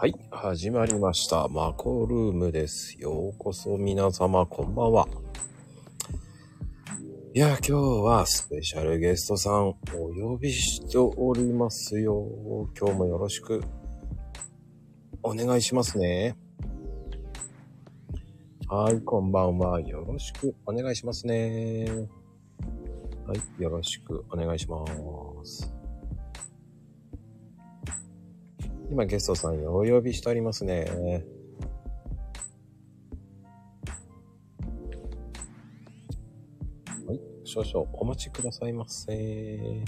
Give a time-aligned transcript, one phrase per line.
[0.00, 1.46] はい、始まりました。
[1.48, 2.98] マコルームです。
[2.98, 5.06] ようこそ皆様、こんばんは。
[7.34, 9.74] いや、今日はスペシャルゲストさんお
[10.18, 12.26] 呼びしておりますよ。
[12.80, 13.62] 今日もよろしく
[15.22, 16.34] お願いしますね。
[18.68, 19.82] はい、こんばんは。
[19.82, 21.84] よろしくお願いしますね。
[23.26, 24.82] はい、よろしくお願いしま
[25.44, 25.79] す。
[28.90, 30.84] 今ゲストさんお呼びしておりますね。
[37.06, 39.84] はい、少々お待ちくださいませ。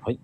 [0.00, 0.20] はい、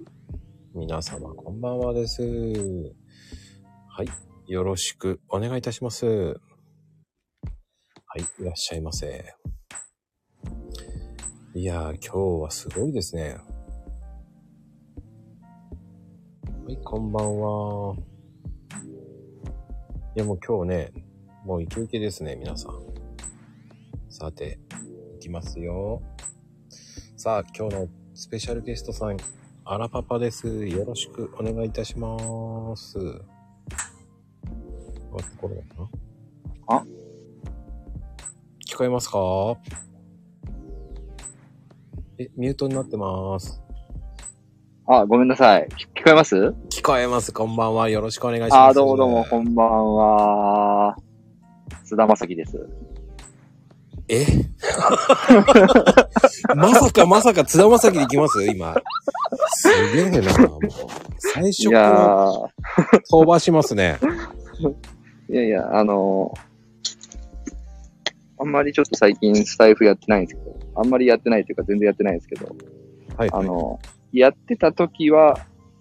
[0.72, 2.22] 皆様こんばんはです。
[2.22, 4.08] はい、
[4.46, 6.06] よろしくお願いいたします。
[6.06, 6.32] は
[8.18, 9.34] い、いらっしゃいませ。
[11.56, 13.36] いやー、今日はすごいですね。
[16.70, 17.96] はい、こんばんは。
[20.14, 20.92] いや、もう今日ね、
[21.44, 22.72] もうイケイケですね、皆さん。
[24.08, 24.60] さて、
[25.16, 26.00] いきますよ。
[27.16, 29.16] さあ、今日のスペシャルゲストさん、
[29.64, 30.64] アラパパです。
[30.68, 32.16] よろしくお願いいたしま
[32.76, 32.98] す。
[34.46, 34.52] あ、
[35.40, 35.90] これだな。
[36.68, 36.84] あ
[38.64, 39.58] 聞こえますか？
[42.18, 43.60] え、ミュートになってます。
[44.92, 45.68] あ、ごめんなさい。
[45.94, 46.34] 聞聞こえます？
[46.68, 47.30] 聞こえます。
[47.32, 47.88] こんばんは。
[47.88, 48.54] よろしくお願いします。
[48.70, 50.96] あ、どうもどうも、こんばんは。
[51.84, 52.68] 須田正樹です。
[54.08, 54.26] え？
[56.56, 58.44] まさかまさか津田正樹で行きます？
[58.44, 58.74] 今。
[59.58, 60.48] すげえな。
[60.48, 60.60] もう
[61.18, 62.48] 最初からー、
[63.08, 63.96] 飛ばしますね。
[65.30, 66.40] いやいや、あのー
[68.42, 72.48] あんまりちょっと最近スタイフやってないんですけど、あんまりやってないというか全然やってないんですけど、
[73.16, 73.30] はい。
[73.32, 75.38] あのーやってた時は、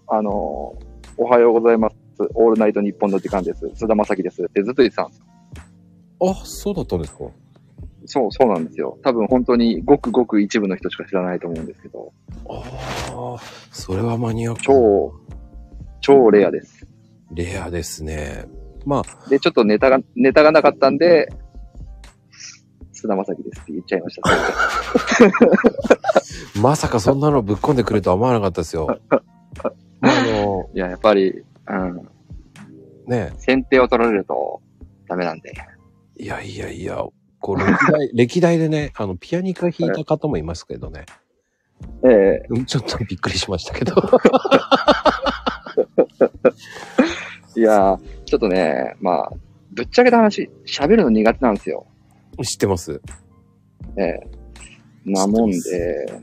[0.08, 1.96] あのーおはようございます。
[2.34, 3.66] オールナイトニッポンの時間です。
[3.66, 4.42] 須田正樹です。
[4.42, 5.22] ってずっと言ってたんです。
[6.22, 7.24] あ、そうだったんですか？
[8.06, 8.98] そう、そうなんですよ。
[9.02, 12.12] 多分本当にごくごく一部の人しか知らないと思うんですけど、
[12.48, 13.38] ああ、
[13.70, 14.62] それはマニアック。
[14.62, 15.12] 超、
[16.00, 16.86] 超レアです。
[17.34, 18.46] レアですね。
[18.86, 21.30] まあ、で、ちょっとネタが、ネタがなかったんで、
[23.00, 24.30] 須田正樹ですって言っちゃいました。
[26.60, 29.00] まさかそんなのぶっ込んでくるとは思わなかったですよ。
[29.08, 32.08] まあ、あの、 いや、やっぱり、うん、
[33.06, 34.60] ね、先手を取られると
[35.08, 35.52] ダメなんで。
[36.16, 37.02] いやいやいや、
[37.40, 41.06] こう歴代、 歴代でね、あの、ピアニカ弾いた方もいますけどね。
[42.04, 43.94] ええうんちょっとびっくりしましたけど。
[47.56, 49.32] いや、ちょっとね、まあ、
[49.72, 51.86] ぶっちゃけた話、喋るの苦手なんですよ。
[52.44, 53.00] 知ってます。
[53.96, 54.20] ええ
[55.04, 56.22] なもんで、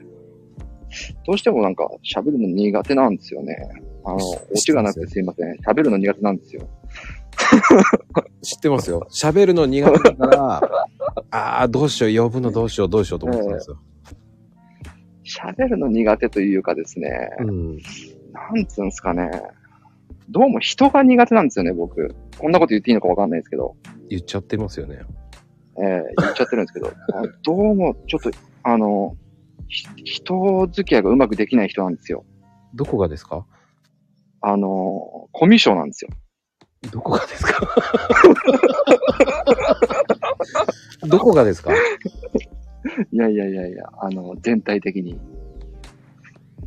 [1.25, 3.55] どうしてもなんか喋るの苦手なんですよね。
[4.03, 5.55] あの、オチがなくてすいません。
[5.67, 6.67] 喋るの苦手なんですよ。
[8.41, 9.07] 知ってますよ。
[9.11, 10.61] 喋るの苦手だから、
[11.31, 13.77] ああ、どうしよう、呼ぶのどうしよう、どうしようと思ってたんですよ。
[15.25, 17.77] 喋るの苦手というかですね、うん。
[18.31, 19.29] なんつうんすかね。
[20.29, 22.15] どうも人が苦手なんですよね、僕。
[22.37, 23.75] こんなこと言っていいのかわかんないですけど。
[24.09, 24.99] 言っちゃってますよね。
[25.79, 26.87] ええ言っちゃってるんですけど。
[26.87, 28.31] あ どうも、ちょっと、
[28.63, 29.15] あの、
[29.67, 32.25] ひ人付き合いがうまくできない人なんですよ。
[32.73, 33.45] どこがですか？
[34.41, 36.11] あの、コミュ障なんですよ。
[36.91, 37.67] どこがですか？
[41.07, 41.73] どこがですか？
[43.11, 45.19] いやいやいやいや、あの、全体的に。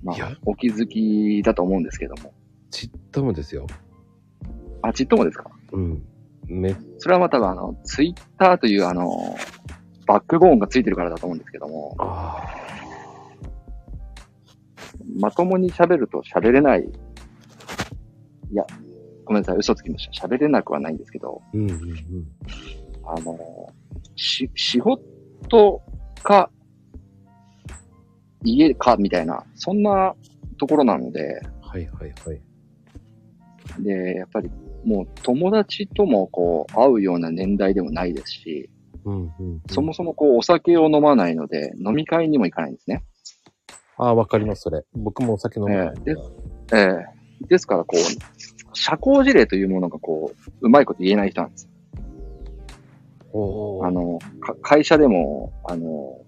[0.03, 2.33] まあ、お気づきだと思うんですけども。
[2.71, 3.67] ちっともですよ。
[4.83, 5.51] あ、ちっともですか？
[5.73, 6.03] うん。
[6.51, 9.37] め、それはまあ多分あの、ツイッターというあの、
[10.07, 12.45] バックボーンがついてるからだと思うんですけども、あ
[15.19, 16.83] まともに喋ると喋れない。
[16.83, 18.65] いや、
[19.25, 20.27] ごめんなさい、嘘つきました。
[20.27, 22.27] 喋れなくはないんですけど、ーうんうんうん。
[23.05, 23.39] あの、
[24.17, 25.83] し、仕事
[26.23, 26.51] か、
[28.43, 30.15] 家かみたいな、そんな
[30.59, 32.41] ところなので、はいはいはい。
[33.83, 34.51] で、やっぱり
[34.85, 38.71] もう友達ともこう、会うような年代でもないですし、
[39.05, 39.63] うんうん、うん。
[39.71, 43.05] そもそもこう、お酒を飲まないので、飲み会にも行かないんですね。
[43.97, 44.83] ああ、わかります、それ。
[44.95, 46.15] 僕もお酒飲まないんで。
[46.73, 46.79] ええ
[47.17, 51.69] えですから、こう、社交辞令というものがこう、うまいこと言えない人なんです
[53.33, 53.81] よ。
[53.85, 56.19] あの、か会社でも、あの、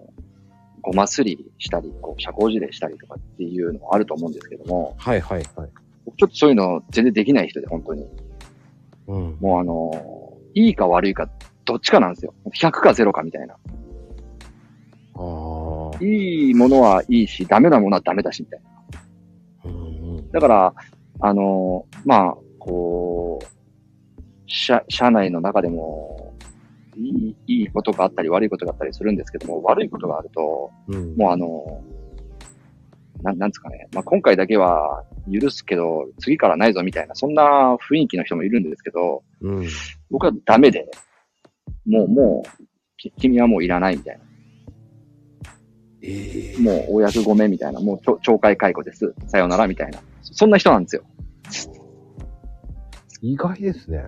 [0.80, 5.70] ごますりしたり、こう、社交辞令したりとかっていうのもあると思うんですけども、はいはいはい。
[6.04, 8.06] 僕ちょっとそういうの全然できない人で、本当に。
[9.06, 9.36] うん。
[9.40, 11.28] もうあの、いいか悪いか、
[11.64, 12.34] どっちかなんですよ。
[12.54, 13.56] 100か0かみたいな。
[16.00, 19.70] いいものはいいし、ダメなものはダメだし、みたいな。
[19.70, 20.30] うんうん。
[20.30, 20.74] だから、
[21.20, 23.46] あの、まあ、こう、
[24.46, 26.34] 社、社内の中でも、
[26.96, 31.16] いい、いいことがあったり悪いことがあったりするんですけども、悪いことがあると、うん。
[31.16, 31.84] もうあの、
[33.22, 33.88] なん、なんですかね。
[33.92, 39.68] まあ、今回だけは許すけど、次からないぞみたいな、そんな雰囲気の人もいるんですけど、うん。
[40.10, 40.90] 僕はダメで、
[41.86, 42.64] もう、もう、
[42.96, 44.24] き君はもういらないみたいな。
[46.04, 47.80] ええもうお役ごめんみたいな。
[47.80, 49.14] もうちょ懲戒解雇です。
[49.28, 50.00] さようならみたいな。
[50.22, 51.04] そんな人なんですよ。
[53.20, 54.06] 意外ですね。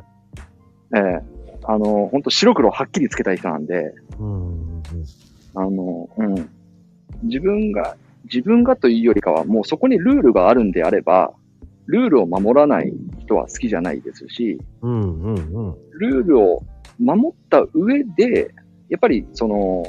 [0.97, 4.59] ええあの、本当白黒はっきりつけたい人なんで、うん。
[4.59, 4.83] うん
[5.57, 6.51] あの、うん。
[7.23, 11.32] 自分が、自分がというよりかは、もうそこにルールがあるんであれば、
[11.87, 15.38] ルールを守らない人は好きじゃないですし、うんうんう
[15.73, 15.75] ん。
[15.99, 16.62] ルールを
[16.99, 18.55] 守った上で、
[18.88, 19.85] やっぱりその、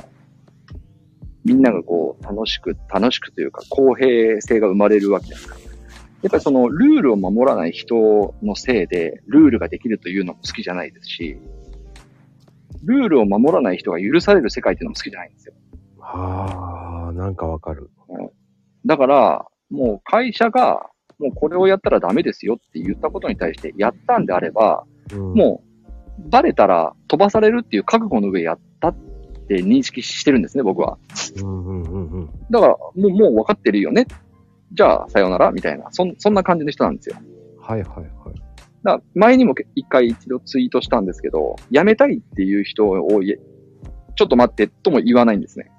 [1.46, 5.62] みんながこう、楽しく、楽しくというか、公平性が生まれるわけですから。
[6.24, 11.38] やっぱりその、ルールを守らない人のせいで、ルールができるというのも好きじゃないですし、
[12.84, 15.54] ルールを守らない人が許される世界っていうのも好きじゃないんですよ。
[16.14, 17.90] ああ、なんかわかる。
[18.86, 20.88] だから、もう会社が、
[21.18, 25.64] もうこれをやったらダメですよって言ったことに対してやったんであれば、うん、も
[26.20, 28.96] う、バレたら飛ばされるっていう覚悟の上やったっ
[29.48, 30.98] て認識してるんですね、僕は。
[31.42, 32.30] うんうんうんうん。
[32.50, 34.06] だから、もう、もう分かってるよね。
[34.74, 35.88] じゃあ、さようなら、みたいな。
[35.92, 37.16] そん、そんな感じの人なんですよ。
[37.60, 38.46] はいはいはい。
[38.84, 43.00] だ前にも一回一度ツイートしたんですけど、辞めたいっていう人を
[44.16, 45.72] ちょっと待ってとも言わないんですね。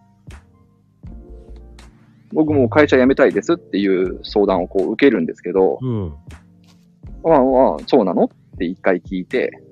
[2.33, 6.15] 僕も会社辞めたいですっていう相談をこう受けるんですけど、うん。
[7.23, 8.29] まあまあ、そうなのっ
[8.59, 9.63] て一回聞いて、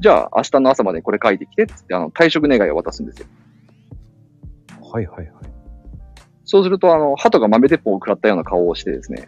[0.00, 3.26] じゃあ明日の朝までこれ書いてきてっつってあの退職願いを渡すんですよ。
[4.82, 5.32] はいはいはい。
[6.44, 9.24] そうするとあの、鳩が豆鉄砲を食らったような顔をしてですね、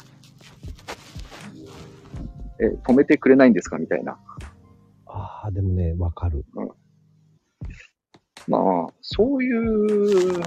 [2.61, 3.79] え、止めてくれないんですか？
[3.79, 4.19] みたいな。
[5.07, 6.45] ああ、でもね、わかる。
[8.49, 9.51] まあ、そうい
[10.39, 10.43] う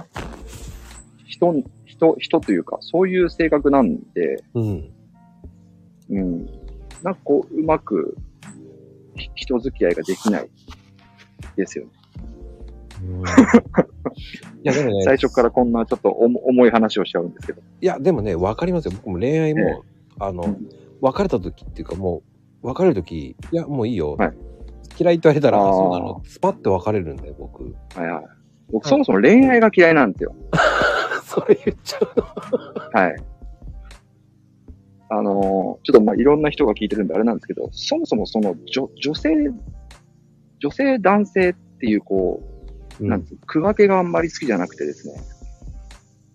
[1.26, 1.54] 人、
[1.90, 4.90] 人、人というか、そういう性格なんで、うん。
[6.10, 6.46] うん。
[7.02, 8.16] なんかこう、うまく、
[9.16, 10.50] ひ人付き合いができない
[11.56, 11.90] ですよね。
[13.02, 13.24] うん、 い
[14.62, 17.62] や、でもね、最初からこんなちょっと重重い話をしちゃうんですけど。
[17.80, 18.92] いや、でもね、わかりますよ。
[18.94, 19.78] 僕も恋愛も、ええ
[20.20, 20.68] あの、うん
[21.02, 22.22] 別れた時っていうかも
[22.62, 24.16] う、別れる時、いや、もういいよ。
[24.16, 24.32] はい
[24.98, 26.22] 嫌いって言われたら、そうなの。
[26.26, 27.62] スパッて別れるんだよ、僕。
[27.64, 28.24] はいはい。
[28.70, 30.34] 僕、そもそも恋愛が嫌いなんですよ。
[31.30, 33.00] それ言っちゃうの？
[33.00, 33.16] はい。
[35.12, 39.30] あのーちょっとまあいろんな人が聞いてるんであれなんですけど、そもそもその女女性、
[40.58, 42.42] 女性男性っていうこ
[43.00, 45.14] う、なんつう区分けがあんまり好きじゃなくてですね。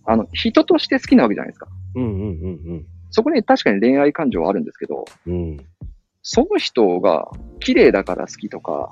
[0.06, 1.68] あの、人として好きなわけじゃないですか。
[1.96, 5.34] うんうんうんそこに確かに恋愛感情はあるんですけど、うん。
[5.34, 5.58] うん。
[6.22, 7.30] その人が
[7.62, 8.92] 綺麗だから好きとか、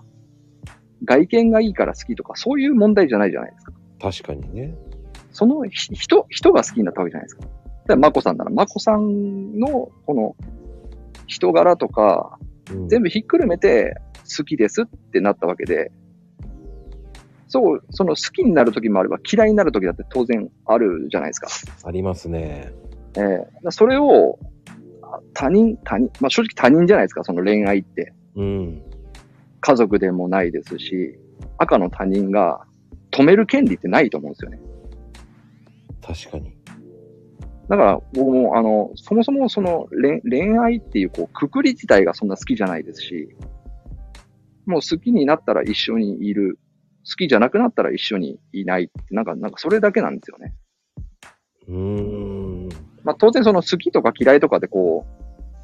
[1.04, 3.74] 外見がいいから好きとか、そういう問題じゃないじゃないですか。
[4.00, 4.76] 確かにね。
[5.34, 7.42] そのひ人、人が好きになったわけじゃないですか。
[7.42, 7.54] だか
[7.88, 10.36] ら、まこさんなら、まこさんの、この、
[11.28, 12.38] 人柄とか、
[12.72, 13.96] うん、全部ひっくるめて、
[14.38, 15.92] 好きですってなったわけで、
[17.48, 21.48] そう、その好きになる時もあれば嫌いになる時だって当然あるじゃないですか。
[21.88, 22.74] ありますね。
[23.16, 24.40] ええだからそれを、
[25.02, 28.14] あ他人、他人、まあ正直他人じゃないですか、その恋愛って。
[28.36, 28.82] うん。
[29.62, 31.18] 家族でもないですし、
[31.58, 32.66] 赤の他人が
[33.12, 34.60] 止める権利ってないと思うんですよね。
[36.06, 36.56] 確かに。
[37.70, 43.30] だから僕も、あの、そもそもその恋恋愛っていうこう、くくり自体がそんな好きじゃないですし、
[44.66, 46.60] もう好きになったら一緒にいる。
[47.06, 50.54] 好きじゃなくなったら一緒にいないって、なんか、なんかそれだけなんですよね。
[51.68, 52.70] うーん。
[53.04, 55.06] まあ当然その好きとか嫌いとかでこ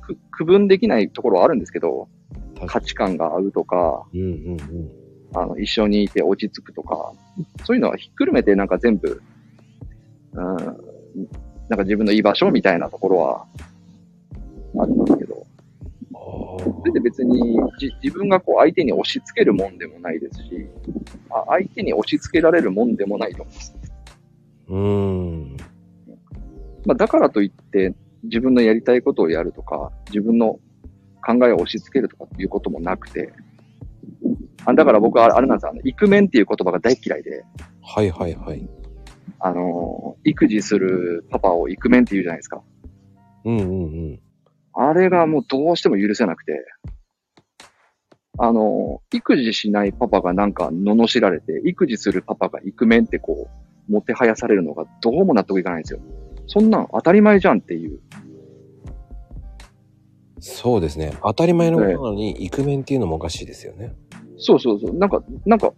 [0.02, 2.10] う、く区分できないところはあるんですけど、
[2.68, 4.92] 価値観が合うとか、うんうんうん。
[5.34, 7.14] あの、一緒にいて落ち着くとか、
[7.64, 9.22] そういうのはひっくるめてなんか全部、
[10.34, 13.46] うん、なんか自分の居場所みたいなところは
[14.82, 15.46] ありますけど、
[16.14, 16.18] あ
[16.64, 20.68] それで別にじ自分がこう相手に押し付けるもんでもないですし、
[21.30, 23.76] あ相手に押し付けられるもんでもないと思います。
[24.70, 25.58] ーうーん。
[26.86, 27.94] まあ、だからといって
[28.24, 30.60] 自分のやりたいことをやるとか、自分の
[31.26, 33.34] 考えを押し付けるとかっていうこともなくて、
[34.66, 37.44] あだから僕はあれなんですよ、あの、イクメンっていう言葉が大嫌いで、
[37.82, 38.70] はいはいはい。
[39.40, 42.62] あの、育児するパパをイクメンって言うじゃないですか。
[43.46, 44.20] うんうんうん。
[44.74, 46.66] あれがもうどうしても許せなくて、
[48.38, 53.50] あの、育児しないパパがなんか罵られて、育児するパパがイクメンってこ
[53.90, 56.00] う、もてはやされるのがどうも納得いかないんですよ。
[56.48, 58.00] そんなん当たり前じゃんっていう。
[60.40, 61.14] そうですね。
[61.22, 63.94] 当たり前のことなのに、イクメンっていうのもおかしいですよね。
[64.38, 64.98] そうそうそう。
[64.98, 65.74] なんか、なんか、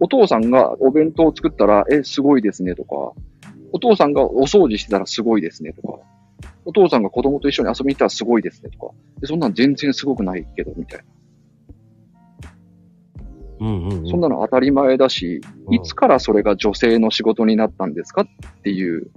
[0.00, 3.12] お父さんがお弁当を作ったら、え、すごいですねとか、
[3.72, 5.98] お父さんがお掃除してたらすごいですねとか、
[6.64, 11.04] お父さんが子供と一緒に遊びに行ったらすごいですねとか、でそんなん全然すごくないけど、みたいな。
[13.60, 14.08] うんうん、うん。
[14.08, 18.26] そんなの当たり前だし、うんいつからそれが女性の仕事になったんですかっ
[18.62, 19.10] ていう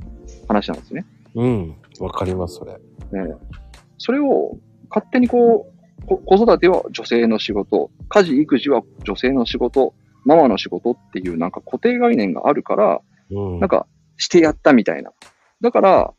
[0.47, 1.05] 話なんですね。
[1.33, 1.75] うん。
[1.99, 2.73] わかります、それ。
[2.73, 2.79] ね
[3.13, 3.63] え
[3.97, 4.57] それを
[4.89, 5.71] 勝手にこ
[6.01, 9.93] う、こ子育ては女性の仕事、家事、育児は女性の仕事、
[10.25, 13.01] ママの仕事っていうなんか固定概念があるから、
[13.31, 13.59] うん。
[13.59, 13.87] なんか
[14.17, 15.11] してやったみたいな。
[15.61, 16.13] だから、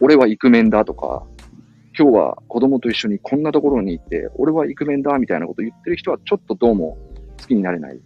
[0.00, 1.26] 俺はイクメンだとか、
[1.98, 6.96] 今日は子供と一緒にこんなところに行って、俺はイクメンだみたいなこと言ってる人はちょっとどうも
[7.40, 8.00] 好きになれない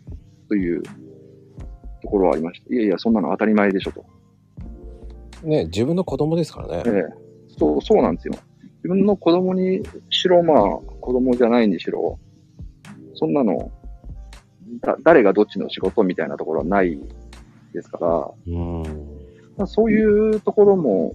[0.48, 2.74] というところはありました。
[2.74, 4.04] いやいや、そんなの当たり前でしょと。
[5.46, 6.98] ね、自分の子供ですからえね。
[6.98, 7.02] え、
[7.58, 8.34] そう、そうなんですよ。
[8.76, 10.60] 自分の子供にしろ、まあ、
[11.00, 12.18] 子供じゃないにしろ、
[13.14, 13.70] そんなの、
[14.80, 16.98] だ誰がどっちの仕事みたいなところはない
[17.72, 18.82] ですから、うん。
[19.56, 21.14] まあそういうところも、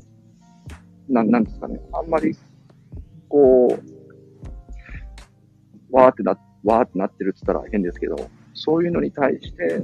[1.07, 2.35] なん、なんですかね、あんまり、
[3.27, 3.71] こう、
[5.95, 9.83] わーってな、わーってなってるって言ったら変ですけど、そういうのに対して、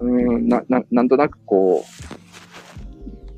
[0.00, 1.86] うーん、な、な、なんとなくこう、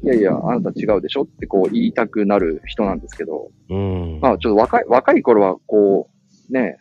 [0.05, 4.19] いやいや、あなた違うでしょってこう言いたくなる人なんですけど、うん。
[4.21, 6.11] まあちょっと若い、若い頃はこ
[6.51, 6.79] う、ね、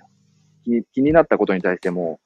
[0.65, 2.19] 気に気になったことに対しても、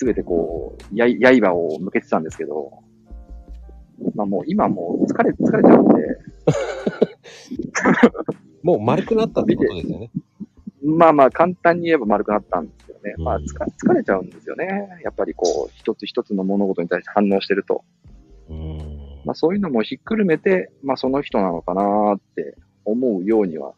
[0.00, 2.72] すべてこう、やい、刃を向けてたんですけど、
[4.14, 5.94] まあもう今もう疲れ、疲れちゃうんで、
[8.64, 10.10] もう丸くなったってことですよね。
[10.82, 13.14] まあまあ簡単に言えば丸くなったんですよね。
[13.18, 14.88] まあうん疲疲れちゃうんですよね。
[15.04, 17.84] やっぱりこう、一つ一つの物事に対して反応してると。
[18.48, 18.78] うん。
[19.26, 23.74] まあそういうのもひっくるめて、まあその人なのかなって思うようには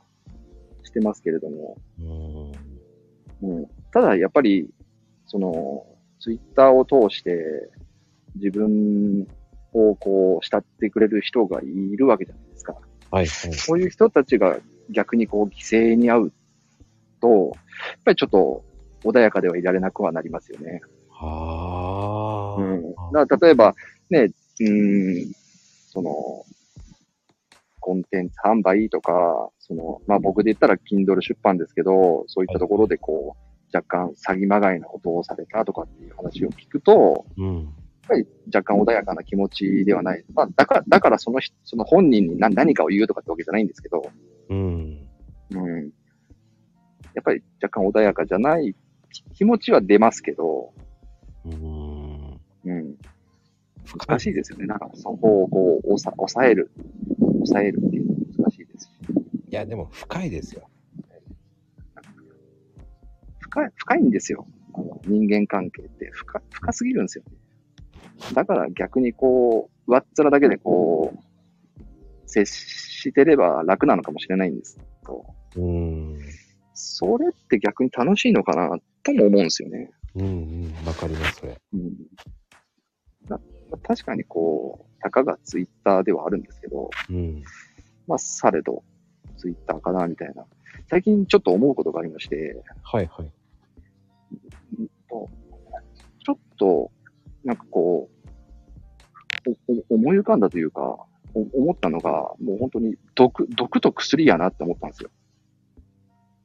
[0.84, 3.54] してますけれども、うん。
[3.54, 4.70] うん、ただやっぱり、
[5.26, 5.84] その、
[6.22, 7.68] ツイッターを通して
[8.36, 9.26] 自分
[9.72, 12.74] をこう慕ってくれる人がいるわけじゃないですか。
[12.74, 13.26] はい、はい。
[13.26, 14.56] そういう人たちが
[14.90, 16.32] 逆にこう犠牲に遭う
[17.20, 17.52] と、やっ
[18.04, 18.64] ぱりちょっと
[19.02, 20.80] 穏やかではいられなくはなりますよね。
[21.10, 22.62] はあ。
[22.62, 22.82] うん。
[23.12, 23.74] だから例えば、
[24.08, 24.28] ね、
[24.60, 25.32] うーん、
[25.88, 26.12] その、
[27.80, 37.56] コンテンツ販売とか、その、まあ僕で言ったら Kindle 出版ですけど、そういったところでこう、若干詐欺まがいなことをされたとかっていう話を聞くと、うん。
[37.56, 37.64] やっ
[38.08, 40.24] ぱり若干穏やかな気持ちではない。
[40.34, 44.10] まあだから、だからその人、その本人に何何かを言うとかってわけじゃないんですけど、
[44.48, 45.08] うん。
[45.50, 45.92] うん。
[47.14, 48.74] やっぱり若干穏やかじゃない
[49.10, 50.72] 気気持ちは出ますけど、
[51.44, 52.40] うん。
[52.64, 52.96] うん。
[53.98, 54.66] 難しいですよね。
[54.66, 56.70] なんかそこをこう、抑抑える。
[57.18, 58.90] 抑えるっていうのも難しいですし。
[59.48, 60.68] いや、でも深いですよ。
[63.52, 64.46] 深い、深いんですよ。
[64.74, 67.24] あの人間関係って深、深すぎるんですよ。
[68.32, 71.88] だから逆にこう、上っ面だけでこう、
[72.26, 76.18] 接してれば楽なのかもしれないんですけど、うん。
[76.72, 79.90] それって逆に楽しいのかなとも思うんですよね。
[80.14, 80.28] うんう
[80.84, 80.86] ん。
[80.86, 81.60] わかります、それ。
[81.74, 81.92] うん。
[83.28, 83.38] な
[83.82, 87.42] 確かにこう、たかがツイッターではあるんですけど、うん。
[88.06, 88.82] まあ、されど、
[89.36, 90.46] ツイッターかな、みたいな。
[90.88, 93.32] 最近ちょっと思うことがありまして、はい、はい。
[95.12, 95.28] うんと
[96.24, 96.90] ちょっと、
[97.44, 98.08] なんかこ
[99.46, 101.04] う、おお思い浮かんだというか、
[101.34, 105.10] お思ったのが、もう本当に毒、毒と薬やなって思ったんですよ。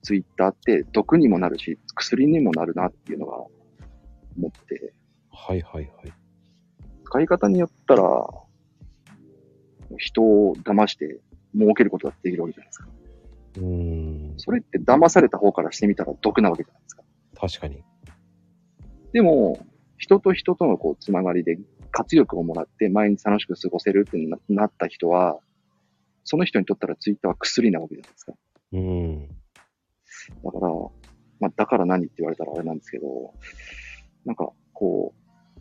[0.02, 4.94] ツイッターって毒にもなるし、薬にもなるなっていうのが思って、
[5.30, 6.14] はい、はい、はい。
[7.04, 8.04] 使い方によったら、
[9.98, 11.20] 人を騙して
[11.54, 12.88] 儲けることだってできるわけじゃないですか。
[13.58, 14.34] うん。
[14.38, 17.04] それって騙された方からしてみたら毒なわけじゃないですか。
[17.36, 17.84] 確かに。
[19.18, 19.66] でも、
[19.98, 21.58] 人と人とのこう、つながりで
[21.90, 25.40] 活力をもらって毎日楽しく過ごせるってななった人は、
[26.24, 28.34] その人にとったらツイッターは薬なわけじゃないですか。
[28.74, 29.28] うん。
[29.28, 30.72] だから、
[31.40, 33.34] まあ、だから何って言われたらあれなんですけど、
[34.24, 35.16] なんか、こ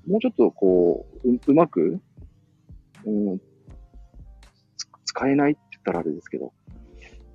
[0.06, 1.98] う、もうちょっとこう、ううまく、
[3.06, 6.52] うん、つ使えないって言ったらあれですけど、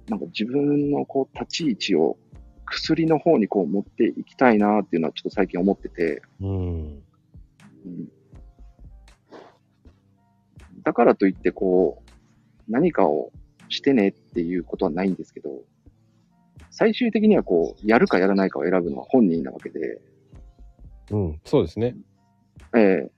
[0.07, 2.19] なんか自分のこう、立ち位置を
[2.71, 6.49] 薬の方にこう持っていきたいなっていうのはちょっと最近思ってて、うん。
[6.49, 8.11] うん
[10.83, 13.31] だからといって、こう、何かを
[13.69, 15.49] してねっていうことはないんですけど、
[16.71, 20.01] 最終的にはこう、やるかやらないかを選ぶのは本人なわけで、
[21.11, 21.41] うん。
[21.45, 21.95] そうですね。
[22.75, 23.11] ええ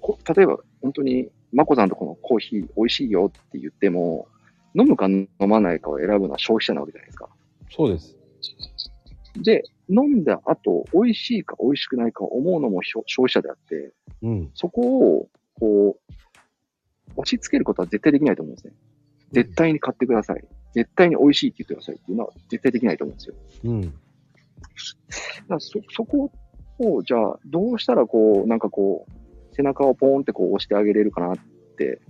[0.00, 4.28] こ例えば、本当に、まこさんとこのコーヒー美味しいよって言っても、
[4.74, 7.28] 飲むか飲まないかを選ぶのは消費者なわけじゃないですか。
[7.70, 8.17] そうです。
[9.42, 13.92] で、飲んだ後、美味しいか美味しくないか思うのも消消費者であって、
[14.22, 14.50] うん。
[14.54, 15.28] そこを、
[15.58, 16.12] こう、
[17.16, 18.74] 押し付けることは絶対できないと思うんですね。
[19.32, 20.44] 絶対に買ってください。
[20.74, 23.34] 絶対に美味しいって言ってくださいっていうのは絶対できないと思うんですよ。
[23.64, 23.80] うん。
[23.82, 23.94] だか
[25.48, 26.30] らそ、そこ
[26.78, 31.38] を、じゃあ、どうしたらこう、なんかこう、背中をポーンってこう押してあげれるかなっ
[31.76, 32.00] て、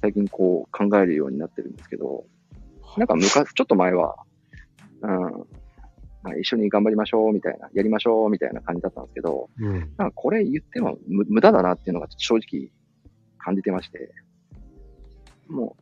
[0.00, 2.24] 最近こう考えるようになってるんですけど、
[2.96, 4.16] なんか昔、ちょっと前は、
[5.02, 5.46] うん、
[6.22, 9.78] まあ一緒に頑張りましょうみたいな、やりましょうみたいな感じだったんですけど、うん。
[9.96, 12.70] なんかこれ言っても無無駄だなっていうのが正直
[13.38, 14.12] 感じてまして、
[15.48, 15.76] も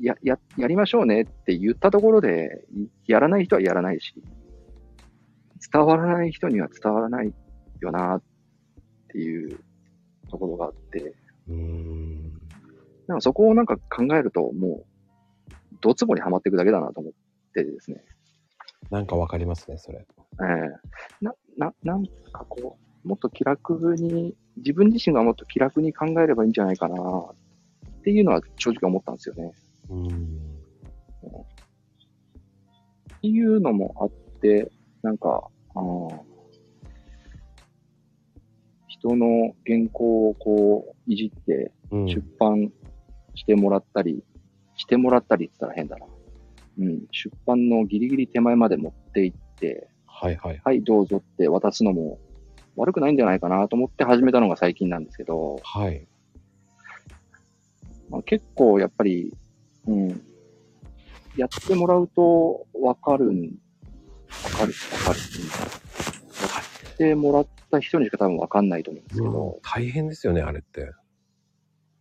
[0.00, 4.14] う、や、や、やりましょうねって言ったところで、いやらない人はやらないし、
[5.72, 7.32] 伝わらない人には伝わらない
[7.80, 8.22] よなっ
[9.08, 9.60] ていう
[10.30, 11.14] ところがあって、
[11.48, 12.32] うん。
[13.06, 17.12] なんかそこをなんか考えると、もう、ドツボにはまっていくだけだなと思っ
[17.54, 18.02] てですね。
[18.94, 19.98] なんかわかりますね、それ。
[19.98, 20.04] え
[20.40, 29.52] えな、な、なんかこう、もっと気楽に、自分自身がもっと気楽に考えればいいんじゃないかなっていうのは正直思ったんですよね。
[29.90, 30.06] うん。
[30.06, 30.08] っ
[33.20, 34.10] ていうのもあっ
[34.40, 34.70] て、
[35.02, 35.42] なんか、
[35.74, 36.20] あー
[38.86, 42.06] 人の原稿をこう、いじってうん。
[42.06, 42.70] 出版
[43.34, 44.22] してもらったり、
[44.76, 46.13] してもらったりって言ったら変だな。
[46.78, 50.60] うん、出版のギリギリ手前まで持って行って、はいはい。
[50.64, 52.18] はい、どうぞって渡すのも
[52.76, 56.06] 悪くないんじゃないかなと思って始めたのが最近なんですけど、はい。
[58.10, 59.34] まあ、結構やっぱり、
[59.86, 60.08] うん、
[61.36, 63.40] やってもらうとわかるん、
[64.44, 65.20] わかる、わかる。
[65.78, 65.84] うん
[66.94, 70.92] やってもらった人にしか多分わかんないと思うんですけど、大変ですよね、あれって。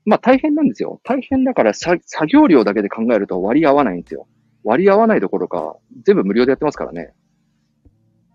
[0.05, 0.99] まあ大変なんですよ。
[1.03, 4.27] 大変だからさ作業量だけで考えると割り合わないんですよ。
[4.63, 7.13] 割り合わないどころか、全部無料でやってますからね。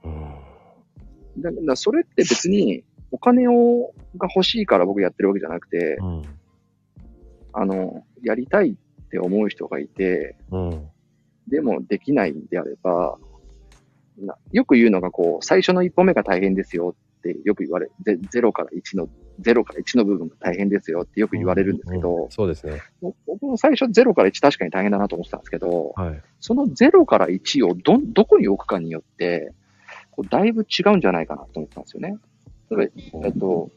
[0.05, 1.42] うん。
[1.42, 6.22] だからそれって別にお金をが欲しいから僕やってるわけじゃなくて、うん。
[7.52, 10.88] あの、やりたいって思う人がいて、うん。
[11.48, 13.18] でもできないんであれば、
[14.18, 19.09] なよく言うのがこう、最初の一歩目が大変ですよってよく言われ、ゼ0から1の、
[19.40, 22.81] 0から1の部分が大変ですよってよく言われるんですけうどん、そうですね。
[23.27, 26.22] 僕も最初0から1確かに大変だなと思ってたんですけど、はい。
[26.40, 29.53] その0から1をど、どこに置くかによって、
[30.11, 32.16] こうだいぶ違うんじゃないかなと思ったんですよね。
[32.70, 32.87] 例え
[33.20, 33.70] ばえっと、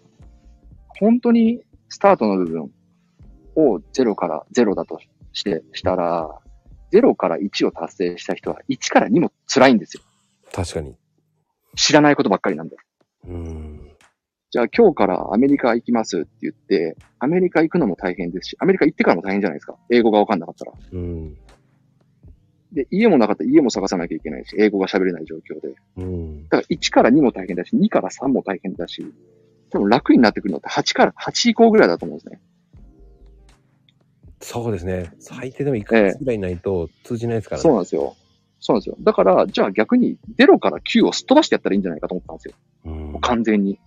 [0.99, 2.71] 本当にスタートの部分
[3.55, 4.99] を0から0だと
[5.33, 6.29] して、したら、
[6.91, 10.03] 0から1を達成した人は1から2も辛いんですよ。
[10.51, 10.95] 確かに。
[11.75, 12.75] 知らないことばっかりなんで。
[13.27, 13.70] うん。
[14.51, 19.77] じゃあ今日からアメリカ行きますって言って、アメリカ行くのも大変ですし、アメリカ行ってからも大変じゃないですか。
[19.89, 20.73] 英語がわかんなかったら。
[20.91, 21.37] うん。
[22.73, 25.73] で、家もなかったら家も探さなきゃいけないし、英語が喋れない状況で。
[25.95, 26.43] うん。
[26.49, 29.05] だから1から2も大変だし、2から3も大変だし、
[29.71, 32.41] でも楽になってくるのって8から、8以降ぐらいだと思うんですね。
[34.41, 35.13] そうですね。
[35.19, 37.63] 最低でも1ヶ月ぐらいないと通じないですからね。
[37.63, 38.17] そうなんですよ。
[38.59, 38.97] そうなんですよ。
[38.99, 42.53] だから、じゃあ逆に0から9をすっ飛ばしてやったらいいんじゃないかと思ったんですよ。
[42.85, 43.21] うん。
[43.21, 43.79] 完全に。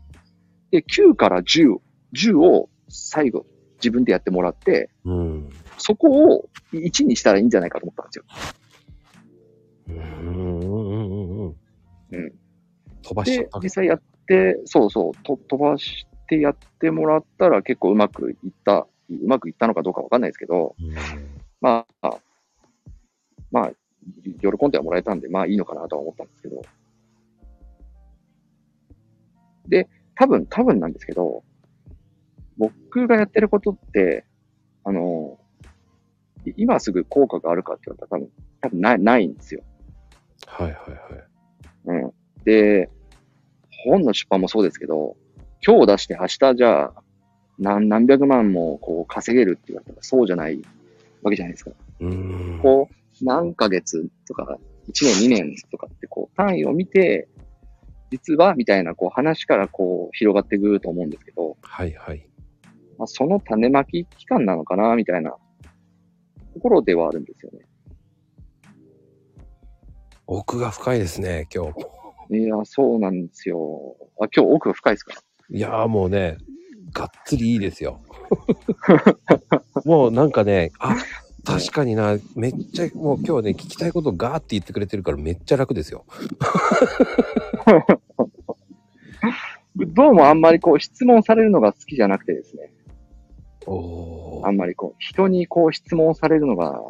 [0.74, 1.76] で、9から10、
[2.14, 5.48] 10を最後自分でやってもらって、うん。
[5.78, 8.24] そこを1にしたらいいんじゃないかと思ったんですよ。
[9.88, 9.96] うん。
[10.26, 10.60] うん。
[10.60, 11.38] うん。
[11.38, 11.56] うん。
[12.10, 12.32] うん。
[13.02, 13.38] 飛ばし。
[13.38, 20.92] で実際やって、そうそう、と飛ばしてやってもらったら結構うまくいった、うまくいったのかどうかわかんないですけど、うん
[21.60, 22.18] まあ、
[23.52, 23.70] まあ、
[24.40, 26.62] 喜んではもらえたんで、まあいいのかなとは思ったんですけど。
[29.68, 31.42] で、多分、多分なんですけど、
[32.56, 34.24] 僕がやってることって、
[34.84, 35.38] あの、
[36.44, 39.62] い今すぐ効果があるかって言われたら多分、多分ない、ないんですよ。
[40.46, 42.02] はいはいはい。
[42.04, 42.14] うん。
[42.44, 42.90] で、
[43.84, 45.16] 本の出版もそうですけど、
[45.66, 46.94] 今日出して明日じゃあ
[47.58, 50.60] 何何百万もこう稼げるって言われたらそうじゃない
[51.22, 51.70] わけじゃないですか。
[52.00, 52.58] うん。
[52.62, 57.28] こう、何ヶ月とか、1年2年とかってこう単位を見て、
[58.14, 62.24] 実はみたいなこう話からこう広がってくると思うんですけど、はいはい。
[62.96, 67.66] まあ、その種まき期間なのかなみたいなところではあるんですよね。
[70.28, 72.38] 奥が深いですね、今日。
[72.38, 73.96] いや、そうなんですよ。
[74.20, 75.14] あ、今日奥が深いですか？
[75.50, 76.38] いやーもうね、
[76.92, 78.00] がっつりいいですよ。
[79.84, 80.94] もうなんかね、あ、
[81.44, 86.06] 確かにな、めっちゃ、もう今日ね、聞きたいことガーって言ってくれてるからめっちゃ楽ですよ。
[89.76, 92.72] どうもあんまりこう質問されるのが好きじゃなくてですね。
[94.44, 96.80] あんまりこう、人にこう質問されるのが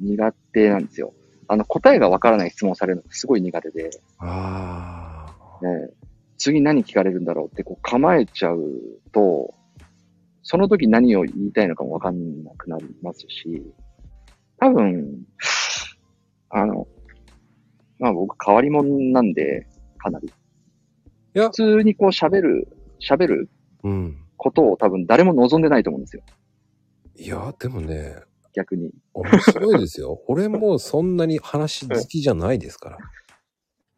[0.00, 1.12] 苦手なんですよ。
[1.48, 5.26] あの、答えがわからない質問されるのがすごい苦手で、あ
[5.60, 5.64] あ。
[5.64, 5.90] ね、
[6.38, 8.62] 次何聞かれるんだろうってこう構えちゃう
[9.12, 9.54] と、
[10.42, 13.62] その時何を言いたいのかもわかんなくなりますし、
[14.58, 15.26] 多分、
[16.50, 16.86] あの、
[17.98, 19.66] まあ僕変わり者なんで、
[20.00, 20.28] かなり。
[20.28, 22.68] いや普通にこう喋る、
[23.00, 23.48] 喋る
[23.84, 24.16] うん。
[24.36, 26.22] ことを多分誰も望んでないと思うんですよ。
[27.16, 28.16] いや、でもね、
[28.54, 28.90] 逆に。
[29.12, 30.20] 面白いですよ。
[30.26, 32.98] 俺もそんなに話好きじゃないですから。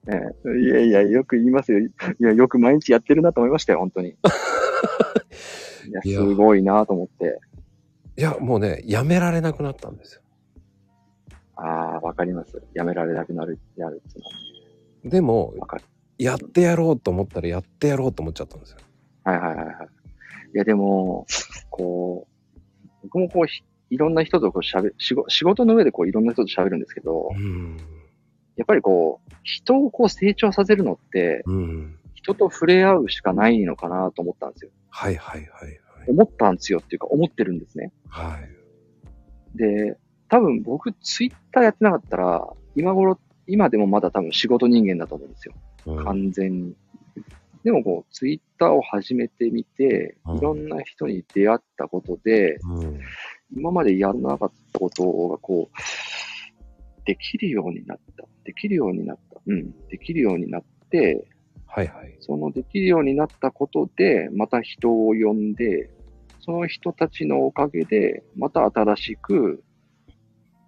[0.09, 1.79] ええいやいや、よく言いますよ。
[1.79, 4.09] いや、よく毎日やってるなと思いましたよ、本当に。
[5.89, 7.39] いや、いやすごいなと思って。
[8.17, 10.23] いや、もうね、やめられなくなったんですよ。
[11.55, 12.61] ああ、わかります。
[12.75, 14.25] やめられなくなる、やるっていう
[15.05, 15.85] でもの、わかる。
[16.19, 18.79] やってやろうと思ったらやってやろうと思っちゃったんですよ。
[19.25, 19.75] はいはいはいはい。
[20.55, 21.27] いや、でも、
[21.71, 22.27] こ
[22.85, 27.77] う、僕もこう、ひいろんな人とこう喋、仕事仕事の上でこう、いろんな人と喋るんですけど、うん。
[28.57, 31.99] やっぱりこう、人をこう成長させるのって、うん。
[32.15, 34.71] 人と触れ合うしかないのかなと思ったんですよ。
[34.89, 35.81] はいはいはいはい。
[36.09, 37.93] 思ったんですよっていうか、思ってるんですね。
[38.09, 39.59] はい。
[39.59, 45.55] で、多分僕、ツイッターやってなかったら、今頃、今でもまだ多分仕事人間だと思うんですよ。
[45.87, 46.77] うん完全に。
[47.65, 53.01] でもこう、ツイッターを始めてみてうん、いろんな人に出会ったことで、うん。
[53.55, 58.25] 今までやらなかったことがこう、できるようになった。
[58.45, 59.41] できるようになった。
[59.47, 59.73] うん。
[59.89, 61.25] できるようになって、
[61.67, 62.17] はいはい。
[62.21, 65.91] そのできるようになったことで、また人を呼んで、
[66.41, 69.63] その人たちのおかげで、また新しく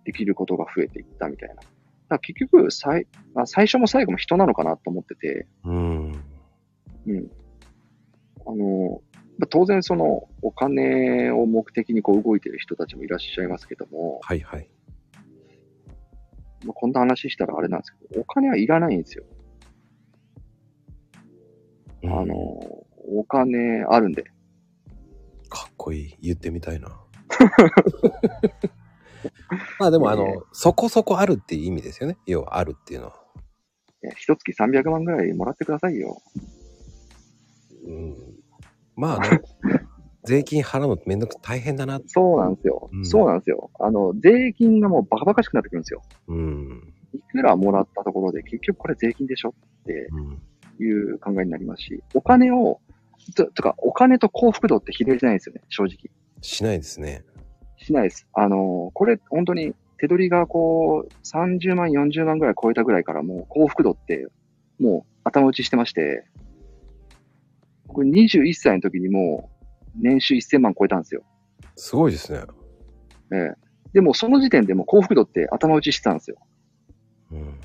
[0.04, 1.56] できることが増えていったみたいな。
[2.14, 6.12] だ結局最、あ最初も最後も人なのかなと思ってて、うん。
[7.06, 7.30] うん。
[8.46, 9.02] あの、
[9.38, 14.68] まあ当然そのお金を目的にこう動いてる人たちもいらっしゃいますけども、はいはい。
[16.64, 19.24] まあ、こんな話したらあれなんですけど、お金はいらないんですよ。
[22.02, 24.24] うんあの、お金あるんで。
[25.48, 26.16] かっこいい。
[26.20, 26.88] 言ってみたいな。
[29.78, 32.16] まあでもあの、そこそこあるっていう意味ですよね。
[32.26, 33.24] 要はあるっていうのは。
[34.16, 36.20] 一月300万ぐらいもらってくださいよ。
[37.86, 38.16] うん。
[38.96, 39.40] まあね、
[40.24, 42.00] 税金払うのめんどく大変だな。
[42.06, 42.90] そうなんですよ。
[42.92, 43.70] うんそうなんですよ。
[43.80, 46.02] あの、税金がもうバカバカしくなってくるんですよ。
[46.28, 46.94] うん。
[47.12, 50.42] いくらもらったところで結局これ税金でしょってうん。
[50.80, 52.80] いう考えになりますし、お金を、
[53.36, 56.10] と、とか、お金と幸福度って比例しないんですよね、正直。
[56.40, 57.24] しないですね。
[57.84, 58.26] しないです。
[58.32, 64.26] あの、これ本当に手取りがこう、30万、40万ぐらい超えたぐらいからもう幸福度って、
[64.80, 66.24] もう頭打ちしてまして、
[67.86, 69.50] これ21歳の時にも
[69.94, 71.22] う年収1000万超えたんですよ。
[71.76, 72.40] すごいですね。
[73.32, 73.54] ええ。
[73.92, 76.38] でもその時点でもう幸福度って頭打ちしてたんですよ。
[77.30, 77.60] うん。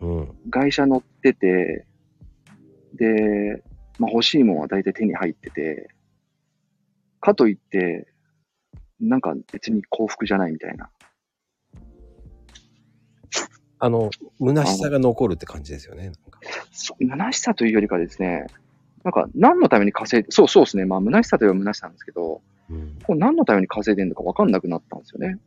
[0.00, 0.18] うん。
[0.18, 0.28] うん。
[0.50, 1.86] 外車乗ってて、
[2.94, 3.62] で、
[3.98, 5.88] まあ欲しいもんは大体手に入ってて、
[7.20, 8.08] かといって、
[9.00, 10.90] なんか別に幸福じゃないみたいな。
[13.78, 16.12] あの、虚しさが残るって感じですよね。
[16.72, 18.46] 虚しさというよりかですね、
[19.04, 22.98] なんか何のために稼いで、そうそうですね、まあ虚しさといえば虚しさなんですけど、うん。
[23.04, 25.38] こう何のために稼いでるのか分かんなくなったんですよね。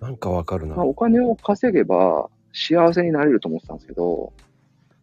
[0.00, 0.86] なんかわかるなまあ、。
[0.86, 4.32] お金を稼げば幸せになれると思ってたんですけど、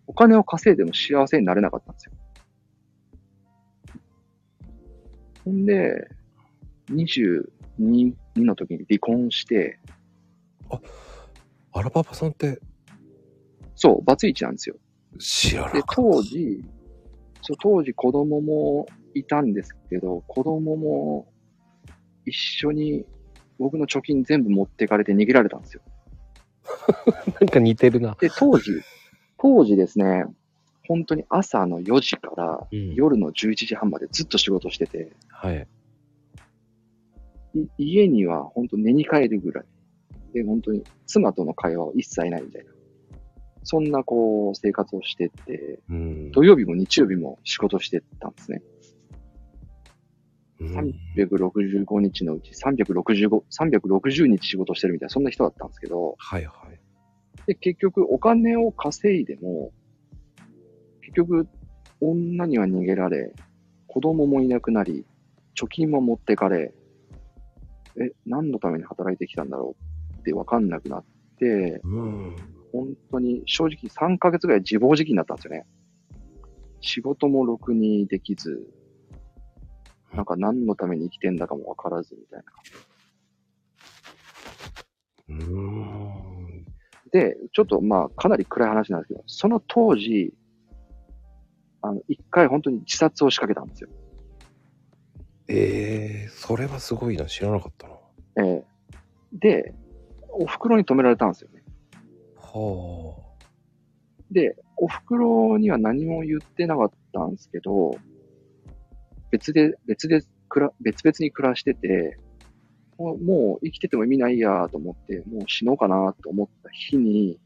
[0.07, 2.11] お金を稼いでも幸せになれなかったんですよ。
[5.45, 6.07] ほんで、
[7.79, 9.79] 22の時に離婚して、
[11.71, 12.59] アラパパさんって
[13.75, 14.75] そう、バツイチなんですよ。
[15.13, 15.95] で知らなかっ、た。
[15.95, 16.63] 当時、
[17.41, 21.27] そう、当時子供もいたんですけど、子供も
[22.25, 23.05] 一緒に
[23.59, 25.81] 僕の貯金全部持ってかれて逃げられたんですよ。
[27.39, 28.17] なんか似てるな。
[28.19, 28.71] で、当時、
[29.37, 30.25] 当時ですね、
[30.87, 32.93] 本当に朝の4時からうん。
[32.93, 35.67] 夜の11時半までずっと仕事してて、はい。
[37.55, 39.65] い家には本当寝に帰るぐらい。
[40.33, 42.71] で、本当に妻との会話は一切ないみたいな。
[43.63, 46.31] そんなこう生活をしてって、うん。
[46.31, 48.61] 土曜日も日曜日も仕事してたんですね。
[50.59, 50.67] うん
[51.17, 56.79] 365日のうち365、360日仕事してるみたいな、そんな人だったんですけど、はいはい。
[57.45, 59.71] で、結局お金を稼いでも、
[61.01, 61.47] 結局
[62.01, 63.33] 女には逃げられ、
[63.87, 65.05] 子供もいなくなり、
[65.55, 66.73] 貯金も持ってかれ、
[68.01, 69.75] え、何のために働いてきたんだろ
[70.17, 71.03] うってわかんなくなっ
[71.39, 72.35] て、うん。
[72.71, 75.65] 本当に正直3ヶ月ぐらい自暴自棄になったんですよね。
[76.81, 78.67] 仕事もろくにできず、
[80.13, 82.45] なんか何のために生きてんだかもわからずみたいな。
[85.29, 86.65] うん。
[87.11, 90.33] で、ちょっとまあ、かなり暗い話なんですけど、その当時、
[91.81, 93.89] あの、一回本当に自殺を仕掛けたんですよ。
[95.47, 97.25] ええそれはすごいな。
[97.25, 97.93] 知らなかったな。
[98.45, 98.65] ええ
[99.33, 99.73] で、
[100.31, 101.63] お袋に止められたんですよね。
[102.37, 103.15] は
[104.31, 107.97] で、お袋には何も言ってなかったんですけど、
[109.31, 112.17] 別で、別で、くら別々に暮らしてて、
[112.97, 117.39] もうもう生きてても意味ないやと思って、もう死のうかなと思った日に、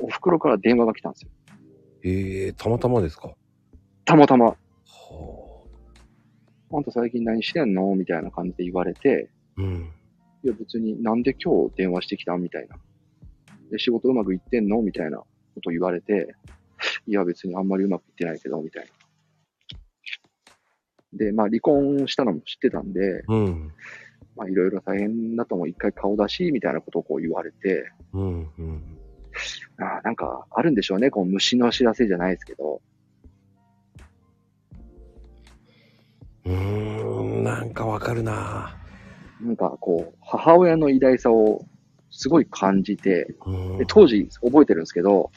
[0.00, 1.30] お袋から電話が来たんですよ。
[1.50, 1.54] あ。
[2.02, 3.32] ええたまたまですか？
[4.04, 4.56] たまたま、は
[6.72, 7.94] あんた最近何してんの？
[7.94, 9.28] みたいな感じで言われて、
[9.58, 9.62] あ。
[9.62, 9.92] うん。
[10.42, 12.76] いや別になんで今日電話してきたみたいな。
[13.70, 14.80] で、仕事うまくいってんの？
[14.80, 15.26] みたいなこ
[15.62, 16.34] と言われて、
[17.06, 18.90] いや別にあんまりうまくいってないけど、みたいな。
[21.12, 23.72] で、まあ離婚したのも知ってたんで、うん。
[24.36, 28.48] まあいろいろ大変だとも一回顔出し、みたいなことをこう言われて、うん。
[28.58, 28.98] うん。
[29.78, 31.10] ああ、なんかあるんでしょうね。
[31.10, 32.80] こう虫の知らせじゃないですけど、
[36.44, 37.44] うーん。
[37.44, 38.76] なんかわかるな。
[39.40, 41.64] なんかこう、母親の偉大さを
[42.10, 45.30] すごい感じて、うんで、当時覚えてるんですけど、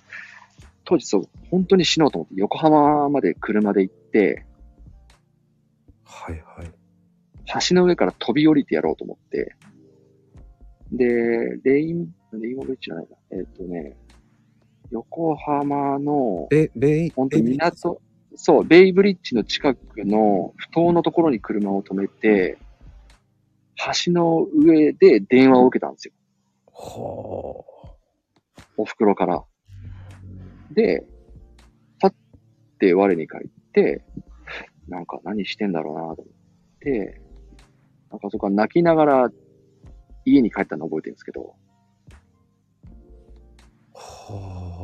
[0.86, 4.46] 当時そう、本当に死のうと思って横浜まで車で行って、
[6.04, 6.72] はいはい。
[7.68, 9.56] 橋の上から飛び降りてやろうと思って、
[10.92, 11.06] で、
[11.64, 13.18] レイン、レインボーブリッジじゃないな。
[13.32, 13.98] えっ、とね、
[14.92, 18.02] 横浜の、え、ベイ、本当に港、
[18.36, 22.58] そう、ベイブリッジの近くの不当のところに車を止めて、
[24.06, 26.14] 橋の上で電話を受けたんですよ。
[26.72, 27.64] は
[28.78, 29.44] お袋から。
[30.72, 31.06] で、
[32.02, 34.04] 立って我に返って、
[34.88, 36.26] なんか何してんだろうなと思っ
[36.80, 37.22] て、
[38.12, 39.30] なんかそこから泣きながら
[40.26, 41.56] 家に帰ったの覚えてるんですけど、
[43.96, 44.83] あ。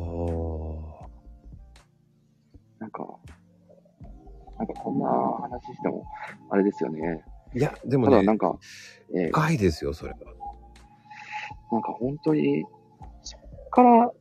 [4.60, 6.04] なんかこんな話しても、
[6.50, 7.24] あれですよね。
[7.54, 7.58] あ。
[7.58, 8.58] いや、でもねただな、んか、
[9.14, 10.18] えー深いですよ、それは。
[11.72, 12.66] なんか本当に、
[13.22, 14.12] そっから、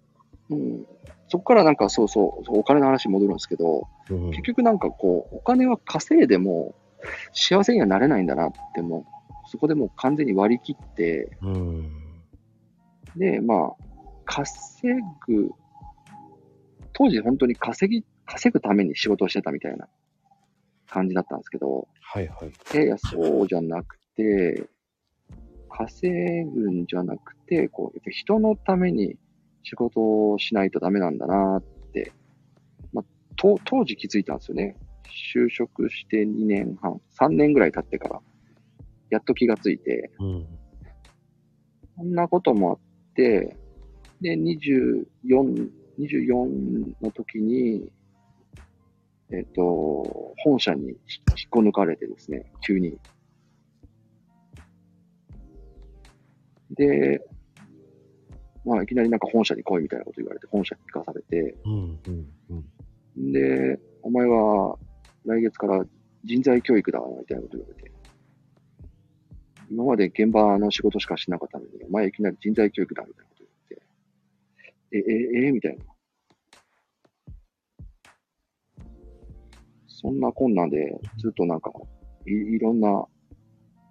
[0.52, 0.86] うん、
[1.28, 6.74] そっからなんかそうそう、そうお金の話に戻るんですけど、うん結局なんかこう、お金は稼いでも
[7.34, 9.06] 幸せにはなれないんだなっても
[9.46, 11.92] う、そこでもう完全に割り切って、うん。
[13.18, 13.84] で、まあ、
[14.24, 14.94] 稼
[15.28, 15.52] ぐ、
[16.94, 19.90] 当時本当に稼ぎ、稼ぐために仕事をしてたみたいな
[20.90, 22.50] 感じだったんですけど、はいはい。
[22.50, 24.70] いやいや、そうじゃなくて、
[25.70, 29.16] 稼ぐんじゃなくて、こう、やっぱ人のために
[29.64, 32.14] 仕事をしないとダメなんだなって、
[32.92, 34.76] まあ、と当時気づいたんですよね。
[35.36, 38.20] 就職して2年半、3年ぐらい経ってから、
[39.10, 40.48] やっと気がついて、うん。
[41.96, 42.80] こんなこともあっ
[43.16, 43.56] て、
[44.22, 47.92] で、24、24の時に、
[49.32, 50.96] えっ、と、本社に引っ
[51.50, 53.00] こ抜かれてですね、急に。
[56.72, 57.22] で、
[58.66, 62.00] まあ、いきなりなんか本社に来いみたいなこと言われて、本社に行かされて、うん。
[62.08, 62.28] うん。
[63.18, 63.32] うん。
[63.32, 64.78] で、お前は
[65.26, 65.84] 来月から
[66.24, 67.92] 人材教育だ、みたいなこと言われて。
[69.72, 73.44] 今まで現場の仕事しかしなかったのに、お前いきなり人材教育だ、みたいなこと
[74.92, 75.10] 言って。
[75.12, 75.84] え、え、え、みたいな。
[80.02, 81.72] そんなこんなんで、ずっとなんか、
[82.26, 83.06] いいろんな、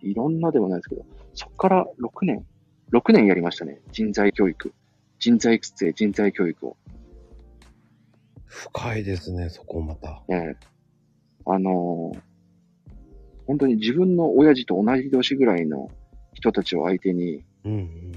[0.01, 2.47] いろんなでもないですけど、そっから6年、
[2.93, 3.83] 6年やりましたね。
[3.93, 4.73] 人材教育。
[5.19, 6.77] 人材育成、人材教育を。
[8.47, 10.23] 深いですね、そこまた。
[10.29, 10.57] ええ
[11.45, 12.21] あのー
[13.47, 15.91] 本当に自分の親父と同じ年ぐらいの
[16.35, 17.73] 人たちを相手に、うん。
[17.73, 18.13] うん。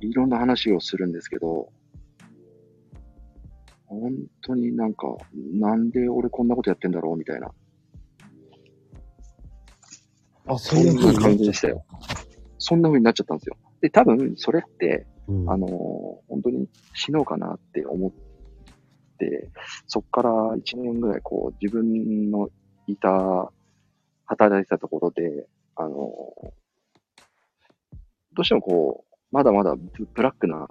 [0.00, 1.72] いろんな話をするんですけど、
[4.00, 7.50] 本当になんか、なんで俺こんなことやってんだろうみたいな。
[10.46, 11.84] あ、そんな感じでしたよ。
[12.58, 13.56] そんな風になっちゃったんですよ。
[13.80, 15.50] で、多分それって、うん。
[15.50, 18.12] あのー本当に死のうかなって思っ
[19.18, 19.50] て、
[19.86, 22.48] そっから1年ぐらいこう自分の
[22.86, 23.52] いた、
[24.26, 26.50] 働いてたところで、あのー
[28.36, 30.66] どうしてもこう、まだまだブブラックな、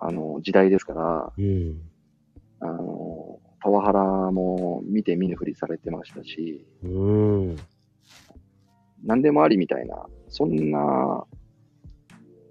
[0.00, 1.80] あのー時代ですから、うん。
[2.64, 7.56] あのーパワハラも見て見ぬふりされてましたし、うん。
[9.02, 11.24] 何でもありみたいな、そんな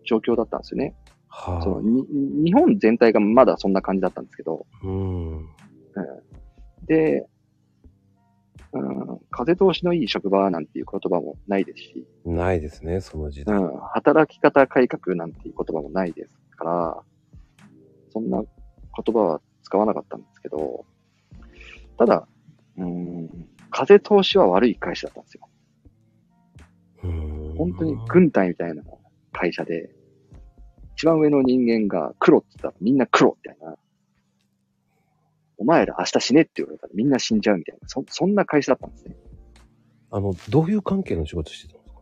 [0.03, 0.95] 状況だったんですよね。
[1.27, 2.03] はそのに
[2.45, 4.87] 日本全体がまだそんな感じだったんですけど、あ。
[4.87, 5.49] うん。
[6.87, 7.27] で、
[8.71, 13.55] うん、風通しのいい職場なんていう言葉もないですし、ないですね、その時代。
[13.55, 17.03] うん、働き方改革なんていう言葉もないですから、
[18.09, 18.47] そんな言
[19.13, 19.41] 葉は
[19.73, 20.85] 使わなかったんですけど、
[21.97, 22.27] ただ、
[22.77, 25.49] うーん、風通しは悪い会社だったんですよ。
[27.03, 27.55] うん。
[27.57, 28.83] 本当に軍隊みたいな
[29.31, 29.89] 会社で、
[30.95, 33.75] 一番上の人間が黒って言ったらみんな黒みたいな。
[35.57, 37.87] お前ら明日死ねって言われたらみんな死んじゃうみたいな。
[37.87, 39.15] そ、そんな会社だったんですね。
[40.11, 42.01] あの、どういう関係の仕事してたんですか？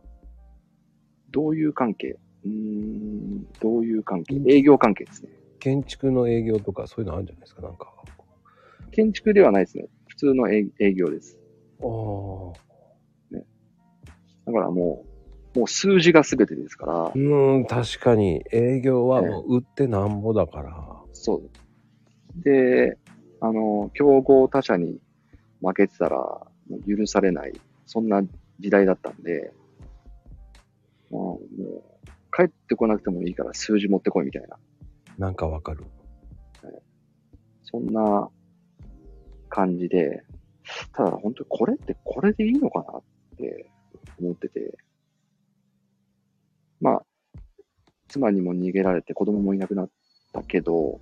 [1.30, 2.18] どういう関係？
[2.44, 4.34] うーん、どういう関係？
[4.46, 5.30] 営業関係ですね。
[5.62, 7.94] 建築の営業とかそういうのあるんじゃないですかなんか。
[8.90, 9.86] 建築ではないですね。
[10.08, 11.38] 普通の営営業です。
[11.80, 13.38] ああ。
[14.44, 15.04] だからも
[15.54, 20.74] う、もう数字が全てですからう、ーん、確かに営業はもう売ってなんぼだから。
[21.12, 22.42] そう。
[22.42, 22.98] で、
[23.40, 24.98] あの、競合他社に
[25.60, 26.44] 負けてたら
[26.88, 27.52] 許されない、
[27.86, 28.20] そんな
[28.58, 29.52] 時代だったんで、
[31.12, 31.82] まあ、もう、
[32.36, 34.56] 帰ってこなくてもいいから数字持ってこいみたいな、
[35.18, 35.84] なんかわかる。
[37.62, 38.28] そんな
[39.48, 40.24] 感じで、
[40.92, 43.02] ただ本当にこれってこれでいいのかなっ
[43.38, 43.70] て
[44.20, 44.78] 思ってて、
[46.80, 47.02] まあ、
[48.08, 49.90] 妻にも逃げられて子供もいなくなっ
[50.32, 51.00] たけど。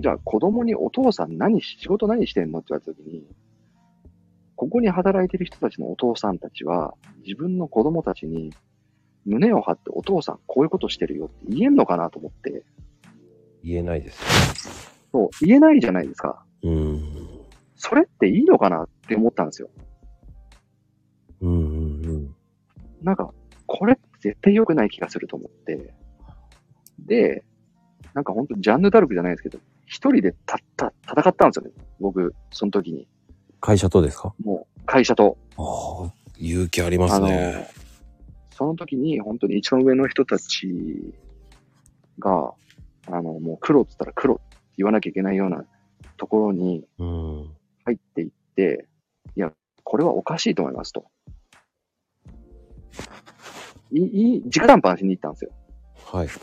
[0.00, 3.26] じゃあ子供にお父さん何し、仕事何してんのって言われたときに、
[4.56, 8.52] ここに働いてる人たちのお父さんたちは、自分の子供たちに
[9.24, 12.64] 胸を張ってお父さんこういうことしてるよって言えんのかなと思って、
[13.64, 16.44] 言えないですそう、言えないじゃないですか。
[16.62, 16.70] よ。
[16.70, 17.28] うーん。
[17.76, 19.70] それっていいのかなって思ったんですよ。
[21.40, 22.34] うんうんうん。
[23.02, 23.32] なんか、
[23.66, 25.94] これ絶対良くない気がすると思って。
[26.98, 27.44] で、
[28.12, 31.72] なんか本当ジャンヌ・ダルクじゃないですけど、一人でたった、戦ったんですよね。
[32.00, 33.08] 僕、その時に。
[33.60, 34.34] 会社とですか？
[34.42, 35.38] もう、会社と。
[35.56, 37.68] ああ、勇気ありますね。、
[38.50, 41.14] その時に本当に一番上の人たち
[42.18, 42.52] が、
[43.06, 45.64] あの、もう黒って言ったら黒って言わなきゃいけないような
[46.16, 47.50] ところにうん。
[47.84, 48.86] 入っていって、
[49.36, 51.06] いや、これはおかしいと思いますと。
[53.90, 55.50] いい、い直談判しに行ったんですよ。
[56.06, 56.28] はい。
[56.28, 56.40] そ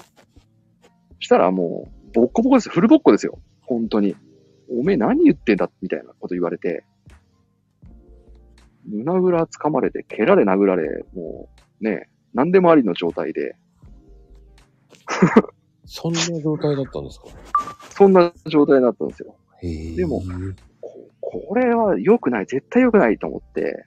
[1.20, 2.70] したらもう、ボッコボコです。
[2.70, 3.40] フルボッコですよ。
[3.62, 4.16] 本当に。
[4.70, 6.86] おめえ何言ってんだみたいなこと言われて、
[8.86, 11.50] 胸ぐら掴まれて、蹴られ殴られ、も
[11.82, 13.56] うね、何でもありの状態で、
[15.94, 17.28] そんな状態だったんですか？
[17.90, 19.36] そんな状態だったんですよ。
[19.62, 20.24] でも
[20.80, 23.86] ここれは良くない、絶対良くないと思って、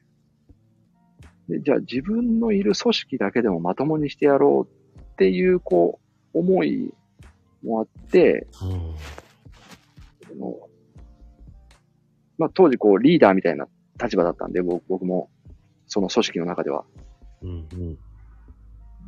[1.48, 5.98] でじゃあ自分のいる組織だけでもまともにしてやろうっていう、こ
[6.34, 6.92] う、思い
[7.62, 8.94] もあって、うん。
[12.36, 13.66] まあ、当時こうリーダーみたいな
[14.02, 15.30] 立場だったんで、僕僕も、
[15.86, 16.84] その組織の中では。
[17.42, 17.98] うんうん。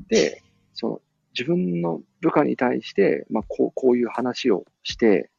[0.09, 1.01] で、その
[1.39, 5.31] 自分の部下に対して、まあ、こう、こういう話をして、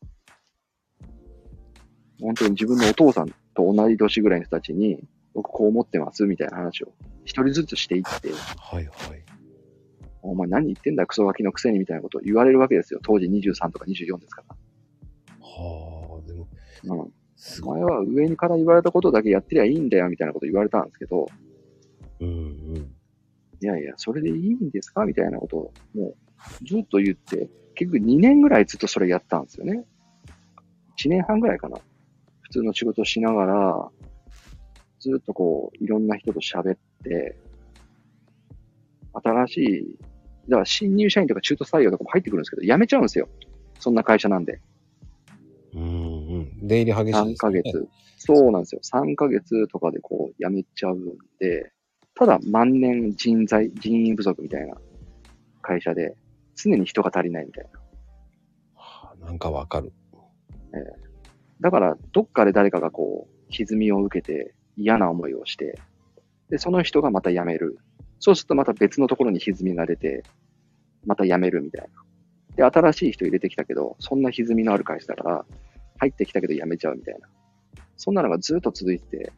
[2.21, 4.99] 本当に自分のお父さんと同い年ぐらいの人たちに、
[5.33, 6.93] 僕こう思ってますみたいな話を
[7.25, 9.23] 一人ずつしていって、はいはい。
[10.21, 12.99] お前何言ってんだクソガキのくせにみたいなことを言われるわけですよ。
[13.03, 14.55] 当時23とか24ですから。
[15.39, 16.47] はあ、でも、
[16.83, 17.11] うん。
[17.35, 17.81] すごい。
[17.81, 21.27] お前は上にから言われたことだけやってりゃいいんだよみたいなこと言われたんですけど、
[22.19, 22.96] うんうん。
[23.61, 25.05] いやいや、それでいいんですか？
[25.05, 26.15] みたいなことを、も
[26.61, 29.85] う、ずっと言って、結局2年ぐらいずっとそれやったんですよね。
[30.99, 31.77] 1年半ぐらいかな。
[32.41, 33.89] 普通の仕事しながら、
[34.99, 37.37] ずっとこう、いろんな人と喋って、
[39.13, 39.97] 新しい、
[40.47, 43.27] だから新入社員とか中途採用とかも入ってくるんですけど、辞めちゃうんですよ。
[43.79, 44.61] そんな会社なんで。
[45.73, 45.85] うんう
[46.39, 46.67] ん。
[46.67, 47.35] 出入り激しい3ね。
[47.35, 47.87] ヶ月。
[48.17, 48.81] そうなんですよ。
[48.83, 51.05] 3ヶ月とかでこう辞めちゃうん
[51.39, 51.71] で、
[52.17, 54.75] ただ万年人材、人員不足みたいな
[55.61, 56.15] 会社で、
[56.55, 57.79] 常に人が足りないみたいな。
[58.73, 59.93] はあなんかわかる。
[61.61, 65.79] だから、どっかで誰かがこう、歪みを受けて嫌な思いをして、
[66.49, 67.77] で、その人がまた辞める。
[68.19, 70.23] そうするとまた別のところに歪みが出て、
[71.05, 71.87] また辞めるみたい
[72.57, 72.69] な。
[72.69, 75.45] で、新しい人入れてきたけど、そんな歪みのある会社だから、
[75.99, 77.27] 入ってきたけど辞めちゃうみたいな。
[77.95, 79.31] そんなのがずっと続いてて、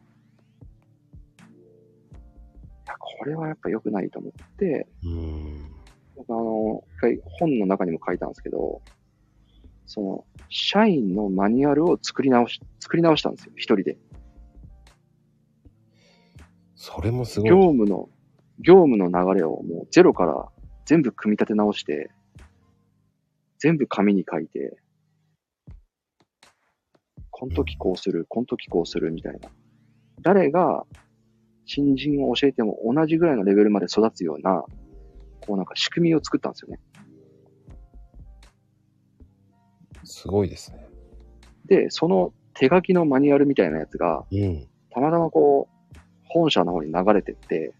[2.97, 5.71] これはやっぱ良くないと思って、うん。
[6.15, 8.81] 僕あの、一回本の中にも書いたんですけど、
[9.85, 13.97] その、社員のマニュアルを作り直し、作り直したんですよ、一人で。
[16.75, 17.49] それもすごい。
[17.49, 18.09] 業務の、
[18.59, 20.47] 業務の流れをもうゼロから
[20.85, 22.11] 全部組み立て直して、
[23.57, 24.77] 全部紙に書いて、
[27.31, 29.49] この時こうする、この時こうするみたいな。
[30.21, 30.85] 誰が
[31.71, 34.63] 新人を教えても同じぐらいのレベルまで育つような、
[35.41, 36.79] こうなんか仕組みを作ったんですよね。
[40.03, 40.87] すごいですね。
[41.67, 44.67] で、その手書きのマニュアルみたいなやつが、うん。
[44.89, 47.71] たまたまこう、本社の方に流れてって、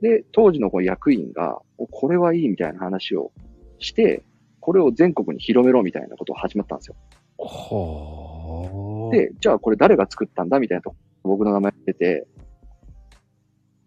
[0.00, 3.32] で、当時のこう役員が、おこれはいいみたいな話を
[3.80, 4.22] して、
[4.60, 6.94] これを全国に広めろみたいなことが始まったんですよ。
[7.36, 12.26] はあ。、で、じゃあこれ誰が作ったんだみたいなとこ僕の名前出て、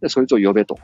[0.01, 0.77] で、そいつを呼べと。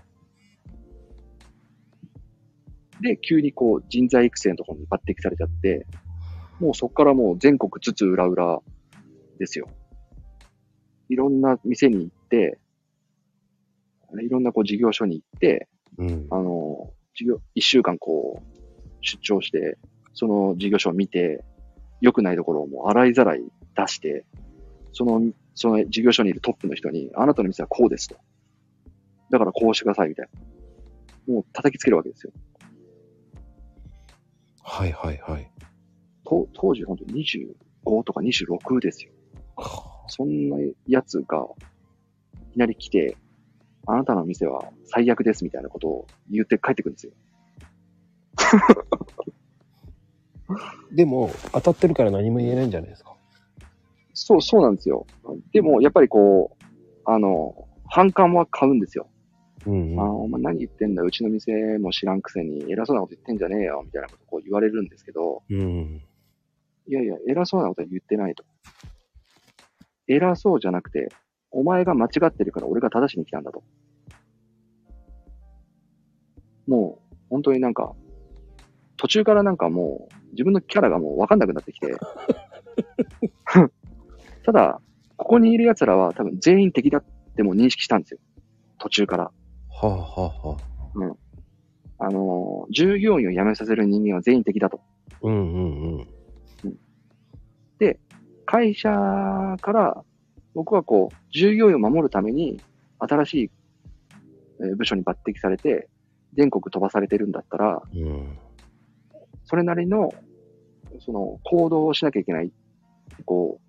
[3.01, 5.85] で、急にこう人材育成のところに抜擢されちゃって、
[6.59, 8.61] もうそこからもう全国津々浦々
[9.39, 9.69] ですよ。
[11.09, 12.59] いろんな店に行って、
[14.21, 15.67] いろんなこう事業所に行って、
[15.97, 16.27] うん。
[16.29, 18.57] あの、事業、一週間こう、
[19.01, 19.77] 出張して、
[20.13, 21.43] その事業所を見て、
[22.01, 23.41] 良くないところをもう洗いざらい
[23.75, 24.25] 出して、
[24.93, 25.21] その、
[25.57, 28.15] その事業所にいるトップの人に、あなたの店はこうですと。
[29.31, 30.29] だからこうしてくださいみたい
[31.27, 31.33] な。
[31.33, 32.31] もう叩きつけるわけですよ。
[34.61, 35.51] はいはいはい。
[36.25, 39.11] と当時本当に25とか26ですよ。
[39.55, 41.47] はそんなやつが、
[42.51, 43.17] いきなり来て、
[43.87, 47.13] あなたの店は最悪ですみたいなことを言って帰ってくるんですよ。
[50.49, 53.16] あ でも、当たってるから何も言えないんじゃないですか。
[54.19, 55.05] そう、そうなんですよ。
[55.53, 56.65] でも、やっぱりこう、
[57.05, 59.07] あの、反感は買うんですよ。
[59.67, 60.21] うん、あうん。
[60.23, 66.01] お前何言ってんだよ、うちの店も知らんくせに偉そうなこと言ってんじゃねえよ、みたいなことをこう言われるんですけど、うん。
[66.87, 68.43] いやいや、偉そうなことは言ってないと。
[70.07, 71.09] 偉そうじゃなくて、
[71.51, 73.63] お前が間違ってるから俺が正しに来たんだと。
[76.65, 77.93] もう、本当になんか、
[78.97, 81.93] 途中からなんかもう、自分のキャラがもうわかんなくなってきて、
[84.47, 84.81] ただ、
[85.17, 87.03] ここにいる奴らは多分全員敵だっ
[87.35, 88.19] てもう認識したんですよ。
[88.79, 89.23] 途中から。
[89.25, 89.31] は
[89.81, 90.57] あ、はあは
[91.99, 94.79] あ、あのー従業員を辞めさせる人間は全員敵だと。
[95.21, 96.07] うんうんうん。
[98.45, 98.89] 会社
[99.59, 100.05] から
[100.53, 102.61] 僕はこう、従業員を守るために
[102.99, 103.51] 新しい
[104.61, 105.89] えー部署に抜擢されて、
[106.37, 108.37] 全国飛ばされてるんだったら、うん。
[109.43, 110.13] それなりの、
[110.99, 112.53] その、行動をしなきゃいけない。
[113.25, 113.66] こう、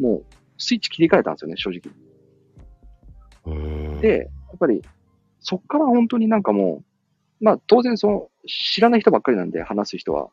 [0.00, 0.24] もう、
[0.58, 3.54] スイッチ切り替えたんですよね、正直。
[3.54, 4.00] うん。
[4.00, 4.24] で、や
[4.54, 4.82] っぱり、
[5.40, 6.82] そっから本当になんかも
[7.40, 10.30] う、まあ当然その、知らない人ばっかりなんで話す人は、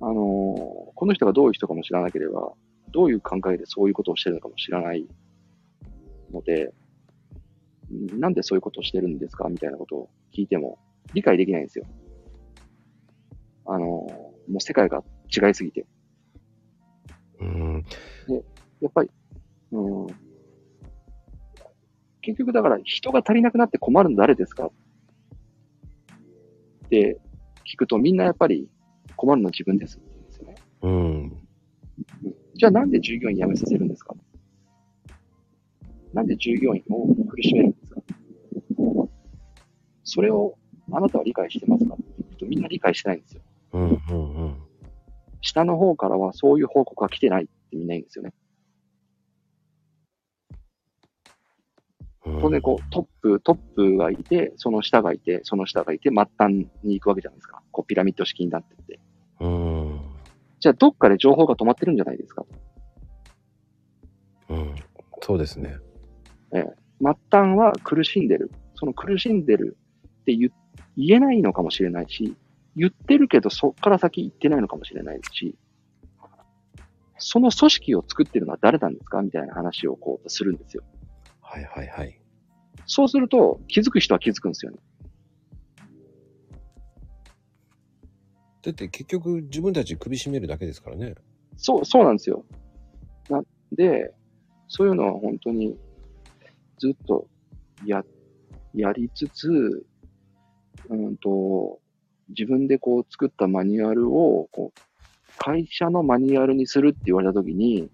[0.00, 2.52] あのーこの人がどういう人かも知らなければ、
[2.92, 5.08] どういう考えでそういうことをしてるのかも知らない
[6.32, 6.72] ので、
[7.92, 10.78] んなんでそういうことをしてるんですかみたいなことを聞いても
[11.14, 11.84] 理解できないんですよ。
[13.66, 15.02] あのーもう世界が
[15.34, 15.86] 違いすぎて。
[17.40, 17.84] うん。
[18.84, 19.10] やっぱり、
[19.72, 20.06] うん。
[22.20, 24.66] 結局だから人が足りなくなって困るの誰ですか？
[24.66, 24.72] っ
[26.90, 27.18] て
[27.66, 28.68] 聞くとみんなやっぱり
[29.16, 30.54] 困るの自分ですって言うんですよね。
[30.82, 31.32] うん。
[32.54, 34.14] じゃあなんで従業員辞めさせるんですか？
[36.12, 38.02] なんで従業員を苦しめるんですか？
[40.04, 40.58] それを
[40.92, 41.94] あなたは理解してますか？
[41.94, 43.42] って言うとみんな理解してないんですよ。
[43.72, 43.98] うん。
[44.10, 44.34] うん。
[44.34, 44.54] うん。
[45.40, 48.32] 下の方からはそういう報告が来てないってみんな言うんですよね。
[52.24, 57.62] 当然こう、トップ、トップがいて、その下がいて、その下がいて、末端に行くわけじゃないですか。
[57.70, 58.98] こう、ピラミッド式になってって。
[59.40, 60.00] うん。
[60.58, 62.46] じゃあ、どっかで情報が止まってるんじゃないですか。
[64.48, 64.74] うん。
[65.20, 65.76] そうですね。
[66.50, 66.62] 末
[67.30, 68.50] 端は苦しんでる。
[68.76, 69.76] その苦しんでる
[70.22, 70.50] って言
[70.96, 72.36] 言えないのかもしれないし、
[72.76, 75.56] 言ってるけど、そっから先言ってないのかもしれないし、
[77.18, 79.22] その組織を作ってるのは誰なんですか？
[79.22, 80.84] みたいな話をこう、するんですよ。
[81.54, 82.20] はいはいはい。
[82.86, 84.78] そうすると、気づく人は気づくんですよね。
[88.62, 91.14] だって結局自分たち首絞めるだけですからね。
[91.56, 92.44] そう、そうなんですよ。
[93.28, 94.12] なんで、
[94.66, 95.76] そういうのは本当に
[96.78, 97.28] ずっと
[97.84, 98.02] や、
[98.74, 99.86] やりつつ、
[100.88, 101.78] うんと、
[102.30, 107.90] 自分でこう作ったマニュアルを、こう、会社のマニュアルにするって言われたときに、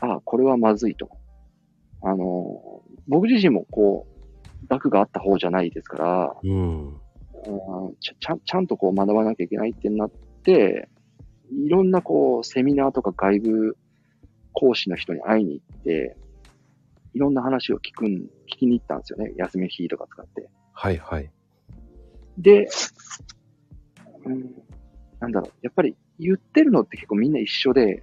[0.00, 1.21] あこれはまずいと。
[2.02, 6.88] あの、僕自身もこう、学があった方じゃないですから、うん。
[6.88, 10.10] うんちゃちゃんちゃんとこう学ばなきゃいけないってなっ
[10.44, 10.88] て、
[11.50, 13.76] いろんなこうセミナーとか外部
[14.52, 16.16] 講師の人に会いに行って、
[17.14, 19.32] いろんな話を聞くん、聞きに行ったんですよね。
[19.36, 20.48] 休みの日とか使って。
[20.72, 21.30] はいはい。
[22.38, 22.68] で、
[24.24, 24.54] うん、
[25.20, 28.02] なんだろう、やっぱり言ってるのって結構みんな一緒で、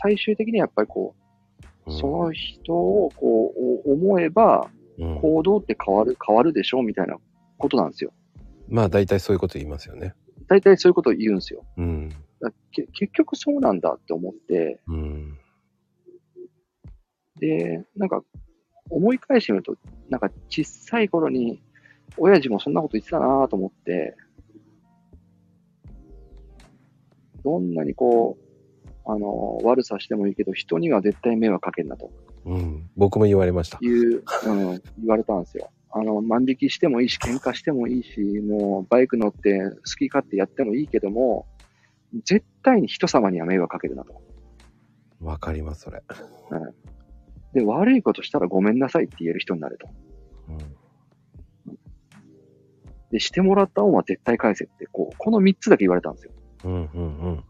[0.00, 1.14] 最終的にはやっぱりこ
[1.86, 3.52] う、その人をこ
[3.84, 7.16] うお思えば、うん、行動って変わる、変わるでしょみたいな
[7.56, 8.12] ことなんですよ。
[8.68, 10.14] まあ大体そういうこと言いますよね。
[10.48, 11.64] 大体そういうことを言うんですよ。
[11.76, 12.10] うん。
[12.92, 15.38] 結局そうなんだって思って、うん。
[17.40, 18.22] で、なんか、
[18.90, 19.76] 思い返してみると、
[20.08, 21.62] なんか小さい頃に、
[22.16, 24.16] 親父もそんなこと言ってたなと思って、
[27.44, 28.47] どんなにこう、
[29.10, 32.10] あの、悪さしてもいいけど、人には絶対迷惑かけんなと
[32.44, 32.90] うん。
[32.94, 33.78] 僕も言われました。
[33.80, 35.70] いう、うん、言われたんですよ。
[35.90, 41.46] あの、万引きしてもいいし、喧嘩してもいいし、もうバイク乗って好き勝手やってもいいけども、
[42.24, 44.20] 絶対に人様には迷惑かけるなと。
[45.22, 46.02] わかります、それ。
[47.54, 49.88] で、悪いことしたらごめんなさいって言える人になると。
[50.48, 50.58] うん。
[53.10, 56.32] で、してもらった恩は絶対返せって、こう、この3つだけ言われたんですよ。
[56.64, 57.44] うん、うん、うん。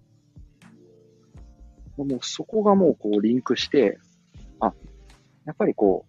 [2.05, 3.99] もうそこがもうこうリンクして、
[4.61, 4.72] あ、
[5.44, 6.07] やっぱりこ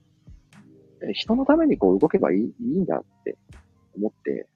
[1.01, 3.37] う、え人のためにこう動けばいいいいんだって
[3.95, 4.47] 思って、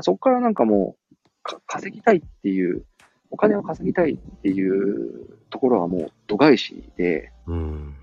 [0.00, 2.84] そこからなんかもうか稼ぎたいっていう、
[3.30, 7.94] お金を稼ぎたいっていうところはもう度外視で、うん。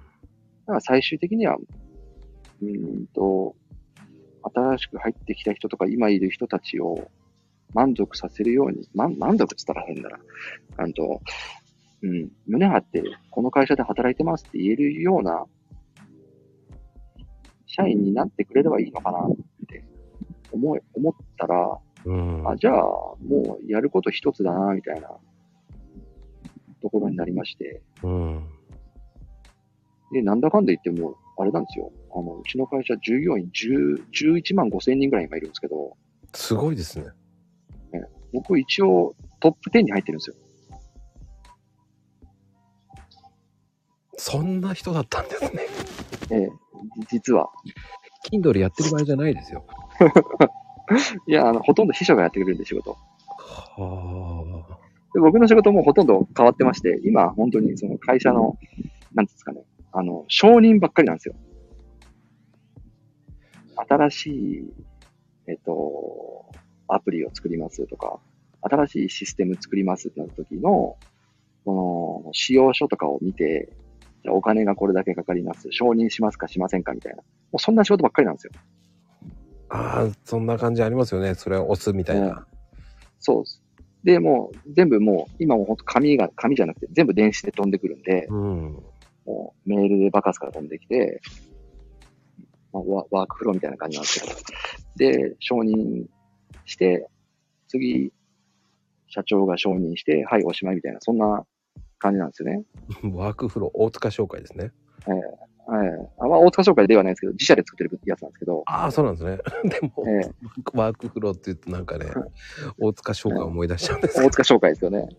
[0.68, 1.56] だから最終的には、
[2.62, 3.56] うーんと、
[4.54, 7.10] 新しく入ってきた人とか今いる人たちを
[7.74, 10.20] 満足させるように、満満足って言ったら変だな。
[10.78, 11.22] あんと、
[12.02, 15.46] うん、胸張ってこの会社で働いてますって言えるような
[17.66, 19.32] 社員になってくれればいいのかなっ
[19.68, 19.84] て
[20.52, 22.48] 思い、思ったら、うん。
[22.48, 25.10] あ、じゃあもうやること一つだな、みたいな
[26.82, 28.48] ところになりまして、うん。
[30.14, 31.92] で、なんだかんだ言っても、あれなんですよ。
[32.16, 35.98] あの、うちの会社従業員10 11万5千人ぐらい今いるんですけど、
[36.34, 37.08] すごいですね。
[38.34, 40.36] 僕一応トップ10に入ってるんですよ。
[44.18, 45.50] そんな人だったんですね。
[46.32, 46.50] ええ、
[47.10, 47.50] 実は。
[48.32, 49.66] Kindle やってる場合じゃないですよ。
[51.28, 52.98] いや、あの、ほとんど秘書がやってくれるんで仕事。
[53.38, 54.86] はあ。
[55.14, 58.58] で僕の仕事もほとんど変わってまして、今本当にその会社の、
[59.14, 59.62] なんですかね、
[59.94, 61.36] あの、承認ばっかりなんですよ。
[63.78, 64.74] 新しい、
[65.48, 66.52] えっと、
[66.88, 68.20] アプリを作りますとか、
[68.62, 70.98] 新しいシステム作りますってなった時の、
[71.64, 73.72] この、使用書とかを見て、
[74.34, 75.68] お金がこれだけかかります。
[75.72, 77.18] 承認しますかしませんかみたいな。
[77.18, 77.24] も
[77.54, 78.52] うそんな仕事ばっかりなんですよ。
[79.70, 81.36] ああ、そんな感じありますよね。
[81.36, 82.46] それを押すみたいな。
[83.20, 83.64] そうです。
[84.04, 88.84] で、もう全部もう、今も本当紙が、紙じゃなくて全部電子で飛んでくるんで、うん。
[89.26, 91.22] もうメールでバカスから飛んできて、
[92.72, 94.36] まあ、ワワークフローみたいな感じなんですけど、
[94.98, 96.06] で、承認
[96.66, 97.08] して、
[97.68, 98.14] 次、
[99.08, 101.46] 社長が承認して、はい、おしまいみたいな、そんな
[102.06, 102.64] 感じなんですよね。
[103.16, 104.72] ワークフロー、大塚紹介ですね。
[105.68, 105.90] はい。
[106.20, 109.38] あまあ、大塚商会ではないですけど、自社で作ってるやつなんですけど、ああ、そうなんですね。
[109.68, 110.32] でも、ええ
[110.74, 112.06] ワークフローって言うとなんかね、
[112.78, 115.10] 大塚紹介を思い出しちゃうんです大塚商会ですよね。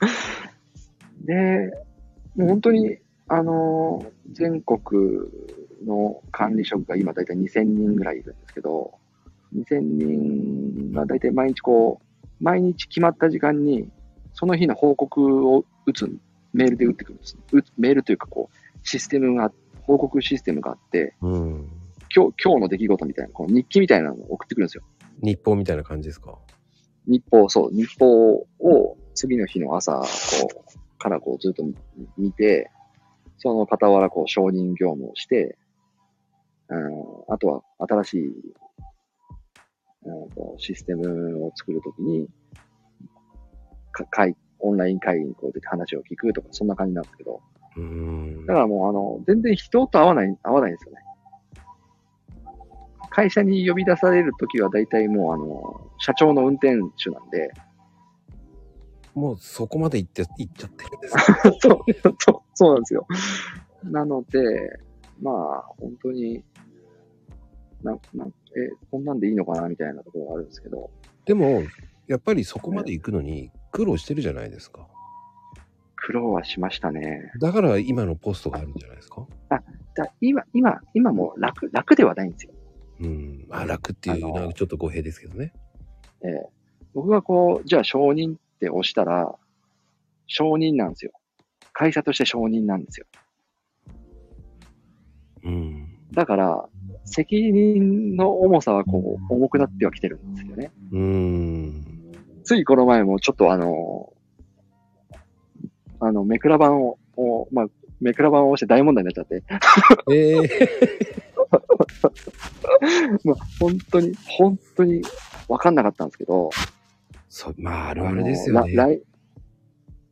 [1.24, 1.72] で、
[2.36, 2.98] もう本当に、
[3.28, 4.80] あのー全国
[5.86, 8.94] の管理職が今大体2000人ぐらいいるんですけど、
[9.54, 13.88] 2000人が大体毎日こう、毎日決まった時間に、
[14.32, 16.10] その日の報告を打つ、
[16.52, 17.38] メールで打ってくるんです。
[17.52, 21.68] 打つメールというかこう、システムが、報告システムがあって、うん。
[22.14, 24.84] 今日、今日の出来事みたいな、この日記みたいなのを送ってくるんですよ。
[25.22, 26.38] 日報みたいな感じですか？
[27.06, 31.64] 日報、そう、日報を次の日の朝、こう、からこうずっと
[32.16, 32.70] 見て、
[33.36, 35.58] その傍らこう承認業務をして、
[36.68, 38.28] うん、あとは新しい、
[40.04, 42.26] うん、とシステムを作るときに、
[43.92, 44.34] か会、
[44.64, 47.40] オンライン会議にこう出て話を聞くとか、そんな感じなんですけど、
[47.76, 48.54] うーんだ。
[48.54, 50.98] からもうあの、全然人と会わない、会わないんですよね。
[53.10, 57.52] 会社に呼び出されるときは大体もうあの、社長の運転手なんで、
[59.14, 61.14] もうそこまで行って、行っちゃってるんです
[61.60, 63.06] そう、そう、そうなんですよ。
[63.84, 64.80] なので、
[65.22, 66.42] まあ、本当に、
[67.82, 68.32] なん、なん、え、
[68.90, 70.90] こんなんでいいのかなみたいなところがあるんですけど、
[71.26, 71.62] でも、
[72.06, 74.86] やっぱりそこまで行くのに苦労してるじゃないですか。
[75.96, 77.32] 苦労はしましたね。
[77.40, 79.26] だから今のポストがあるんじゃないですか？
[79.96, 82.52] だ今、今、今も楽、楽ではないんですよ。
[83.00, 83.44] うん。
[83.48, 85.52] まあ楽っていうのはちょっと語弊ですけどね。
[86.22, 86.48] ええ
[86.94, 89.34] 僕がこう、じゃあ承認って押したら、
[90.28, 91.10] 承認なんですよ。
[91.72, 93.06] 会社として承認なんですよ。
[95.42, 95.88] うん。
[96.12, 96.68] だから、
[97.04, 100.70] 責任の重さはこう、重くなってはきてるんですよね。
[100.92, 101.83] うーん。
[102.44, 104.12] ついこの前もちょっとあの、
[106.00, 107.66] あの、めくら版を、をまあ、
[108.00, 109.42] メクラ版を押して大問題になっちゃって。
[110.12, 110.48] ええ
[113.24, 115.02] まあ、本当に、本当に
[115.48, 116.50] 分かんなかったんですけど、
[117.28, 119.00] そう、まあ、あるあるですよね。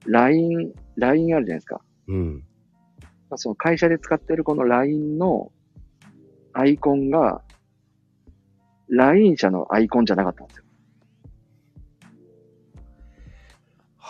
[0.07, 1.81] LINE、LINE あるじゃないですか。
[2.09, 2.45] うん。
[3.31, 5.53] まあその会社で使ってるこの LINE の
[6.53, 7.43] アイコンが、
[8.89, 10.65] LINE 社のアイコンじゃなかったんですよ。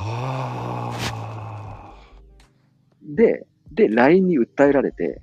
[0.03, 1.95] はあ。
[3.03, 5.23] で、で、LINE に訴えられて、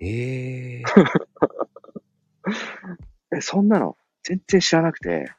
[0.00, 0.82] ええ
[3.36, 5.30] え、そんなの全然知らなくて、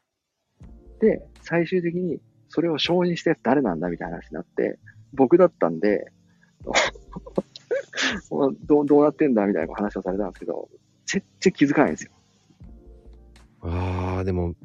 [0.99, 4.79] で、最終的にそれを承認したやつ誰なんだみたいな話になって、
[5.13, 6.11] 僕だったんで、
[8.65, 10.69] どうどうなってんだみたいな話をされたんですけど、
[11.05, 12.11] 全然気づかないんですよ。
[13.61, 14.55] ああ、でも、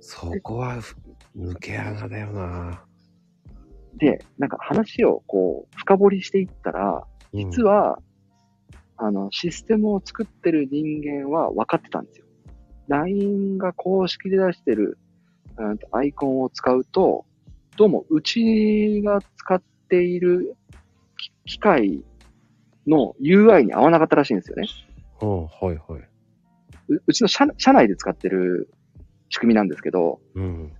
[0.00, 0.96] そこはふ
[1.36, 2.84] 抜け穴だよな。
[3.96, 7.98] で、なんか話をこう、深掘りしていったら、うん実、は、
[8.96, 12.26] あの、システムを作ってる人間は分かってたんですよ。
[12.88, 14.98] LINE が公式で出してる、
[15.56, 17.24] うんとアイコンを使うと、
[17.76, 20.56] どうもうちが使っている
[21.44, 22.04] き機械
[22.86, 24.68] の UI に合わなかったらしいんですよね。
[25.20, 26.08] うん、はいはい。
[26.88, 28.68] ううちの社社内で使ってる
[29.30, 30.72] 仕組みなんですけど、うん。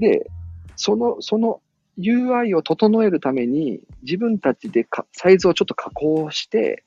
[0.00, 0.30] で、
[0.76, 1.60] その、その
[1.98, 6.84] UI を整えるために自分たちでかサイズをちょっと加工して、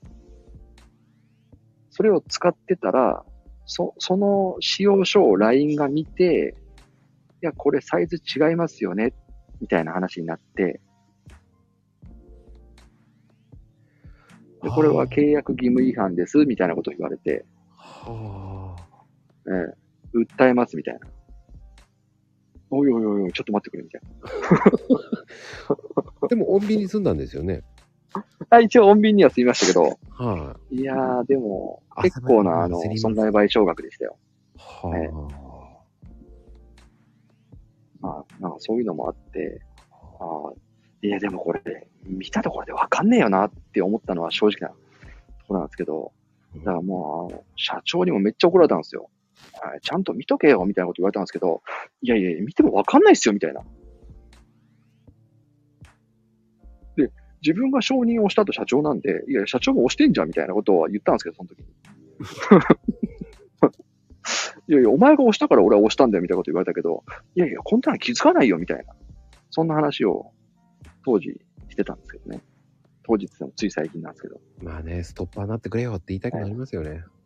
[1.92, 3.24] それを使ってたら、
[3.66, 6.56] そその使用書を LINE が見て、
[7.42, 9.14] いや、これサイズ違いますよね、
[9.62, 10.82] みたいな話になって、
[14.64, 17.46] でこれは契約義務違反です、みたいなことを言われて、
[17.78, 18.76] は
[19.46, 21.08] ええ、訴えます、みたいな。
[22.78, 24.02] おいおいおいおい、ちょっと待ってくれ、みたい
[26.22, 26.28] あ。
[26.28, 27.64] でも、穏便に済んだんですよね。
[28.14, 28.26] な。
[28.50, 34.18] あ一応、穏便には済みましたけど、はいやー、でも、あ結構な、あの損害賠償額でしたよ。
[34.58, 35.08] い。
[35.08, 35.44] は
[38.02, 39.62] まあ、なんかそういうのもあって、
[39.92, 41.62] あーいや、でもこれ、
[42.06, 44.76] 見たところでわかんねえよなって思ったのは正直なと
[45.48, 46.14] ころなんですけど、
[46.58, 49.10] だからもう、あの社長にもめっちゃ怒られたんですよ。
[49.62, 51.62] はいちゃんと見とけよ、みたいなこと言われたんですけど、
[52.02, 53.62] いやいや、見てもわかんないっすよ、みたいな。
[56.96, 61.66] で、自分が承認をしたと社長なんで、いや、社長も押してんじゃん、みたいなことは言ったんですけど、その時に。
[64.68, 67.04] いやいや、お前が押したから俺は押したんだよ、みたいなこと言われたけど、
[67.36, 68.96] いやいや、こんなの気づかないよ、みたいな。
[69.50, 70.32] そんな話を
[71.06, 72.42] 当時してたんですけどね。
[73.06, 74.40] 当時って言ってもつい最近なんですけど。
[74.62, 76.88] まあね、ストッパーになってくれよって言いたくなりますよね。
[76.88, 77.23] そんなのわ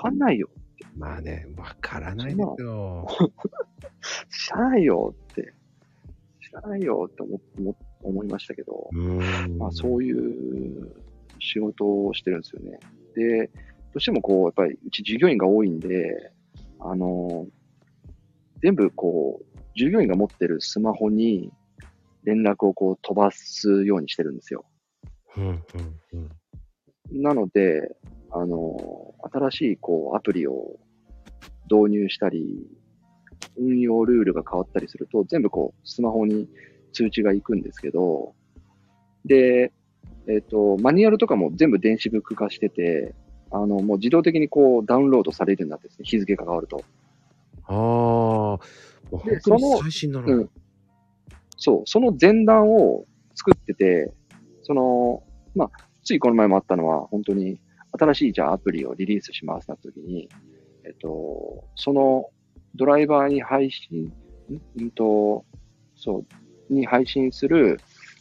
[0.00, 0.48] かんないよ。
[0.96, 3.06] まあね、わからないですよ。
[4.30, 5.52] 知ら ないよって。
[6.40, 8.88] 知らないよって思思思いましたけど。
[9.58, 10.90] まあそういう
[11.38, 12.78] 仕事をしてるんですよね。
[13.14, 13.52] で、ど
[13.96, 16.32] うしてもこう、やっぱりうち従業員が多いんで、
[16.78, 17.46] あの、
[18.62, 21.52] 全部こう、従業員が持ってるスマホに
[22.24, 24.64] 連絡をこう飛ばすようにしてるんですよ。
[25.36, 25.62] うん、うん、
[27.12, 27.22] うん。
[27.22, 27.96] なので、
[28.32, 30.78] あの、新しいこうアプリを
[31.70, 32.66] 導入したり、
[33.56, 36.48] 運用ルールが変わったりすると、全部こうスマホに
[36.92, 38.34] 通知が行くんですけど、
[39.24, 39.72] で、
[40.28, 43.14] えっ、と、マニュアルとかも全部電子ブック化してて、
[43.50, 46.84] あの、もう自動的にこうダウンロードされるようになってですね、日付が変わると。
[47.64, 48.58] あ
[49.14, 50.26] あ、でその最新なの。
[50.26, 50.50] うん
[51.60, 53.04] そう、その前段を
[53.34, 54.12] 作ってて、
[54.62, 55.22] その、
[55.54, 55.70] まあ、
[56.02, 57.60] ついこの前もあったのは、本当に
[57.98, 60.28] 新しいじゃあアプリをリリースしますなった時に、
[60.84, 62.30] えっと、その
[62.74, 64.12] ドライバーに配信、
[64.78, 64.84] ん？
[64.84, 65.44] んと、
[65.96, 66.24] そ
[66.70, 67.80] う、に配信する、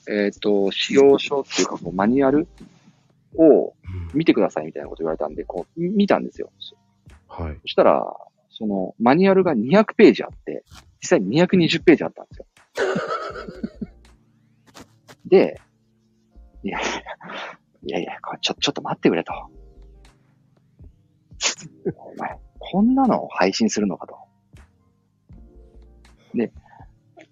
[0.10, 2.48] えっと、使用書っていうか、こうマニュアル
[3.36, 6.52] をうん見てくださいみたいなこと言われたんで、こう、み見たんですよ。
[7.28, 7.58] はい。
[7.62, 8.04] そしたら、
[8.50, 10.64] そのマニュアルが200ページあって、
[11.02, 12.46] 実際に220ページあったんですよ。
[15.26, 15.62] で、
[16.64, 16.90] いやいや、
[17.84, 19.32] いやいや、ちょ、ちょっと待ってくれと。
[21.96, 24.18] お前、こんなのを配信するのかと。
[26.34, 26.52] で、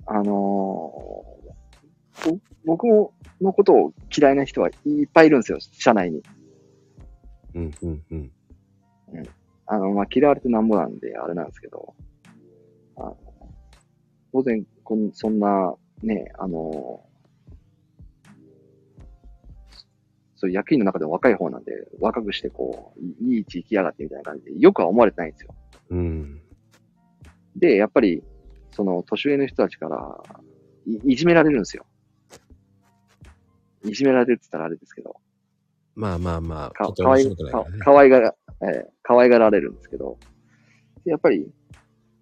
[0.05, 1.37] あのー
[2.25, 4.71] ぼ僕ものことを嫌いな人はい
[5.03, 6.23] っぱいいるんですよ、社内に。
[7.53, 8.31] うん、うん、うん。
[9.67, 11.93] あの、まあ、嫌われてなんぼなんで、あれなんですけど、
[12.97, 13.17] あの
[14.31, 17.06] 当然、こんそんな、ね、あの、
[20.37, 25.55] そういう役員の中でも若い方なんで、若くしてこう、いいい位置行きやがってみたいな感じで、よくは思われてないんですよ。
[25.89, 26.41] うん。
[27.55, 28.23] で、やっぱり、
[28.71, 30.23] その、年上の人たちから
[30.85, 31.85] い、いじめられるんですよ。
[33.83, 35.15] いじめられるって言ったらあれですけど、
[35.95, 40.17] まあまあまあ、かかわいかかわいがら、えー可愛がられるんですけど、
[41.05, 41.49] でやっぱり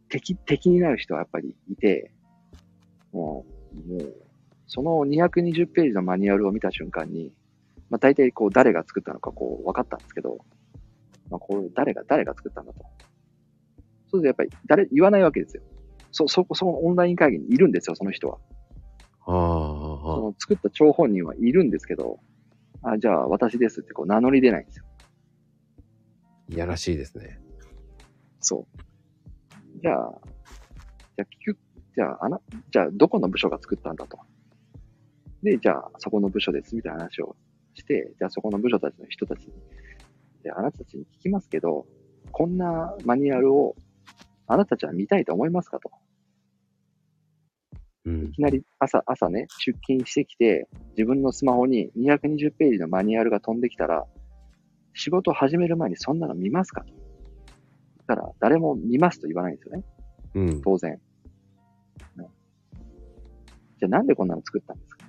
[0.09, 2.11] 敵、敵になる人はやっぱりいて、
[3.11, 3.45] も
[3.89, 4.15] う、もう、
[4.67, 7.33] その220ページのマニュアルを見た瞬間に、
[7.95, 10.39] まあ大体こう誰が作ったのかこう分かったんですけど、
[11.29, 12.79] まあこう誰が、誰が作ったんだと。
[12.79, 12.89] そう
[14.09, 15.63] するとやっぱり誰、言わないわけですよ。
[16.11, 18.37] そ、そこ、そのオンライン会議にいるんですよ、その人は。
[19.27, 22.19] ああ、その作った張本人はいるんですけど、
[22.81, 24.85] あ、じゃあ私ですってこう名乗り出ないんですよ。
[26.49, 27.39] いやらしいですね。
[28.41, 29.81] そう。
[29.81, 30.21] じゃあ、
[31.15, 31.57] じゃあ、聞く、
[31.95, 32.41] じゃあ、あな、
[32.71, 34.19] じゃあ、どこの部署が作ったんだと。
[35.41, 37.35] で、じゃあ、そこの部署です、みたいな話を
[37.75, 39.53] して、じゃあ、そこの部署たちの人たちに、
[40.43, 41.85] で、あなたたちに聞きますけど、
[42.31, 43.75] こんなマニュアルを、
[44.47, 45.91] あなたたちは見たいと思いますかと。
[48.05, 48.31] うんい。
[48.31, 54.05] きなり朝、朝ね、出勤してきて、自分のスマホに220ページのマニュアルが飛んできたら、
[54.93, 56.93] 仕事を始める前にそんなの見ますかと。
[58.07, 59.83] だから、誰も見ますと言わないんですよね。
[60.35, 60.61] うん。
[60.61, 60.91] 当然。
[60.91, 60.99] ね
[63.79, 65.05] じゃあなんでこんなの作ったんですか?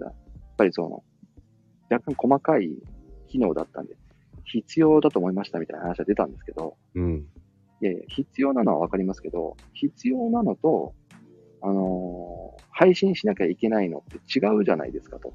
[0.00, 0.14] やっ
[0.56, 1.04] ぱりその、
[1.90, 2.70] 若干細かい
[3.28, 3.96] 機能だったんで、
[4.44, 7.26] 必要だと思いましたみたいな話が出たんですけど、うん。
[7.80, 10.94] いやいや、必要なのはわかりますけど、必要なのと、
[11.62, 15.32] あのー配信しなきゃいけないのって違うじゃないですかと。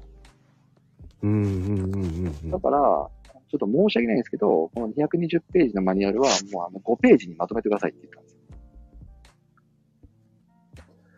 [1.22, 1.32] うん。
[1.32, 1.44] うん。
[1.44, 2.36] うん。
[2.44, 2.78] うんだから、
[3.50, 8.38] ちょっと申し訳ないんですけど、この220ページのマニュアルはもうあの5ページにまとめてくださいって言ったんですよ。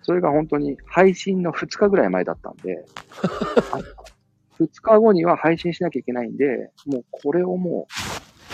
[0.03, 2.87] それが本当に配信の2日ぐらい前だったんで、
[4.61, 7.87] 2日後には配信しなきゃいけないんで、もうこれをも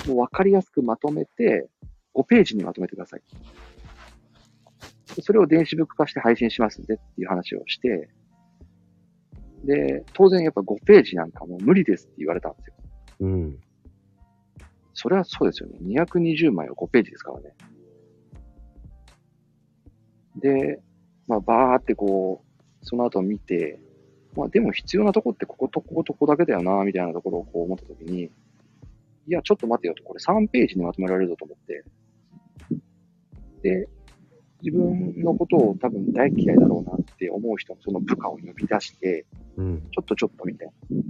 [0.07, 1.69] う、もう分かりやすくまとめて、
[2.15, 3.23] 5ページにまとめてください。
[5.17, 8.09] でそれを電子ブック化して配信しますんでっていう話をして、
[9.65, 12.75] で、当然やっぱ5ページなんかもう無理ですって言われたんですよ。
[13.21, 13.59] うん。
[14.95, 15.79] それはそうですよね。
[15.83, 17.55] 220枚を5ページですからね。
[20.37, 20.81] で、
[21.27, 23.81] まあ、バーってこう、その後見て、
[24.37, 28.31] まあ、でも必要なとこってこことこことここだけだよな、みたいなところをこう思ったときに、
[29.27, 31.85] いや、ちょっと待てよと、これ3ページにまとめられるぞと思って、
[33.63, 33.89] で、
[34.63, 39.27] 自分のことを多分大嫌いだろうなって思う人のその部下を呼び出して、
[39.57, 39.81] うん。
[39.91, 41.03] ちょっとちょっとみたいな。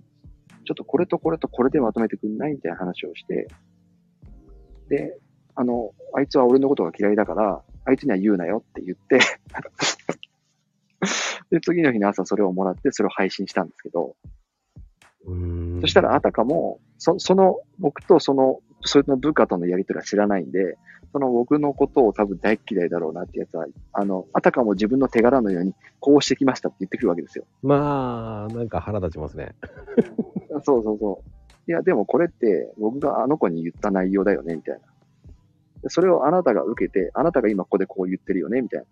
[0.65, 3.49] ちょっとこれとこれとこれでまとめてくんないみたいな話をして、
[4.89, 5.19] で、
[5.55, 9.19] あの、あいつは俺のことが嫌いだから、あいつには言うなよって言って、
[11.51, 14.17] で、次の日の朝それをもらって、それを配信したんですけど、
[15.27, 15.81] うん。
[15.81, 20.79] そしたらあたかも、そその、僕とその、それの部下とのやりとりは知らないんで、
[21.13, 27.45] その僕のことを多分大嫌いだろうなってやつは、あの、あたかも自分の手柄のように、こうしてきましたって言ってくるわけですよ。
[27.63, 29.55] まあ、なんか腹立ちますね。
[30.63, 31.71] そうそうそう。
[31.71, 34.81] いや、でもこれって僕があの子に言った内容だよね、みたいな。
[35.83, 38.87] でそれをあなたが受けて、あなたが今ここでこう言ってるよね、みたいな。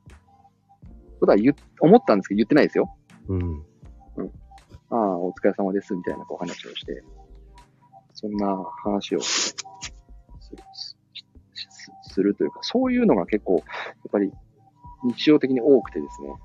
[1.19, 2.95] ことは言っ思ったんですけど言ってないですよ。
[3.29, 3.65] うん。
[4.91, 7.03] ああ、お疲れ様です、みたいなこう話をして、
[8.15, 9.55] そんな話をす
[10.53, 10.97] るす
[12.03, 13.63] するというか、そういうのが結構、やっ
[14.11, 14.33] ぱり
[15.05, 16.37] 日常的に多くてですね、ど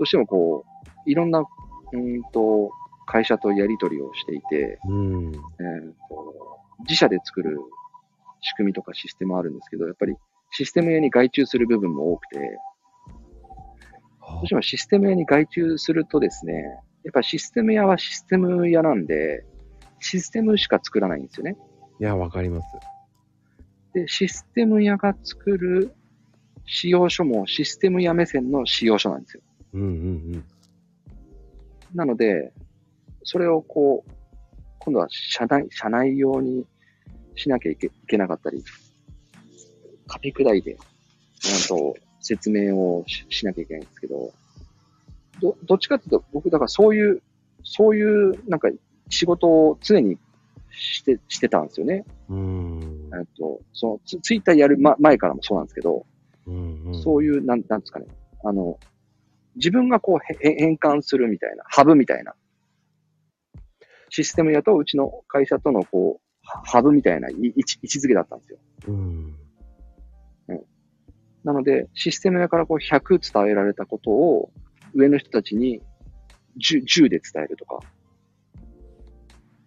[0.00, 0.64] うしてもこ
[1.06, 2.70] う、いろんな、うーんと、
[3.06, 5.26] 会社とやり取りをしていて、うん。
[5.26, 6.34] えーと
[6.80, 7.58] 自社で作る
[8.40, 10.16] 仕組みとかシステムあるんですけど、やっぱり
[10.50, 12.58] システム屋に外注する部分も多くて、
[14.28, 16.54] どうしてもシステム屋に外注するとですね、
[17.04, 19.44] やっぱりシステム屋はシステム屋なんで、
[20.00, 21.56] システムしか作らないんですよね。
[22.00, 22.66] いや、わかります。
[23.94, 25.94] で、システム屋が作る
[26.66, 29.42] 仕様書もシステム屋目線の仕様書なんですよ。
[29.74, 29.84] うんう
[30.36, 30.44] ん
[31.94, 32.52] なので、
[33.22, 34.10] それをこう、
[34.80, 36.66] 今度は社内、社内用に
[37.36, 38.64] しなきゃいけいけなかったり、
[40.08, 41.94] カピ砕いて、なんと
[42.24, 44.32] 説明をししなきゃいけないんですけど、
[45.40, 47.22] ど、どっちかっていうと、僕、だからそういう、
[47.62, 48.70] そういう、なんか、
[49.10, 50.16] 仕事を常に
[50.70, 52.04] して、してたんですよね。
[52.28, 52.80] うん。
[52.80, 53.10] うん。
[53.18, 56.06] えっと、そのツ、ツイッターやる、ま、前からもそうなんですけど、
[56.46, 57.02] うんうん。
[57.02, 58.06] そういう、なん、なんですかね。
[58.44, 58.78] あの、
[59.56, 62.34] 自分がこうへへ変換するみたいな、ハブみたいな。
[64.10, 68.58] システムやとうちの会社とのこう、ハハブみたいな位置位置づけだったんですよ。
[68.88, 69.34] うん。
[71.44, 74.50] なので、システムやからこう100伝えられたことを
[74.94, 75.80] 上の人たちに
[76.58, 77.80] 10, 10で伝えるとか。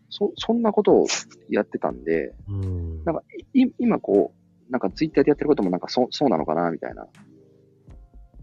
[0.09, 1.07] そ、そんなことを
[1.49, 3.03] やってたんで、うん。
[3.03, 3.23] なんか
[3.53, 4.33] い今こ
[4.67, 7.07] う、なんかツイッターでやってることもなんかそそうなのかなみたいな。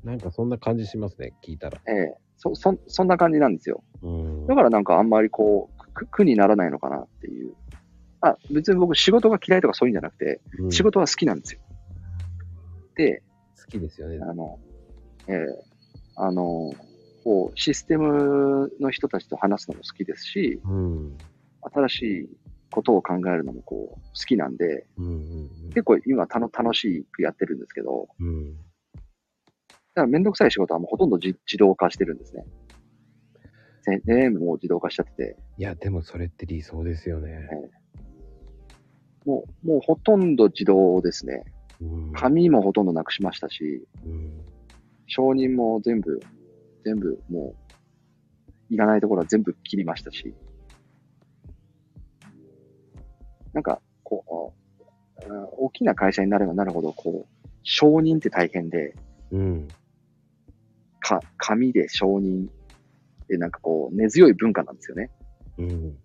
[0.05, 1.81] なんかそんな感じしますね、聞いたら。
[1.89, 3.83] ええそ、そ、そんな感じなんですよ。
[4.03, 4.47] うん。
[4.47, 7.55] だからなんかあんまりこう、苦苦にならないのかなっていう。
[8.21, 11.61] あ、別に僕仕事が嫌いとかそういうんじゃなくて、うん仕事は好きなんですよ。
[12.97, 13.23] で、
[13.57, 14.19] 好きですよね。
[14.23, 14.59] あの、
[15.29, 15.37] えー
[16.17, 16.77] あの、
[17.25, 21.19] こう、システムの人たちと話すのも好きですし、うん。
[21.63, 22.29] 新しい
[22.71, 28.29] ことを考えるのもこう、好きなんで、うんうん結構今たの楽しくやってるんですけど、うん。
[28.29, 28.57] うん。
[28.57, 28.63] だ
[29.97, 32.45] からめんどくさい仕事はもうほとんど自自動化してるんですね。
[33.83, 37.49] ぜ全部もう自動化しちゃってて、いや、でもそれって理想ですよね。
[39.25, 41.45] もう、もうほとんど自動ですね。
[41.81, 42.13] うん。
[42.13, 44.41] 紙もほとんどなくしましたし、うん。
[45.07, 46.21] 承認も全部、
[46.85, 47.55] 全部も
[48.71, 50.35] う、いらないところは全部切りましたし。
[53.53, 54.55] なんか、こう、うん
[55.57, 58.95] 大きな会社になればなるほど、こう、承認って大変で、
[59.31, 59.69] うん。
[61.01, 62.49] か、紙で承認
[63.29, 65.11] でなんかこう、根強い文化なんですよね。
[65.59, 65.99] うん。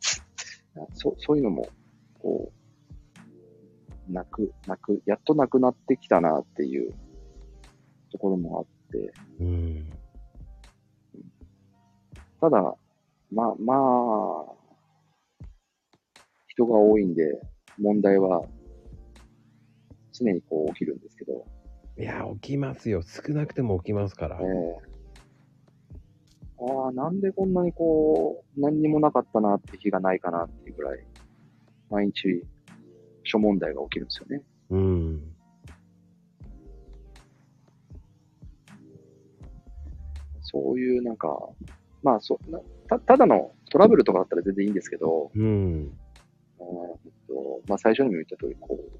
[0.94, 1.68] そそういうのも、
[2.20, 2.57] こう、
[4.08, 6.92] なく、なく、やっとなくなってきたなっていう
[8.10, 9.90] ところもあって、うん。
[12.40, 12.74] ただ、
[13.30, 14.58] まあ、まあ、
[16.48, 17.40] 人が多いんで、
[17.78, 18.42] 問題は
[20.12, 21.44] 常にこう起きるんですけど、
[21.98, 23.02] いや、起きますよ。
[23.02, 24.44] 少なくても起きますからえ。
[24.44, 24.88] え
[26.60, 31.04] ああ、なんでこんなにこう、何にもなかったなって日がないかなっていうぐらい、
[31.90, 32.44] 毎日、
[33.28, 34.42] 諸問題が起きるんですよね。
[34.70, 35.34] うん。
[40.40, 41.28] そういうなんか、
[42.02, 42.58] まあそな
[42.88, 45.42] た、ただのトラブルとかだったら全然いいんですけど、うん。
[45.42, 48.98] うんえっとまあ、最初にも言った通り、こう、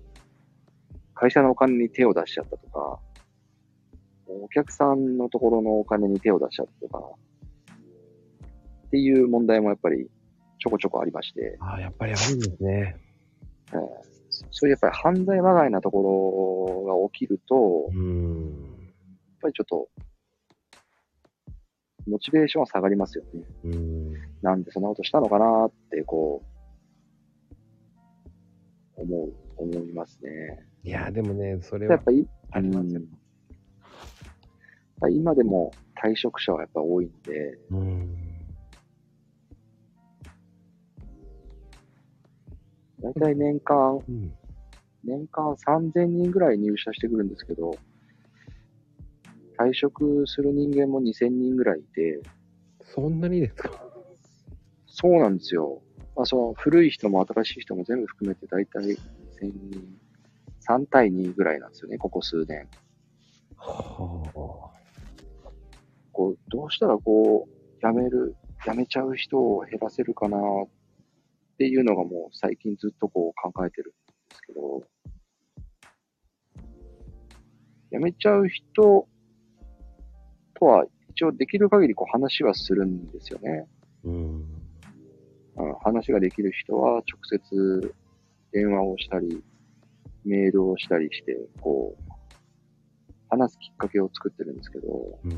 [1.14, 3.00] 会社のお金に手を出しちゃったとか、
[4.28, 6.98] お客さんのところのお金に手を出しちゃったとか、
[8.88, 10.08] っていう問題もやっぱり
[10.58, 12.96] ちょこちょこありまして、ああ、やっぱりあるんですね。
[13.72, 14.17] えー
[14.50, 18.92] そういうやっぱり犯罪まがいなところが起きると、やっうん。
[19.40, 19.88] ぱりちょっと、
[22.08, 23.42] モチベーションは下がりますよね。
[23.64, 24.12] うん。
[24.42, 26.42] なんでそんなことしたのかなって、こ
[28.96, 30.66] う、思う、思いますね。
[30.82, 33.00] いや、でもね、それはやっぱり、ありますよ
[35.00, 35.72] ぱり今でも
[36.02, 38.27] 退職者はやっぱ多いんで、うん。
[43.00, 44.32] だいたい年間、うん。
[45.04, 47.78] 年間3000人ぐらい入社してくるんですけど、
[49.58, 52.20] 退職する人間も2000人ぐらいいて、
[52.82, 53.70] そんなにですか？
[54.86, 55.80] そうなんですよ。
[56.16, 58.96] まあ、その古い人も新しい人も全部含めてだいたい2000
[59.40, 59.98] 人、
[60.68, 62.66] 3対2ぐらいなんですよね、ここ数年。
[63.56, 64.70] は
[66.12, 68.34] こう、どうしたらこう、辞める、
[68.68, 70.40] 辞めちゃう人を減らせるかなっ
[71.58, 74.82] ていうのがもう最近ずっとこう考えてるんですけど、
[77.90, 79.08] 辞めちゃう人
[80.54, 83.66] とは一応できる限りこう話はするんですよね。
[84.04, 84.08] あ。
[84.08, 84.14] うん。
[84.14, 84.44] うん
[85.82, 87.94] 話ができる人は直接
[88.52, 89.42] 電話をしたり、
[90.24, 92.12] メールをしたりして、こう、
[93.28, 95.30] 話すきっかけを作ってるんですけど、うん。
[95.32, 95.36] や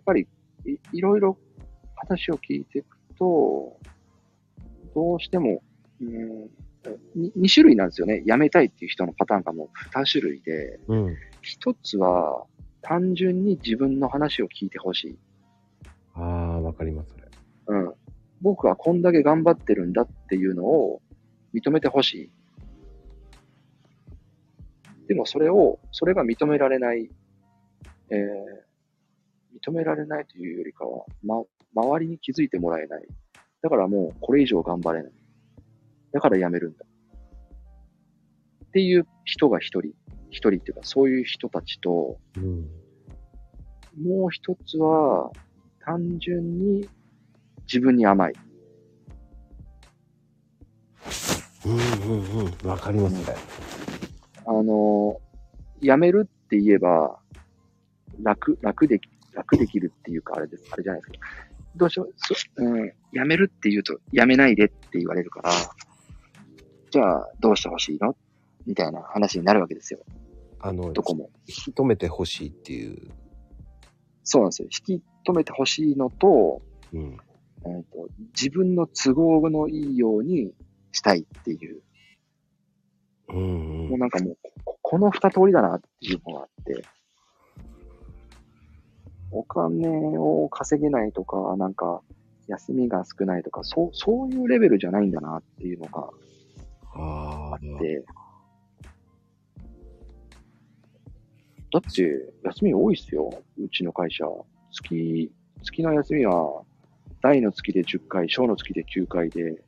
[0.00, 0.26] っぱり
[0.64, 1.36] いいろいろ
[1.96, 3.78] 話を聞いていくと、
[4.94, 5.62] どうしても、
[6.00, 6.50] うん、
[7.14, 8.22] に2種類なんですよね。
[8.26, 11.16] 辞めたいっていう人のパターンがもう2種類で、うん。
[11.42, 12.44] 一つは
[12.82, 15.18] 単純に自分の話を聞いてほしい。
[16.14, 17.28] ああ、わかります、それ。
[17.68, 17.94] うん。
[18.40, 21.02] 僕はこんだけ頑張ってるんだっていうのを
[21.54, 22.30] 認めてほしい。
[25.08, 27.10] でもそれを、それが認められない、
[28.10, 31.42] えー、認められないというよりかは、ま、
[31.74, 33.06] 周りに気づいてもらえない。
[33.62, 35.12] だからもうこれ以上頑張れない。
[36.12, 36.84] だから辞めるんだ。
[38.64, 39.92] っていう人が一人。
[40.30, 42.68] 一人っていうか、そういう人たちと、うん。
[44.00, 45.30] もう一つは、
[45.80, 46.88] 単純に
[47.66, 48.32] 自分に甘い。
[51.66, 52.68] うんうんうん。
[52.68, 53.36] わかります、それ。
[54.46, 55.20] あの、
[55.80, 57.18] 辞めるって言えば、
[58.22, 61.18] 楽、楽でき、楽できるっていうか、あれです、あれじゃないですか。
[61.76, 65.50] どうしよう、そうん、辞めるって言うと、辞めないでって言われるから、
[66.90, 68.16] じゃあ、どうしてほしいの？
[68.66, 70.00] みたいな話になるわけですよ。
[70.60, 71.30] あの、どこも。
[71.46, 73.10] 引き止めてほしいっていう。
[74.24, 74.68] そうなんですよ。
[74.70, 77.16] 引き止めてほしいのと、うん。
[77.64, 80.52] えーと、自分の都合のいいように
[80.92, 81.82] したいっていう。
[83.28, 83.38] うんう
[83.84, 83.88] ん。
[83.90, 86.82] もうなんかもう、ここの二通りだなっていうのがあって、
[89.30, 92.02] お金を稼げないとか、なんか、
[92.50, 96.10] 休みが少ないとか、そう、そういうレベルじゃないんだなっていうのが
[96.94, 98.04] あって、
[101.72, 103.30] だって、休み多いっすよ。
[103.56, 104.24] うちの会社。
[104.72, 105.30] 月、
[105.62, 106.62] 月の休みは、
[107.22, 109.62] 大の月で10回、小の月で9回で、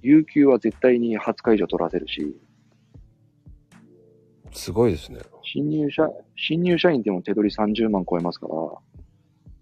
[0.00, 2.36] 有給は絶対に20日以上取らせるし、
[4.52, 5.18] すごいですね。
[5.42, 8.54] 新入社、新入社員でも手取り30万超えますから、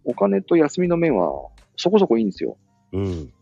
[0.05, 2.59] お金と休みの面はそこそこいいんですよ。
[2.93, 3.33] うん。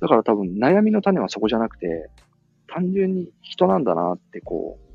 [0.00, 2.10] だから多分悩みの種はそこじゃなくて、
[2.66, 4.86] 単純に人なんだなってこう、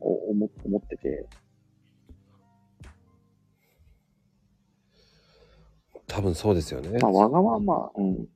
[0.00, 1.26] お思思ってて、
[6.06, 6.98] 多分そうですよね。
[7.00, 8.28] まあ、わがまま、うん。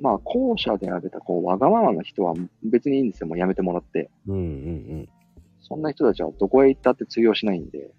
[0.00, 3.26] まあ、後者であげた、こう、わがままな人は別にいいんですよ。
[3.26, 4.10] もうやめてもらって。
[4.26, 5.08] うんうん
[5.62, 7.92] そんな人たちはどこへ行ったって通用しないんで、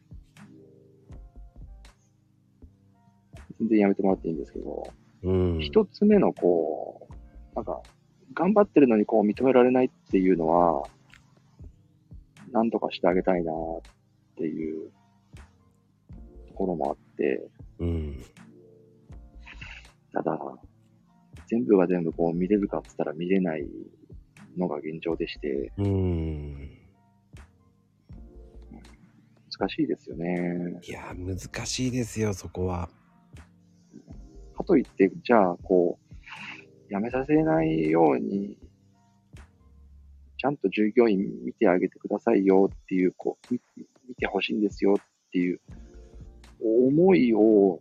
[3.61, 4.91] 全然やめてもらっていいんですけど、
[5.23, 5.55] うん。
[5.57, 5.61] うん。
[5.61, 7.81] 一つ目のこう、なんか、
[8.33, 10.83] 頑張ってるのにこう認められないっていうのは、
[12.51, 13.55] なんとかしてあげたいなっ
[14.35, 14.89] ていう
[16.47, 17.47] ところもあって、
[17.79, 18.23] うん。
[20.13, 20.39] ただ、
[21.47, 23.67] 全部が全部こう見れるかって言ったら見れない
[24.57, 26.69] のが現状でして、うん。
[29.59, 30.79] 難しいですよね。
[30.87, 32.89] いや、難しいですよ、そこは。
[34.61, 38.57] かといって、じゃあ、こう、辞めさせないように、
[40.37, 43.59] ちゃんと従業員見てあげてくださいよっていう、こう、み
[44.07, 45.61] 見てほしいんですよっていう
[46.59, 47.79] 思いを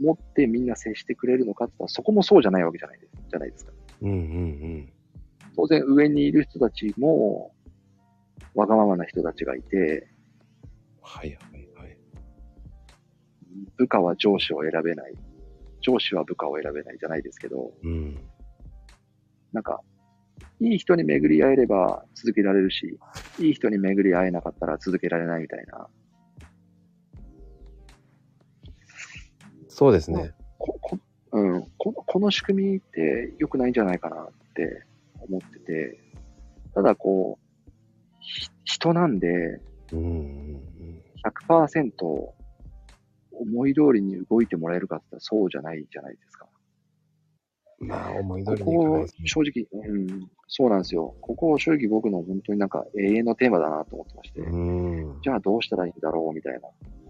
[0.00, 3.72] 持ってみんな接してくれるのかって言ったら、そこもそうじゃないわけじゃないですじゃないですか。
[4.02, 4.92] うんうん
[5.56, 7.54] 当然上にいる人たちも、
[8.54, 10.06] わがままな人たちがいて、
[11.00, 11.98] はいはいはい。
[13.78, 15.14] 部下は上司を選べない。
[15.86, 18.18] 上司は部下を選べないじゃないですけど、うん。
[19.52, 19.80] なんか、
[20.58, 22.98] いい人に巡り会えれば続けられるし、
[23.38, 25.86] いい人に巡り会えなかったら続けられないみたいな。
[29.68, 30.34] そうですね。
[30.58, 30.98] ここ,、
[31.32, 34.82] うん、このこの仕組みって良くないんじゃないかなって
[35.20, 36.00] 思ってて、
[36.74, 37.76] ただこう、
[38.20, 39.60] ひ人なんで
[39.92, 41.02] うんうん
[41.48, 42.35] 100%
[43.40, 46.46] 思い通りに動いてもらえるかって言ったらそうじゃないじゃないですか。
[47.80, 47.88] うん。
[47.88, 49.28] まあ、思い通こりにいかないこですね。
[49.28, 51.14] 正直、うん、そうなんですよ。
[51.20, 54.40] ここ正直僕の本当になんか永遠のテーマだなと思ってまして。
[54.40, 55.20] うん。
[55.22, 56.60] じゃあどうしたらいいんだろうみたいな。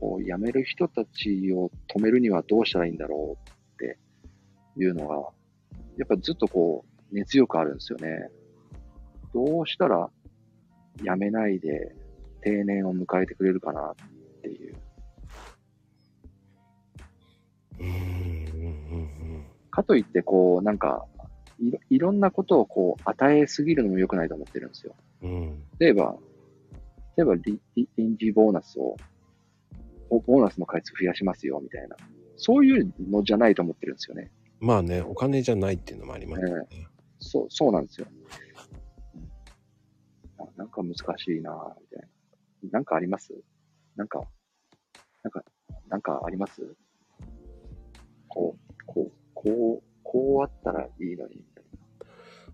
[0.01, 3.99] こう、辞める人たちを止めるにはどうしたらいいんだろうって
[4.77, 5.17] いうのが、
[5.97, 8.29] やっぱずっとこう、熱よくあるんですよね。
[9.33, 10.11] どうしたら
[11.03, 11.95] 辞めないで
[12.43, 13.95] 定年を迎えてくれるかなっ
[19.71, 21.07] かといって、こう、なんか、
[21.59, 24.95] いろいろんなことをこう、与えすぎるのも良くないと思ってるんですよ。
[25.23, 25.31] うん。
[25.31, 25.65] うん。
[25.79, 26.17] 例えば、
[27.17, 27.61] 例えば臨、
[28.17, 28.97] 時ボーナスを、
[30.11, 31.97] ボボーナスの回数増やしますよ、みたいな。
[32.37, 34.31] そういうのじゃないと思ってるんですよね。
[34.61, 36.67] まあね、お金じゃないっていうのもありますよね。
[37.19, 38.07] そう、そうなんですよ。
[40.39, 42.71] あなんか難しいなぁみたいな。
[42.73, 43.33] なんかあります？
[43.97, 44.21] なんか、
[45.23, 45.43] なんか、
[45.89, 46.77] なんかあります？
[48.37, 51.65] こう、こう、こう、こうあったらいいのに、みたい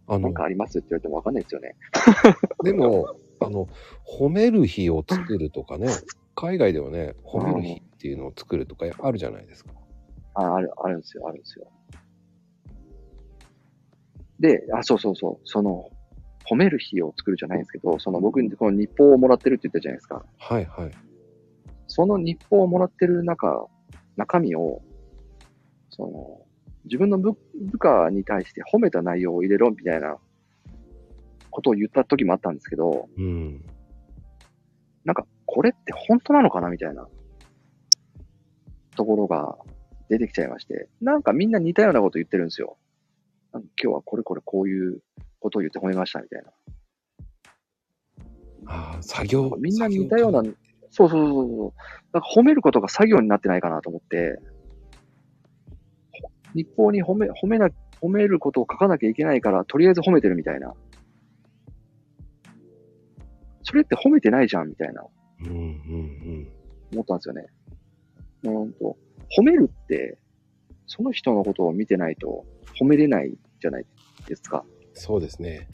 [0.07, 0.15] な。
[0.15, 1.75] なあのん、かありますって言われてもわかんないですよね。
[2.63, 3.69] でも、あの、
[4.07, 5.89] 褒める日を作るとかね、
[6.37, 9.73] 海外ではね、褒める日っていうのを作るとかあるじゃないですか。
[10.35, 11.67] あ、ある、あるんですよ、あるんですよ。
[14.39, 15.91] で、あ、そうそうそう、その、
[16.49, 20.25] 褒める日を作るじゃないんですけど、その僕にこの日報をもらってるって言ったじゃないですか。
[20.39, 20.91] はいはい。
[21.87, 23.67] その日報をもらってる中、
[24.17, 24.81] 中身を、
[25.93, 26.47] その、
[26.85, 30.17] 自分の部部下に対して褒めた内容を入れろみたいな
[31.51, 33.65] ことを言った時もあったんですけど、うん。
[35.05, 37.07] なんか、これって本当なのかなみたいな
[38.97, 39.59] ところが
[40.09, 42.79] 出てきちゃいまして、なんかみんな似たようなこと言ってるんですよ。
[43.53, 45.03] 今日はこれこれこういう
[45.41, 46.51] ことを言って褒めましたみたいな。
[48.67, 49.55] ああ、作業。
[49.59, 50.43] みんな似たような
[50.91, 51.73] そうそうそうそう。
[52.13, 54.39] なんか褒めることが作業になってないかなと思って、
[56.55, 57.69] 日報に褒め、褒めな、
[58.01, 60.75] 褒めることを書かなきゃいけないから、とりあえず褒めてるみたいな。
[63.63, 65.05] それって褒めてないじゃんみたいな。
[65.41, 66.49] うんうん
[66.93, 67.47] 思ったんですよね。
[68.45, 68.97] うんと、
[69.39, 70.19] 褒めるって、
[70.87, 72.45] その人のことを見てないと
[72.79, 73.87] 褒めれないじゃない
[74.27, 74.65] ですか。
[74.67, 74.91] うん。
[74.93, 75.69] そうですね。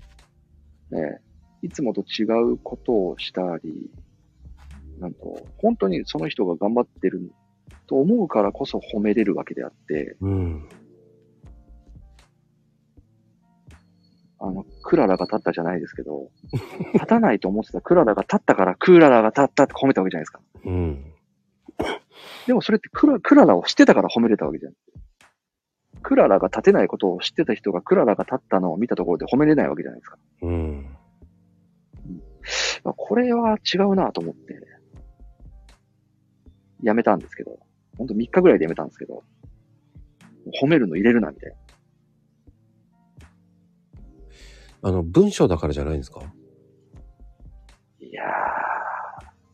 [0.91, 1.20] ね、
[1.62, 3.91] いつもと違うことをしたり、
[5.01, 7.33] なんと、本当にその人が頑張ってる
[7.89, 10.68] と思うからこそ褒めれるわけであって、うん。
[14.41, 16.30] あの、クララが立ったじゃないですけど、
[16.95, 20.41] 立たないと思ってたクララが立ったからクララが立ったって褒めたわけじゃないですか。
[20.64, 21.12] うん。
[22.47, 24.72] でもそれってクラクララを知ってたから褒めれたわけじゃん。
[26.03, 30.18] クララが立てないことを知ってた人がクララが立ったのを見たところで褒めれないわけじゃないですか。
[30.43, 30.97] うん。
[32.82, 34.61] これは違うなと思って、
[36.82, 37.59] やめたんですけど、
[37.99, 39.24] ほんと3日ぐらいでやめたんですけど、
[40.62, 41.57] 褒めるの入れるな、みたいな。
[44.88, 46.20] あの、文章だからじゃないんですか？
[48.01, 48.22] いや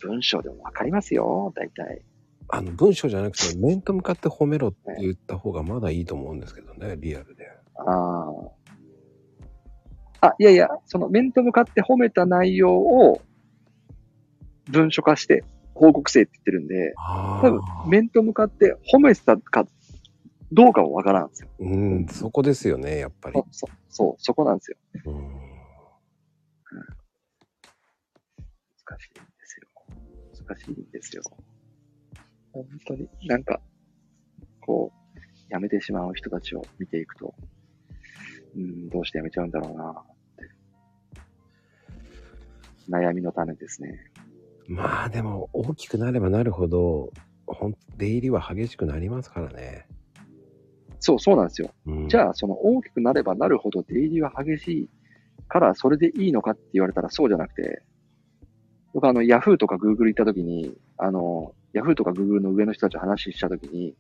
[0.03, 2.03] ー、文章でもわかりますよ、大体。
[2.49, 7.49] あの、文章じゃなくて、 面と向かって褒めろって言った方がまだいいと思うんですけどね、リアルで。
[7.77, 8.51] あー。
[10.21, 13.21] あ、いやいや、その面と向かって褒めた内容を
[14.71, 15.45] 文書化して
[15.75, 19.67] 報告せえって言ってるんで、あ多分面と向かって褒めてたか
[20.53, 21.49] どうかはわからんですよ。
[21.59, 23.67] うん、そこですよね、やっぱりそ。
[23.67, 24.77] そそう、そこなんですよ。
[25.07, 25.15] うん。
[28.87, 29.69] 難しいんですよ。
[30.47, 31.23] 難しいんですよ。
[32.53, 33.61] 本当に、なんか、
[34.61, 37.35] こう、辞めてしまう人たちを見ていくと、
[38.57, 40.05] うん、どうして辞めちゃうんだろうなっ
[40.37, 40.51] て。
[42.89, 44.13] 悩みの種ですね。
[44.67, 47.13] まあでも、大きくなればなるほど、
[47.47, 49.87] ほん、出入りは激しくなりますからね。
[51.01, 51.71] そう、そうなんですよ。
[51.87, 54.89] うん、じゃあ、その大きくなればなるほど出入りは激しい
[55.49, 57.83] から、それでいいのかって言われたらそうじゃなくて、
[58.95, 63.95] 僕あの、ヤフーとかグーグル行った時に、あの、ヤフーとかグーグルの上の人たちと話した時に、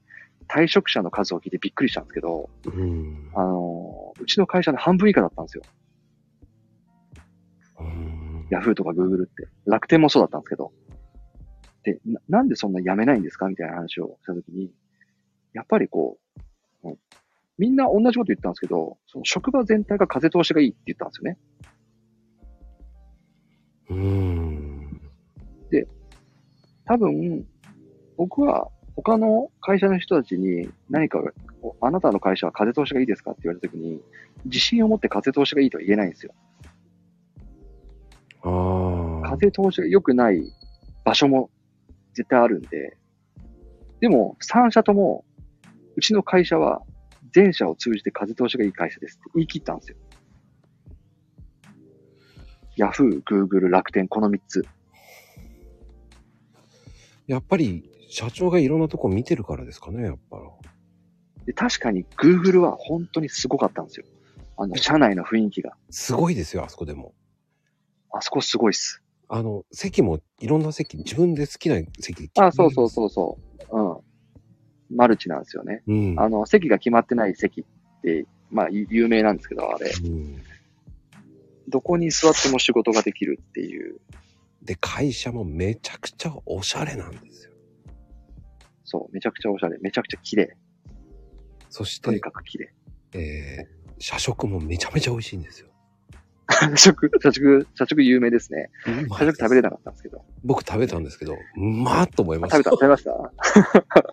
[0.48, 3.30] 退職者の数を聞いてびっくりしたんですけど、うん。
[3.34, 5.64] あの、うちの会社の半分以下だったんですよ。
[7.80, 8.13] うん。
[8.50, 9.48] ヤフーとかグーグルって。
[9.66, 10.72] 楽天もそうだったんですけど。
[11.84, 14.72] で、ななんでそんな辞めないんですかみたいな話をした時に、
[15.52, 16.18] やっぱりこ
[16.82, 16.98] う、うん
[17.56, 21.38] みんな同じこと言ったんですけど、その職場全体が風通しがいいって言ったんですよね。
[23.90, 24.64] うん。
[26.86, 27.46] 多分、
[28.16, 31.20] 僕は他の会社の人たちに何か、
[31.80, 34.00] あなたの会社は風通しがいいですかって言われたときに、
[34.44, 36.34] 自信を持って風通しがいいとは言えないんですよ。
[38.44, 40.52] 風通しが良くない
[41.04, 41.50] 場所も
[42.12, 42.96] 絶対あるんで、
[44.00, 45.24] でも3社とも、
[45.96, 46.82] うちの会社は
[47.32, 49.96] 全社を通じて風通しがいい会社ですって言い切ったんですよ。
[52.76, 54.66] ヤフー、グーグル、楽天、この3つ。
[57.26, 60.38] やっぱり、社長がいろんなとこ見てるからですかね、やっぱ。
[61.46, 64.06] で確かに Google は本当にすごかったんですよ。
[64.56, 65.76] あの、社内の雰囲気が。
[65.90, 67.14] すごいですよ、あそこでも。
[68.16, 69.02] あそこすごいっす。
[69.28, 72.30] あの、席もいろんな席、自分で好きな席。
[72.38, 73.38] あ、そうそうそうそ
[73.70, 73.76] う。
[73.76, 73.82] う
[74.92, 74.96] ん。
[74.96, 75.82] マルチなんですよね。
[75.88, 75.92] う。
[75.92, 76.20] うん。
[76.20, 77.64] あの、席が決まってない席っ
[78.02, 79.90] て、まあ、ゆ有名なんですけど、あれ。
[80.04, 80.40] うん、
[81.68, 84.00] どこに座っても仕事ができるっていう。
[84.62, 87.52] で、会社もめちゃくちゃおしゃれなんですよ。
[88.84, 89.78] そう、めちゃくちゃおしゃれ。
[89.80, 90.56] めちゃくちゃ綺麗。
[91.68, 92.74] そしとにて、かく綺麗。
[93.14, 95.73] えー、社食もめちゃめちゃ美味しいんですよ。
[96.76, 98.70] 社食、社食、社食有名ですね。
[98.84, 100.24] 社食食べれなかったんですけど。
[100.44, 102.58] 僕食べたんですけど、うまっと思いました。
[102.58, 103.32] 食べた、食べました？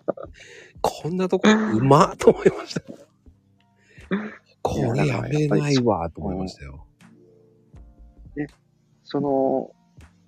[0.80, 2.82] こんなとこ、うまっと思いました。
[4.62, 6.86] これやめないわ、と思いましたよ。
[9.04, 9.72] その、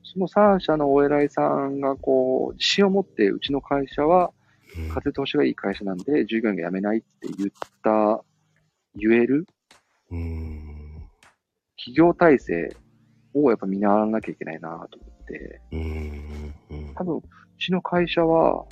[0.03, 4.33] その3社のお偉いさんがこう、自信を持ってうちの会社は
[4.77, 7.51] うん風通しがいい会社なんで、従業員が辞めないって言っ
[7.83, 8.23] た、
[8.97, 9.47] 言える？
[10.11, 10.54] うーん。
[11.85, 12.75] 企業体制
[13.35, 15.61] をやっぱ見習わなきゃいけないなと思って、
[16.95, 17.23] 多分、う
[17.59, 18.65] ちの会社は、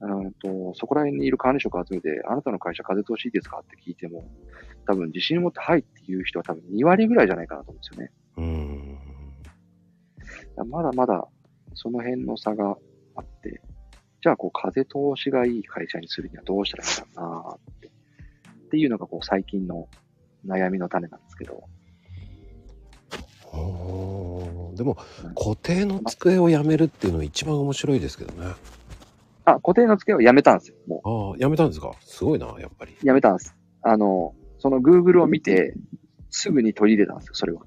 [0.00, 3.58] うんと、そこら辺にいる管理職を集めて、あなたの会社風通しいいですか？
[3.58, 4.28] って聞いても、
[4.86, 8.12] 多分自信を持ってはいっていう人は多分2割ぐらいじゃないかなと思うんですよね。
[8.36, 10.70] うーん。
[10.70, 11.26] まだまだ
[11.74, 12.76] その辺の差が
[13.16, 13.60] あって、
[14.22, 17.88] じゃあこう風通しがいい会社にするにはどうしたらいいんだろうなって。
[17.88, 19.88] っていうのがこう最近の
[20.46, 21.64] 悩みの種なんですけど。
[24.76, 24.96] でも、
[25.34, 28.52] 固定の机をやめるっていうのは一番面白いですけどね。
[29.44, 30.76] あ、固定の付けをやめたんですよ。
[30.86, 31.92] もああ、やめたんですか？
[32.00, 32.92] すごいな、やっぱり。
[32.92, 33.54] うやめたんです。
[33.82, 35.74] あの、その Google を見て、
[36.30, 37.62] すぐに取り入れたんですよ、それは。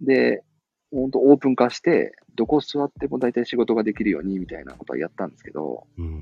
[0.00, 0.44] で、
[0.92, 6.20] 本当オープン化して、どこ座っても大体仕事ができるようにみたいなことはやったんですけど、うん。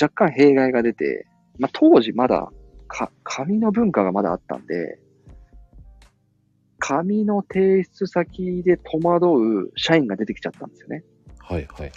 [0.00, 1.26] 若干弊害が出て、
[1.58, 2.52] まあ、当時まだ
[2.96, 4.98] か紙の文化がまだあったんで、
[6.78, 9.26] 紙の提出先で戸惑
[9.66, 11.04] う社員が出てきちゃったんですよね。
[11.38, 11.92] はいはい。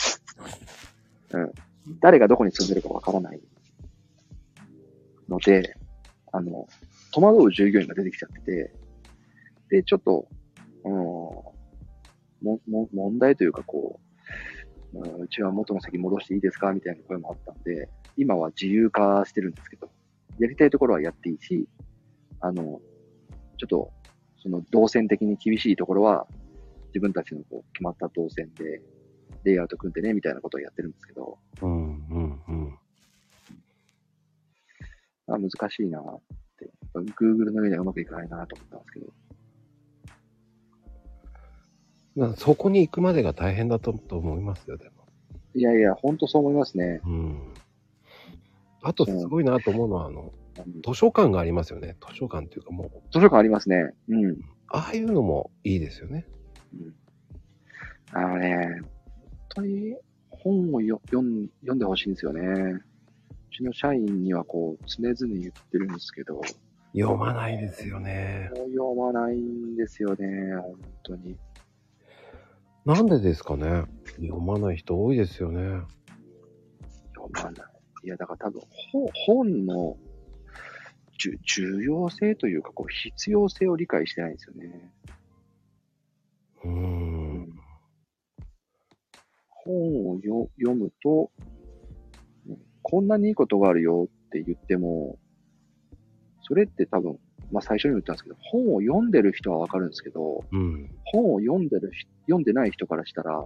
[2.02, 3.40] 誰がどこに住んでるかわからない
[5.30, 5.76] ので、
[6.34, 6.68] あの、
[7.14, 8.74] 戸惑う従業員が出てきちゃってて、
[9.70, 10.28] で、ちょっと、
[10.84, 14.00] うん、も、も、問題というかこ
[14.94, 19.90] う、うん、うちは元の席戻していいですかみたいな声もあったんで、今は自由化してるんですけど、
[20.40, 21.68] やりたいところはやっていいし、
[22.40, 22.82] あの、
[23.58, 23.92] ちょっと、
[24.42, 26.28] その動線的に厳しいところは、
[26.88, 28.82] 自分たちのこう決まった動線で、
[29.44, 32.80] レイアウト組んでね、みたいなことをやってるんですけど、うんうんうん。
[35.28, 36.04] あ難しいなっ
[36.58, 36.66] て。
[36.66, 39.14] やっぱ Google の上ではうまくいかないなと思ったんですけど。
[42.16, 45.06] なそこに行くまでが大変だとと思いますよ、でも。
[45.54, 47.02] いやいや、ほんとそう思いますね。
[47.06, 47.54] うん。
[48.82, 50.32] あとすごいなと思うのは、あの、うん
[50.86, 51.96] 図書館がありますよね。
[52.06, 53.94] 図書館っていうかもう、図書館ありますね。
[54.10, 54.42] うん。
[54.68, 56.26] ああいうのもいいですよね。
[56.74, 56.96] うん
[58.12, 59.96] あのね、本当に
[60.30, 62.42] 本をよ読ん読んでほしいんですよね。
[62.42, 62.82] う
[63.56, 66.42] ちの社員にはこう、常々言ってるんですけど、も
[66.94, 68.50] 読まないですよね。
[68.54, 71.38] う読まないんですよね、本当に。
[72.86, 73.84] なんでですかね。
[74.16, 75.82] 読まない人多いですよね。
[77.14, 77.69] 読まない。
[78.04, 78.62] いや、だから多分、
[78.92, 79.98] 本本の
[81.18, 84.94] 重重要性というか、こう、必要性を理解してないんですよね。
[86.64, 87.50] うーん。
[89.50, 91.50] 本をよ読むと、うん
[92.82, 95.20] こんなにいいことがあるよって言っても、
[96.42, 97.20] それって多分、
[97.52, 100.90] まあ最初にも言ったんですけど、本を読んでる人はわかるんですけど、うん。
[101.04, 103.46] 本を読んでる人、読んでない人からしたら、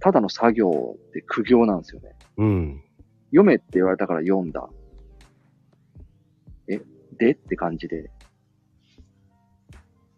[0.00, 2.16] ただの作業って苦行なんですよね。
[2.36, 2.84] うん。
[3.26, 4.68] 読めって言われたから読んだ。
[6.68, 6.80] え、
[7.18, 8.10] でって感じで。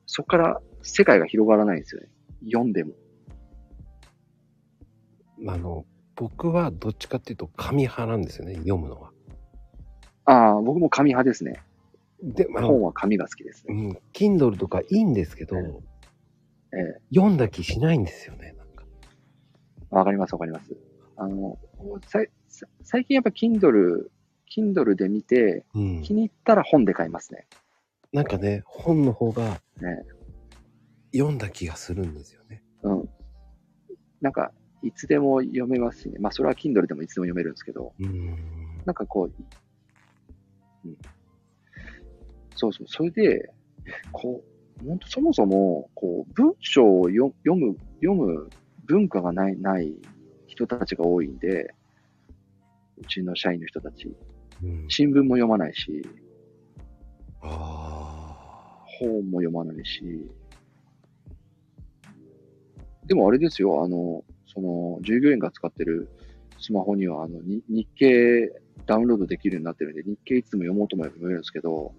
[0.07, 2.09] そこから世界が広がらないんですよね。
[2.45, 2.93] 読んでも。
[5.47, 5.85] あの、
[6.17, 9.13] 僕はどっちかっていうと紙派なんですよね、読むのは。
[10.25, 11.63] ああ、僕も紙派ですね。
[12.23, 13.75] で、あの本は紙が好きですね。
[13.75, 18.85] うん、Kindle とかいいんですけど、ええ読んだ気しないんですよね、なんか。
[19.91, 20.77] わかります、わかります。
[21.17, 21.59] あの、
[22.07, 22.25] ささ
[22.83, 24.09] 最近やっぱ Kindle、
[24.55, 26.03] Kindle で見て、うん。
[26.03, 27.47] 気に入ったら本で買いますね。
[28.13, 30.05] なんかね、本の方がね。
[31.13, 32.63] 読んだ気がするんですよね。
[32.83, 33.09] うん。
[34.21, 34.53] なんか、
[34.83, 36.19] いつでも読めますしね。
[36.19, 38.37] まあ、それは Kindle でもいつでも読めるんですけど、うん。
[38.85, 39.33] なんかこう、
[40.85, 40.97] うん。
[42.55, 42.87] そうそう。
[42.89, 43.51] それで、
[44.13, 44.43] こ
[44.83, 48.49] う、本当そもそも、こう、文章をよ読む、読む
[48.87, 49.95] 文化がない、ない
[50.47, 51.75] 人たちが多いんで、
[53.01, 54.15] うちの社員の人たち、
[54.63, 56.07] うん、新聞も読まないし、
[57.41, 60.03] あ本も読まないし、
[63.07, 66.09] でもあれですよ、あの、その、従業員が使ってる
[66.59, 71.95] スマホには、あの、に日経ダウンロードできるようになってるんで、日経いつも読もうと思えば読めるんですけど、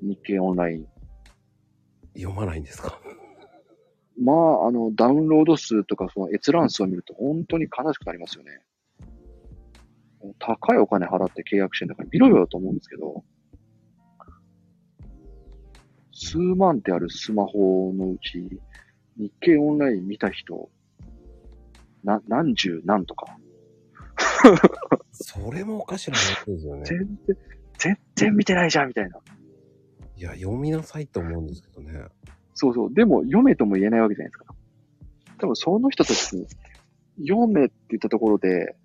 [0.00, 0.86] 日経オンライン。
[0.86, 2.98] あ、読まないんですか？
[4.18, 8.50] まあ、あの、ダウンロード数とか、その閲覧数を見ると本当に悲しくなりますよね。
[10.38, 13.24] 高いお金払って契約してんだから見ろよと思うんですけど、
[16.12, 18.60] 数万ってあるスマホのうち、
[19.16, 20.70] 日経オンライン見た人、
[22.04, 23.36] な、何十何とか。
[25.12, 26.82] それもおかしな話ですよね。
[26.84, 27.36] 全然、
[27.78, 29.18] 全然見てないじゃんみたいな。
[30.16, 32.06] いや、読みなさいと思うんですけどね。
[32.54, 32.94] そうそう。
[32.94, 34.54] でも、読めとも言えないわけじゃないですか。
[35.38, 36.46] 多分、その人たちに、
[37.26, 38.76] 読めって言ったところで、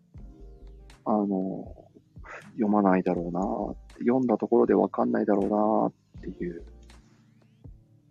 [1.06, 1.76] あの、
[2.54, 3.42] 読まないだろうな
[4.00, 6.64] 読んだところでわかんないだろうなっていう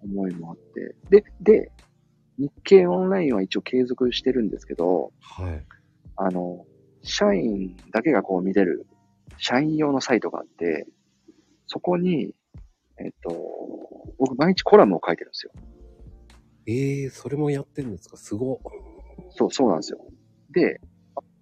[0.03, 0.95] 思いもあって。
[1.11, 1.73] で、で、
[2.39, 5.65] 日経オンラインは一応継続してるんですけど、はい。
[6.17, 6.65] あの、
[7.03, 8.87] 社員だけがこう見れる、
[9.39, 10.87] 社員用のサイトがあって、
[11.67, 12.35] そこに、
[12.99, 13.31] えっと、
[14.19, 15.53] 僕毎日コラムを書いてるんですよ。
[16.67, 18.17] ええー、それもやってんですか？
[18.17, 18.59] すごっ。
[19.31, 19.99] そう、そうなんですよ。
[20.51, 20.81] で、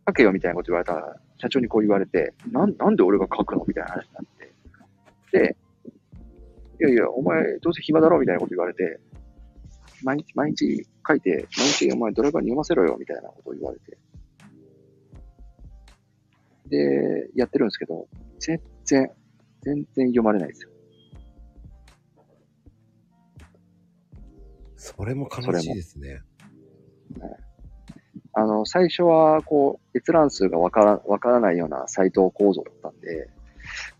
[0.07, 3.65] 書けよみたいなこと言われたら、社長にこう言われて、なん、なんで俺が書くの？
[3.67, 4.25] みたいな話になっ
[5.31, 5.39] て。
[5.39, 5.57] で、
[6.81, 8.19] いやいや、お前どうせ暇だろ？
[8.19, 9.01] みたいなこと言われて、
[10.03, 12.97] 毎日、毎日書いて、毎日お前ドライバーに読ませろよ？
[12.99, 13.97] みたいなことを言われて。
[16.67, 18.09] で、やってるんですけど、
[18.41, 19.11] 全然、
[19.63, 20.71] 全然読まれないですよ。
[24.85, 26.21] それも悲しいですね。
[28.35, 33.31] あの、最初は、こう、閲覧数がわから、わからないようなサイト構造だったんで、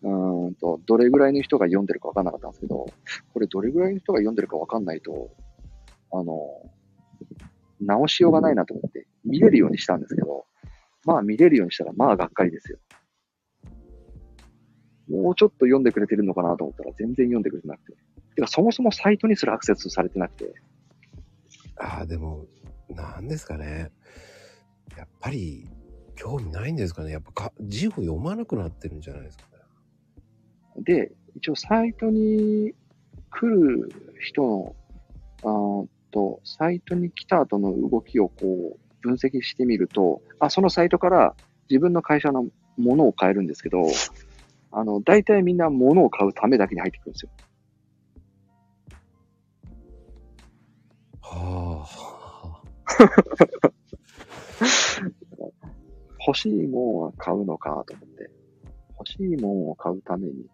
[0.03, 2.87] うんと、どれぐらいの人が読んでるかわかんなかったんですけど、
[3.33, 5.31] これどれぐらいの人が読んでるかわかんないと、
[6.13, 6.37] あの、
[7.81, 10.45] 直しようがないなと思って、見れるようにしたんですけど、
[11.07, 12.79] まあ見れるようにしたら、まあがっかりですよ。
[15.09, 17.97] もうちょっと読んでくれてるのかなと思ったら、全然読んでくれてなくて。
[18.37, 20.53] てか、そもそもサイトにすらアクセスされてなくて、
[21.77, 22.47] ああ、でも、
[22.89, 23.91] なんですかね。
[24.97, 25.69] やっぱり、
[26.17, 27.11] 興味ないんですかね。
[27.11, 30.85] やっぱか字を読まなくなってるんじゃないですかね。
[30.85, 32.73] で、一応サイトに
[33.31, 34.77] 来る人の、
[35.43, 41.35] あーと、サイトに来た後の動きをこう分析してみると、あ、そのサイトから
[41.69, 42.47] 自分の会社の
[42.77, 43.89] ものを買えるんですけど、
[44.71, 47.31] あの、大体みんな物を買うためだけに入ってくるんですよ。
[51.21, 51.64] はあ。
[56.27, 58.31] 欲しいもんは買うのかと思って、
[58.99, 60.47] 欲しいもんを買うために、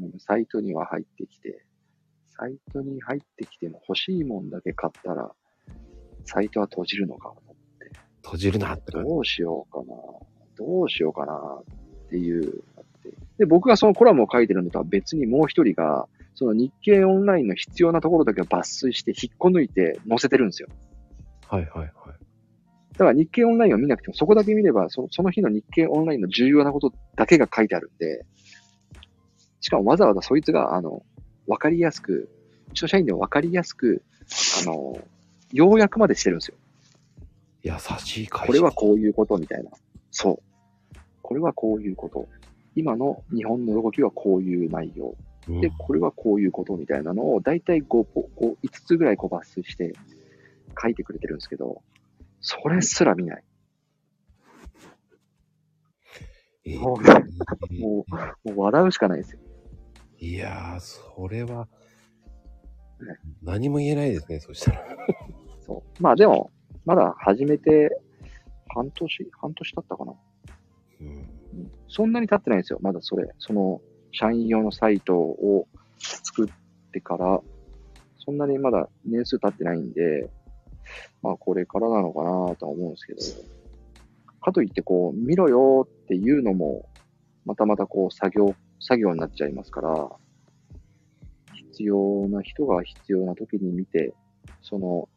[0.00, 1.64] うんサイトには入ってきて、
[2.26, 5.32] サイトに入ってきても欲しいもんだけ買ったら、
[6.24, 7.90] サイトは閉じるのかと思って、
[8.22, 8.92] 閉じるなって。
[8.92, 9.86] どうしようかな、
[10.56, 11.62] どうしようかな
[12.06, 16.08] っていう、あってで、僕がそのコラムを書いてるのとは別にもう一人が、
[16.38, 20.68] その日経オンラインの必要なところだけを抜粋して引っこ抜いて載せてるんですよ。
[21.48, 21.90] はいはいはい。
[22.92, 28.24] だから日経オンラインを見なくても、そこだけ見れば、そその日の日経オンラインの重要なことだけが書いてあるんで、
[29.60, 31.02] しかもわざわざそいつが、あの、
[31.48, 32.30] わかりやすく、
[32.70, 34.04] うちの社員でもわかりやすく、
[34.62, 34.96] あの、
[35.52, 36.56] 要約までしてるんですよ。
[37.64, 38.46] 優しい会社。
[38.46, 39.72] これはこういうことみたいな。
[40.12, 40.40] そ
[40.94, 40.98] う。
[41.20, 42.28] これはこういうこと。
[42.76, 45.16] 今の日本の動きはこういう内容。
[45.48, 49.94] うん、で、これはこういうことみたいなのを、だいたい 5, ポ5、5つぐらいこう抜粋して
[50.80, 51.82] 書いてくれてるんですけど、
[52.40, 53.44] それすら見ない。
[56.64, 58.04] えーもうえーも
[58.44, 59.40] もう笑うしかないですよ。
[60.18, 61.68] いやー、それは
[63.00, 64.84] ね、何も言えないですね、そしたら。
[65.60, 66.02] そう。
[66.02, 66.50] まあでも、
[66.84, 68.00] まだ始めて
[68.68, 70.14] 半年、半年経ったかな。
[71.00, 71.28] うんうん
[71.88, 72.78] そんなに経ってないんですよ。
[72.82, 73.28] まだそれ。
[73.38, 73.80] その、
[74.12, 75.66] 社員用のサイトを
[75.98, 76.48] 作っ
[76.92, 77.40] てから、
[78.18, 80.28] そんなにまだ年数経ってないんで、
[81.22, 83.20] まあこれからなのかなとは思うんですけど、
[84.40, 86.88] かといってこう、見ろよっていうのも、
[87.44, 90.08] またまたこう、作業、作業になっちゃいますから、
[91.54, 94.12] 必要な人が必要な時に見て、
[94.62, 95.08] その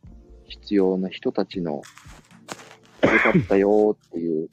[0.45, 1.81] 必要な人たちの、よ
[3.01, 4.49] かったよっていう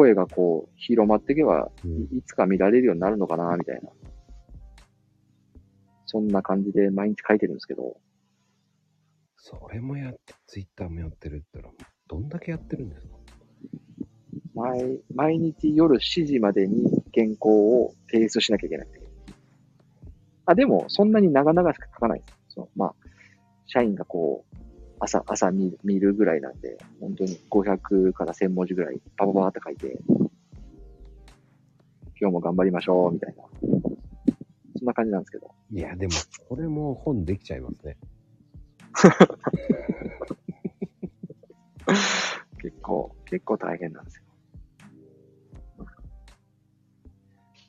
[0.00, 3.90] 声がこう、広まっていけば、うんいつか見られるようになるのかな、みたいな。
[6.06, 7.98] そんな感じで毎日書いてるんですけど、
[9.36, 11.70] それもやって、ツイッターもやってるったら、
[12.08, 13.14] どんだけやってるんですか？
[14.54, 18.88] 毎毎日夜7時までに原稿を提出しなきゃいけない。
[20.46, 22.32] あ、でも、そんなに長々しか書かないです。
[22.54, 22.94] そうまあ、
[23.66, 24.56] 社員がこう、
[25.00, 29.98] 朝、朝見見るぐらいなんで、本当に500から1000文字ぐらい、パパパーって書いて、
[32.20, 33.42] 今日も頑張りましょう、みたいな。
[34.76, 35.50] そんな感じなんですけど。
[35.72, 37.96] いや、でも、それも本できちゃいますね。
[42.60, 44.24] 結構、結構大変なんですよ。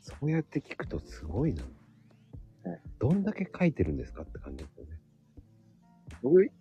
[0.01, 1.69] そうやって聞くとすごいなは
[2.75, 2.81] い。
[2.99, 5.00] どんだけ書いてるんですかって感じですよね。
[6.21, 6.51] 僕、一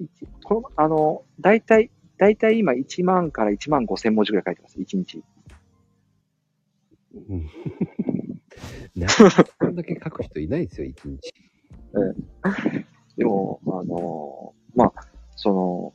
[0.45, 4.79] この、あの、大体、大体今1万から1万5千文字ぐらい書いてます。
[4.79, 5.23] 1日。
[7.15, 7.51] うん。
[8.97, 9.07] な
[9.59, 11.35] こんだけ書く人いないですよ、一日。
[13.17, 15.07] でも、あの、まあ、
[15.37, 15.95] その、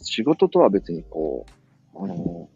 [0.00, 1.46] 仕事とは別にこ
[1.94, 2.48] う、あの、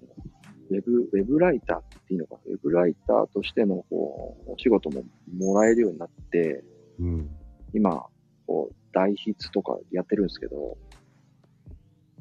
[0.70, 6.64] ウェブ、ウェブライターっていいのか、ウェブライターとしての、こう、お仕事ももらえるようになって、
[6.98, 7.30] うん。
[7.72, 8.06] 今、
[8.46, 10.78] こう、代筆とかやってるんですけど、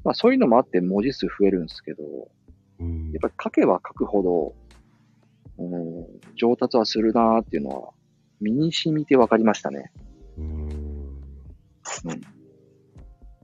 [0.03, 2.03] まあそういうのもあって文字数増えるんですけど、
[2.79, 4.55] うんやっぱり書けば書くほど、
[5.57, 7.89] うん、上達はするなーっていうのは、
[8.41, 9.93] 身に染みて分かりましたね。
[10.37, 11.21] うん。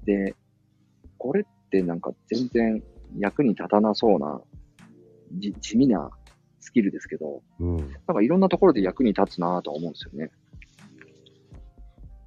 [0.03, 0.35] で、
[1.17, 2.83] これってなんか全然
[3.17, 4.41] 役に立たなそうな、
[5.37, 6.11] じ地味な
[6.59, 7.79] スキルですけど、うん。
[7.79, 10.31] いなんかいろんなところで役に立つなとは思うんですよね。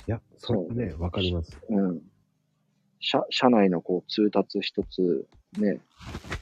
[0.07, 1.59] や、それはね、わかります。
[1.69, 2.03] うん。
[3.01, 5.27] 社、社内のこう通達一つ、
[5.59, 5.81] ね、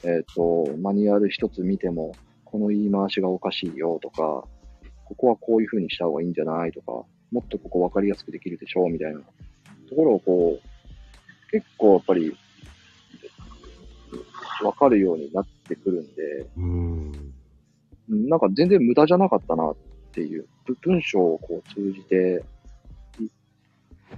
[0.03, 2.15] えっ、と、マニュアル一つ見ても、
[2.45, 4.45] この言い回しがおかしいよとか、
[5.05, 6.91] ここはこういう風にした方がいいんじゃないとか、
[7.31, 9.19] もっとここ分かりやすくできるでしょうみたいな
[9.89, 12.35] ところをこう、結構やっぱり、
[14.61, 17.11] 分かるようになってくるんで、うん。
[18.09, 19.75] うんなんか全然無駄じゃなかったなっ
[20.13, 22.62] っていう、ぶ文章をこう通じて、い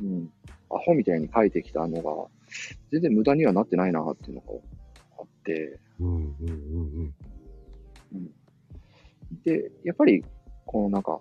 [0.01, 0.31] うん、
[0.69, 2.27] アホみたいに書いてきたのが、
[2.91, 4.47] 全然無駄にはなってないなっていうのが
[5.19, 7.13] あって、うんうんうん
[8.13, 8.31] うん。
[9.43, 10.23] で、やっぱり、
[10.65, 11.19] このなんか、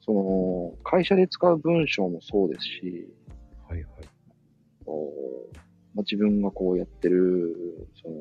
[0.00, 3.08] その、会社で使う文章もそうですし、
[3.68, 4.08] はいはい。
[4.84, 5.12] こ
[5.52, 5.56] う
[5.94, 8.14] まあ、自分がこうやってる、その、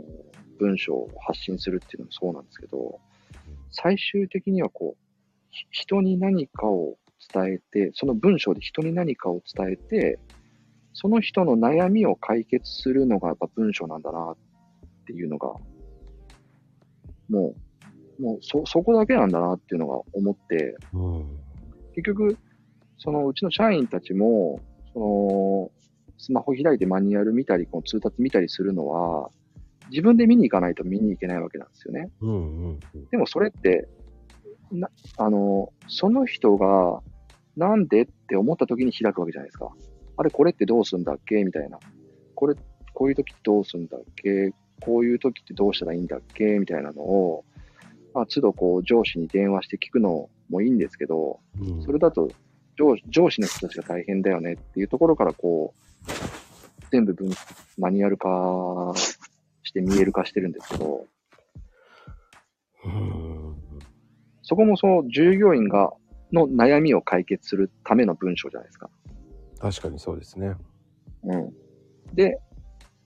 [0.59, 2.99] 文章を発信するっていうのもそうなんですけど、
[3.71, 5.03] 最終的にはこう、
[5.49, 6.97] ひ人に何かを
[7.33, 10.19] 伝えて、その文章で人に何かを伝えて、
[10.93, 14.37] その人の悩みを解決するのがやっぱ文章なんだなっ
[15.05, 15.53] ていうのが、
[17.29, 17.55] も
[18.19, 21.39] う、もうそ、そこだけなんだなっていうのが思って、うん。
[21.95, 22.37] 結局、
[22.97, 24.59] そのうちの社員たちも、
[24.93, 25.71] その、
[26.17, 29.29] スマホ開いてマニュアル見たり、この通達見たりするのは、
[29.89, 32.09] 自分で見に行かないと見に行けないわけなんですよね。
[32.21, 32.33] うんう
[32.67, 33.05] んうん。
[33.09, 33.87] でもそれって、
[34.71, 37.01] な、あの、その人が、
[37.57, 39.69] なんでって思った時に開くわけじゃないですか。
[40.17, 41.43] あれ、これってどうすんだっけ？
[41.43, 41.79] みたいな。
[42.35, 42.55] これ、
[42.93, 44.51] こういう時どうすんだっけ？
[44.81, 46.59] こういう時ってどうしたらいいんだっけ？
[46.59, 47.45] みたいなのを、
[48.13, 51.83] まあ、都度こう上司に電話して聞くのもいいんですけど、うん。
[51.83, 52.29] それだと
[52.77, 56.11] 上上司の人たちが大変だよねっていうところからこう、
[56.91, 57.29] 全部分
[57.77, 58.93] マニュアル化
[59.63, 61.05] して見える化してるんですけど、
[62.85, 63.55] うん。
[64.41, 65.93] そこもその従業員が
[66.31, 68.89] の悩みを解決するための文章じゃないですか。
[69.59, 70.55] 確かにそうですね。
[71.23, 71.53] うん。
[72.13, 72.39] で、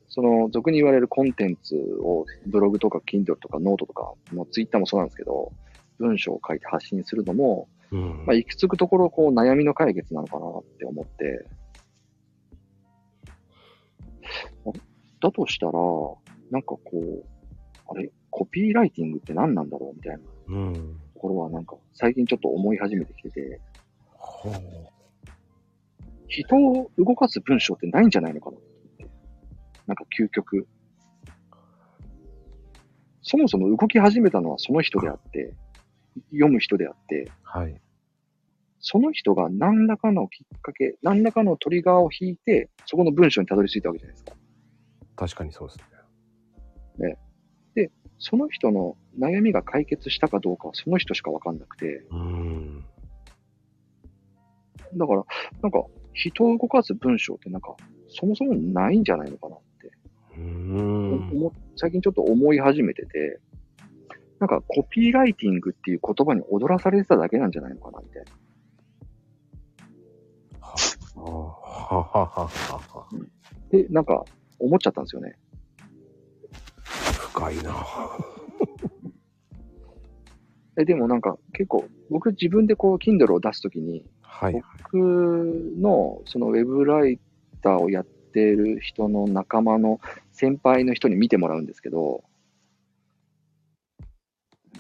[0.08, 5.52] その俗に言われるコンテンツをブログとか Kindle とかノートとか、まあ、Twitter もそうなんですけど、
[6.00, 11.46] 文章を書いて発信するのも、うんまあ、行き着くところ、こう、悩みの解決なのかなって思って、
[14.66, 14.72] あ
[15.22, 15.74] だとしたら、
[16.52, 17.26] なんかこう、
[17.88, 21.00] あれ、コピーライティングって何なんだろうみたいなうん。
[21.16, 23.62] ところは、なんか、最近ちょっと思い始めてきてて、
[24.10, 24.54] ほう。
[26.28, 28.60] 人を動かす文章ってないんじゃないのかなっ
[28.98, 29.08] て。
[29.88, 30.68] なんか究極。
[33.22, 35.54] そもそも動き始めたのはその人であって、
[36.32, 37.82] 読む人であって、はい。
[38.80, 44.34] その人が何らかのきっかけ、何らかのトリガーを引いて、そこの文章にたどり着いたわけじゃないですか。
[45.16, 45.80] 確かにそうです
[47.00, 47.18] ね。
[48.18, 52.86] その人の悩みが解決したかどうかはその人しかわかんなくて、うん。
[54.96, 55.24] だから、
[55.62, 55.84] なんか、
[56.14, 57.76] 人を動かす文章ってなんか、
[58.08, 59.92] そもそもないんじゃないのかなって、
[60.38, 61.30] うん。
[61.32, 63.40] 思最近ちょっと思い始めてて、
[64.40, 68.32] なんか、コピーライティングっていう言葉に踊らされてただけなんじゃないのかな、みたいな。
[70.62, 70.76] は
[71.16, 73.08] あはははは。
[73.72, 74.26] で、なんか、
[74.60, 75.38] 思っちゃったんですよね。
[77.36, 77.86] 深いな。
[80.80, 84.62] え、でもなんか、結構、僕自分でこう、Kindle を出すときに、はい。
[84.84, 84.98] 僕
[85.78, 87.20] のそのウェブライ
[87.62, 90.00] ターをやってる人の仲間の
[90.32, 92.24] 先輩の人に見てもらうんですけど、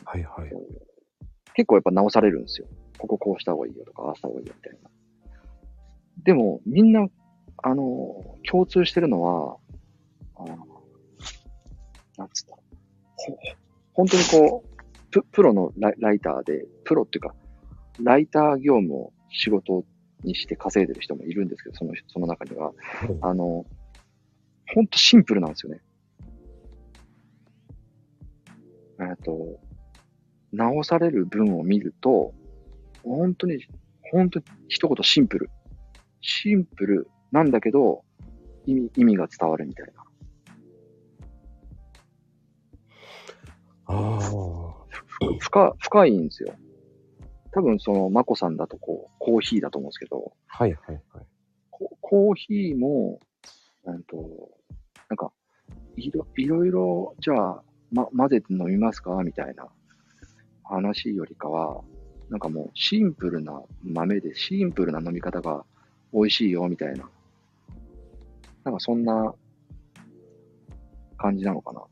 [0.03, 0.51] はいはい。
[1.53, 2.67] 結構やっぱ直されるんですよ。
[2.97, 4.89] こここうした方がいいよとか、ああした方がいいよみたいな。
[6.23, 7.07] でも、みんな、
[7.63, 9.57] あの、共通してるのは、
[10.35, 10.74] あの
[12.17, 13.37] なんつったほ
[13.93, 17.33] 本当にこう、ププロのライライターで、プロっていうか、
[18.01, 19.85] ライター業務を仕事
[20.23, 22.73] にして稼いでる人もいるんですけど、そのその中には。
[23.21, 23.65] あの、
[24.73, 25.81] ほんとシンプルなんですよね。
[28.99, 29.59] えっと、
[30.51, 32.33] 直される文を見ると、
[33.03, 33.59] 本当に、
[34.11, 35.49] 本当に一言シンプル。
[36.21, 38.03] シンプルなんだけど、
[38.65, 40.04] 意味、意味が伝わるみたいな。
[43.87, 44.19] あ
[45.39, 46.53] 深、深いんですよ。
[47.51, 51.25] 多分その、マコさんだとこう、コーヒーだと思うんですけど、はいはいはい。
[51.71, 53.19] ココーヒーも、
[53.85, 54.49] うんと、
[55.09, 55.31] なんか、
[55.95, 59.23] いろいろいろ、じゃあ、ま、混ぜて飲みますか？
[59.23, 59.67] みたいな
[60.63, 61.83] 話よりかは、
[62.29, 65.63] なんかもうシンプルな豆でシンプルな飲み方が
[66.11, 67.07] 美味しいよみたいな。
[68.63, 69.33] なんかそんな
[71.17, 71.83] 感じなのかな。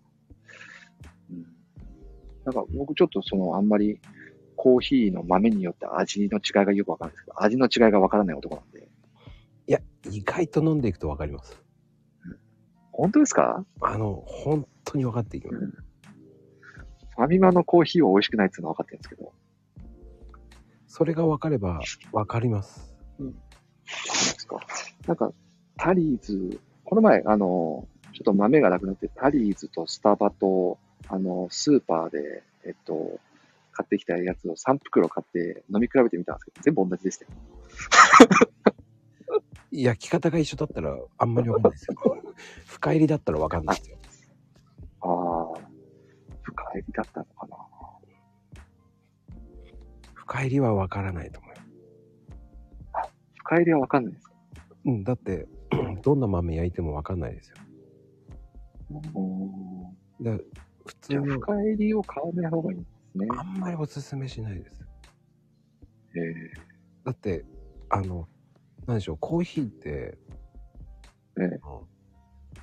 [2.46, 2.54] うん。
[2.54, 4.00] なんか僕ちょっとそのあんまり
[4.56, 8.88] コーヒーの豆によって味の違いがよくわかんないですけど、味の違いがわからない男なんで。
[9.68, 9.80] いや、
[10.10, 11.62] 意外と飲んでいくとわかります。
[12.92, 13.66] 本当ですか？
[13.82, 15.66] あの、本当に分かっていきます。
[17.16, 19.34] ファミマのコーヒーは美味しくないっていうのは分かってるんですけど。
[20.88, 21.80] それが分かれば
[22.12, 22.96] 分かります。
[23.18, 23.40] そうなんで
[24.40, 24.58] すか。
[25.08, 25.32] なんか、
[25.78, 30.78] タリーズ、この前、あの、ちょっと豆がなくなって、タリーズとスタバと、
[31.10, 33.20] あの、スーパーで、えっと、
[33.72, 37.32] 買ってきたやつを3袋買って飲み比べてみたんですけど、全部同じでしたよ。
[39.72, 41.96] 焼き方が一緒だったらあんまりわかんないですよ。
[42.68, 43.98] 深入りだったらわかんないですよ。
[45.02, 45.62] ああ、
[46.44, 47.58] 深入りだったのかな。
[50.14, 51.58] 深入りはわからないと思うよ。
[53.36, 54.34] 深入りはわかんないですか？
[54.86, 55.48] うん、だって、
[56.04, 57.58] どんな豆焼いてもわかんないですよ。
[59.16, 60.24] うん。
[60.24, 60.38] だ
[60.86, 63.28] 普通じゃあ、の、深入りを買わない方がいいんですね。
[63.32, 64.86] あんまりおすすめしないです。
[66.16, 66.74] ええ
[67.06, 67.46] だって、
[67.90, 68.28] あの、
[68.86, 70.18] 何でしょう、コーヒーって、
[71.40, 71.60] ええ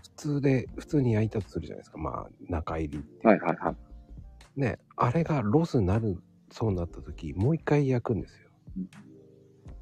[0.03, 1.99] 普通で、普通に焼いたとするじゃないですか。
[1.99, 3.27] まあ、中入りって。
[3.27, 4.61] はいはいはい。
[4.61, 8.51] ね、あれがロスになる、そうなった時、もう一回焼くんですよ。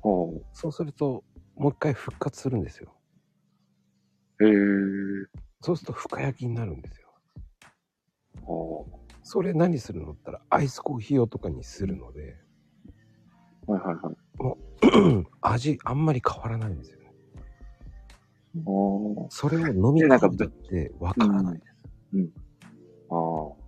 [0.03, 1.25] おうそうすると、
[1.57, 2.95] もう一回復活するんですよ。
[4.41, 4.49] へえ
[5.61, 7.08] そうすると深焼きになるんですよ。
[9.23, 12.37] それ何するのったら、アイスコーヒー用とかにするので、
[13.67, 15.27] はいはいはい。
[15.43, 17.13] 味あんまり変わらないんですよね。
[19.29, 21.75] それを飲み込んだってわからないです。
[23.11, 23.59] ああ。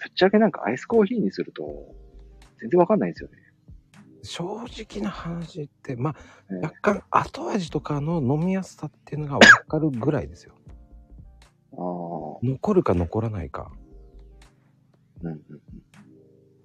[0.00, 1.94] ぶっちゃけなんかアイスコーヒーにすると、
[2.60, 3.36] 全然わかんないんですよね。
[4.22, 6.16] 正直な話って、まあ、
[6.50, 10.54] ええ若干後味とかの飲みやすさっていうのが分かるぐらいですよ。
[11.80, 12.38] ああ。
[12.42, 13.72] 残るか残らないか。
[15.22, 15.40] うんうん。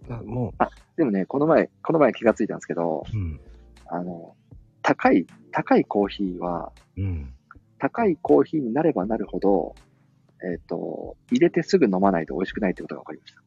[0.08, 0.54] だも
[0.98, 3.40] でもね、この前、この前気がついたんですけど、う、うん、
[3.88, 4.36] あの、
[4.82, 7.34] 高い、高いコーヒーは、うん。
[7.80, 9.76] 高いコーヒーになればなるほど、
[10.44, 13.42] えっ、と、入れてすぐ飲まないと美味しくないってことが分かりました。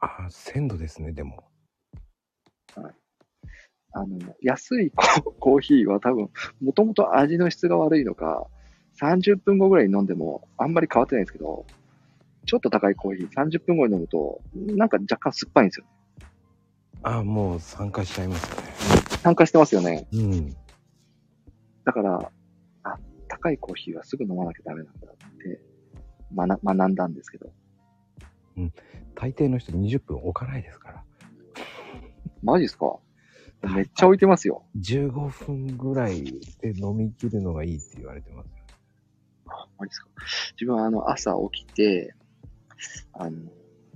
[0.00, 1.44] あ、鮮度ですね、でも。
[3.92, 6.30] あの、安いコ コーヒーは多分、
[6.60, 8.46] もともと味の質が悪いのか、
[9.00, 11.66] 30分後ぐらいに飲んでもあんまり変わってないんですけど、
[12.46, 15.86] ちょっと高いコーヒー30分後に飲むと、なんか若干酸っぱいんですよ。
[17.02, 18.62] あ、もう参加しちゃいますね。
[19.22, 20.06] 酸化してますよね。
[20.12, 20.56] うん。
[21.84, 22.32] だから、
[22.84, 22.98] あ、
[23.28, 25.60] 高いコーヒーはすぐ飲まなきゃダメなんだって
[26.34, 27.50] 学学んだんですけど。
[29.14, 31.04] 大抵の人20分置かないですから。
[32.42, 32.98] マジっすか？
[33.74, 34.64] めっちゃ置いてますよ。
[34.78, 36.24] 15分ぐらい
[36.60, 38.50] で飲み切るのがいいって言われてます
[39.76, 39.80] よ。
[39.80, 40.08] あマジっすか？
[40.52, 42.14] 自分はあの朝起きて、
[43.12, 43.36] あの、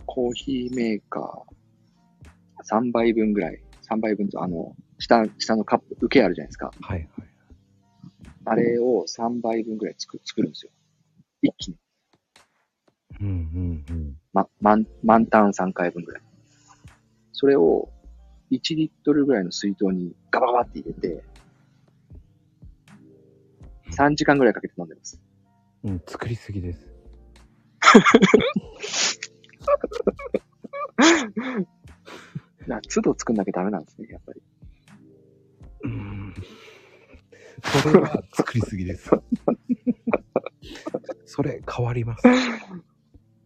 [0.07, 6.71] コーヒーメーカー3杯分ぐらい、3杯分と、あの、下、下のカップ、受けあるじゃないですか。
[6.81, 7.29] はいはい。
[8.47, 10.73] あれを3杯分ぐらい作作るんですよ。
[11.43, 11.77] 一気に。
[13.21, 14.17] うんうんうん。
[14.33, 16.23] ま、満、満タン3回分ぐらい。
[17.33, 17.91] それを
[18.51, 21.25] 1リットルぐらいの水筒にガバガバって入れて、
[23.93, 25.21] 3時間ぐらいかけて飲んでます。
[25.85, 26.87] うん、作りすぎです。
[32.67, 34.43] な都度作んなきゃダメなんですね、やっぱり。
[35.85, 36.35] うん。
[37.83, 39.11] それは作りすぎです。
[41.25, 42.29] それ変わります。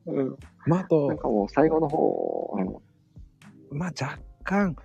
[0.06, 0.36] うん。
[0.66, 2.56] まあ、あなんと、かもう最後の方、
[3.70, 4.76] うん、まあ若干、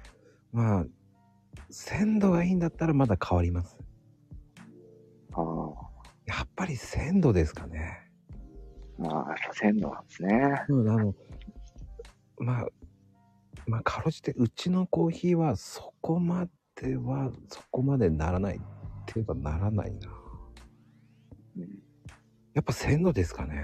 [0.51, 0.85] まあ、
[1.69, 3.77] 鮮度がいいんだったらまだ変わります。
[5.34, 5.88] あー
[6.30, 7.97] やっぱり鮮度ですかね。
[8.99, 10.64] まあ、鮮度なんですね。
[10.69, 11.15] うん、あの、
[12.38, 12.68] まあ、
[13.65, 18.60] まあ、かろうじて、うちのコーヒーはそこまでは、そこまでならないっ
[19.07, 20.10] て言えばならないな。
[21.57, 21.64] うん、
[22.53, 23.56] やっぱ鮮度ですかね。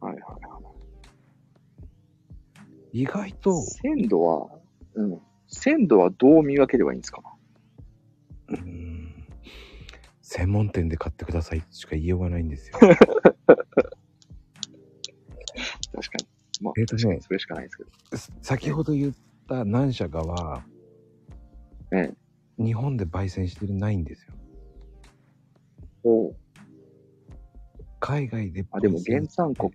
[0.00, 0.38] はいはいは
[2.92, 4.50] 意外とい。、鮮度は、
[4.94, 5.20] うん。
[5.48, 7.22] 鮮度はどう見分ければいいんですか？
[8.48, 8.95] うん、
[10.28, 12.78] 専門店で買ってくださいしか言いようがないんですよ。
[12.82, 12.98] 確か
[16.18, 16.26] に。
[16.60, 17.90] まあ、えー確かにそれしかないですけど。
[18.42, 19.14] 先ほど言っ
[19.48, 20.64] た何社かは、
[21.92, 22.12] え
[22.58, 24.34] 日本で焙煎してるないんですよ。
[26.02, 26.36] おう
[28.00, 29.70] 海外であ、でも原産国、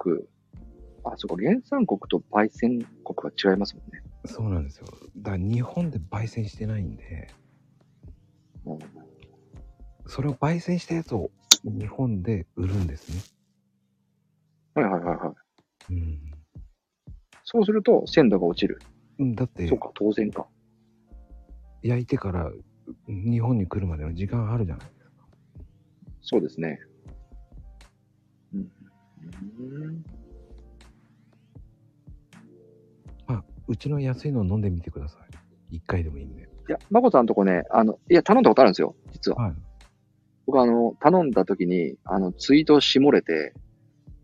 [1.06, 4.04] あ、そこ原産国と焙煎国は違いますもんね。
[4.26, 4.88] そうなんですよ。
[5.16, 7.30] だから日本で焙煎してないんで、
[8.66, 8.80] うん、
[10.12, 11.32] それを焙煎したやつを
[11.64, 13.22] 日本で売るんですね。
[14.76, 15.34] はいはいはいは
[15.90, 15.94] い。
[15.94, 16.20] うん
[17.46, 18.80] そうすると鮮度が落ちる。
[19.20, 19.36] うん。
[19.36, 20.48] だってそう、か、当然か。
[21.82, 22.52] 焼いてから
[23.08, 25.12] 日本に来るまでの時間あるじゃないですか。
[26.22, 26.78] そうですね。
[28.54, 28.60] うん。
[28.60, 28.64] う
[29.92, 30.06] ん
[33.28, 35.20] まあ、うちの安いのを飲んでみてくださ
[35.72, 35.76] い。
[35.78, 36.42] 一回でもいいんで。
[36.42, 39.38] いや、まこさんとこね、あの、いや、頼んだことあるんですよ、実は。
[39.38, 39.71] はい。
[40.46, 43.54] 僕あの、頼んだ時に、あの、ツイート絞れて、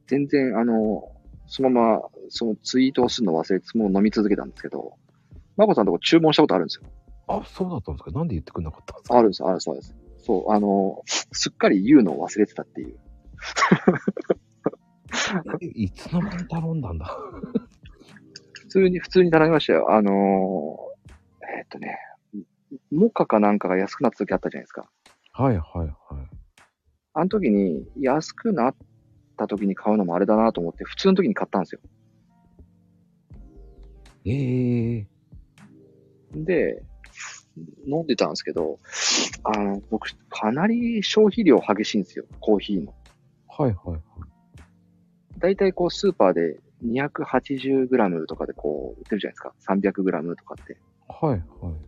[0.07, 1.11] 全然、あの、
[1.47, 4.93] そのままそのツイートをするの忘れて、もう飲み続けたんですけど、
[5.55, 6.89] まこさんのとこ注文したことあるんですよ。
[7.27, 8.11] あ、そうだったんですか？
[8.11, 9.17] なんで言ってくれなかったんですか？
[9.17, 9.95] あるんです、あるそうです。
[10.25, 12.97] そう、あの、すっかり言うのを忘れてたっていう。
[15.61, 17.17] えいつの間に頼んだんだ？
[18.53, 19.91] 普通に、普通に頼みましたよ。
[19.91, 21.97] あのーえーっとね、
[22.91, 24.89] モカかなんかが安くなった時あったじゃないですか。
[25.37, 25.89] はいはいはい。
[27.13, 28.75] あの時に安くなっ
[29.37, 31.81] た時に買うのもあれだなと思って、普通の時に買ったんですよ。
[34.25, 35.07] ええ
[36.33, 36.83] で、
[37.87, 38.79] 飲んでたんですけど、
[39.43, 42.93] あの、僕、かなり消費量激しいんですよ、コーヒーの。
[43.47, 44.01] はいはいはい。
[45.37, 49.53] だいたいこう、スーパーで 280g とかでこう、売ってるじゃないですか。
[49.75, 50.77] 300g とかって。
[51.07, 51.87] はいはい。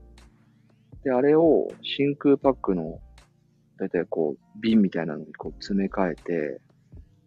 [1.03, 2.99] で、あれを真空パックの、
[3.79, 6.61] だいたいこう、瓶みたいなのにこう、詰め替えて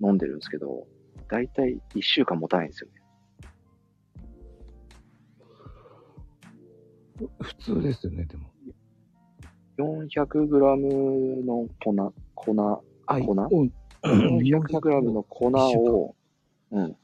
[0.02, 0.86] 飲んでるんですけど、
[1.28, 3.02] だいたい1週間持たないんですよね。
[7.40, 8.52] 普通ですよね、でも。
[9.78, 13.32] 400g の粉、粉、あ粉？
[13.50, 13.72] うん
[14.04, 16.16] 400グラムの粉を、
[16.72, 16.96] うん、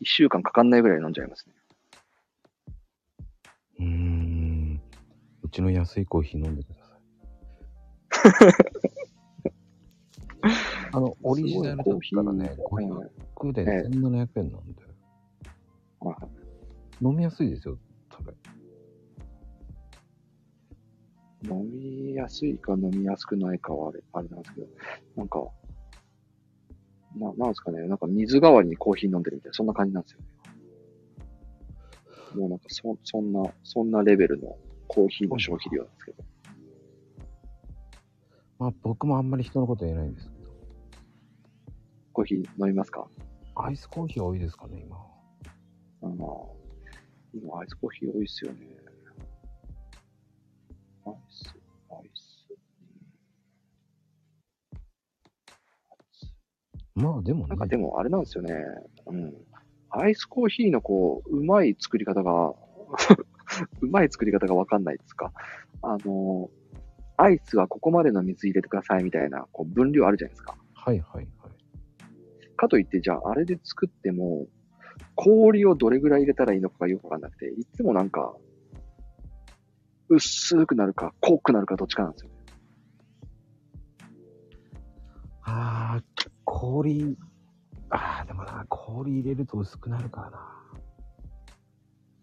[0.00, 1.54] 一週間かかんないぐらい飲んじゃいますね。
[3.80, 4.80] うーん。
[5.42, 6.96] うちの安いコーヒー飲んでくださ
[8.36, 8.91] い。
[10.92, 14.82] あの、オリジナルだったらね、コーヒー500でええ1700円なんで、
[16.00, 16.42] はい
[17.02, 17.76] 飲みやすいですよ、
[18.16, 18.32] それ。
[21.50, 24.68] 飲みやすいか飲みやすくないかはあれ、あれなんですけど、
[25.16, 25.44] なんか、
[27.16, 30.26] な、なんですかね、なんか水代わりにコーヒー飲んでるみたいな、そんな感じなんですよね。
[32.36, 34.56] もうなんかそ、そんな、そんなレベルの
[34.86, 36.24] コーヒーの消費量なんですけど。
[38.58, 40.31] まあ僕もあんまり人のこと言えないんです
[42.12, 43.06] コーヒー飲みますか？
[43.56, 44.96] アイスコーヒー多いですかね、今。
[46.02, 46.56] あの、
[47.34, 48.58] 今アイスコーヒー多いっすよね。
[51.06, 51.54] アイス、
[51.90, 52.48] アイス。
[56.94, 58.54] まあでもねなんか、でもあれなんですよね。
[59.06, 59.34] うん。
[59.90, 62.54] アイスコーヒーのこう、うまい作り方が、
[63.80, 65.32] うまい作り方がわかんないですか。
[65.82, 66.50] あの、
[67.16, 70.56] アイスはここまでの水入れてくださいみたいな、こう、分量あるじゃないですか。
[70.74, 71.41] はいはいはい。
[72.62, 74.46] かといって、じゃあ、あれで作っても、
[75.16, 78.34] 氷をどれぐらい入れたらいいのかがよくわかんなくて、いつもなんか、
[80.08, 82.30] 薄くなるか、濃くなるかどっちかなんですよ。
[85.44, 86.02] ああ、
[86.44, 87.18] 氷、
[87.90, 90.38] ああ、でもな、氷入れると薄くなるからな。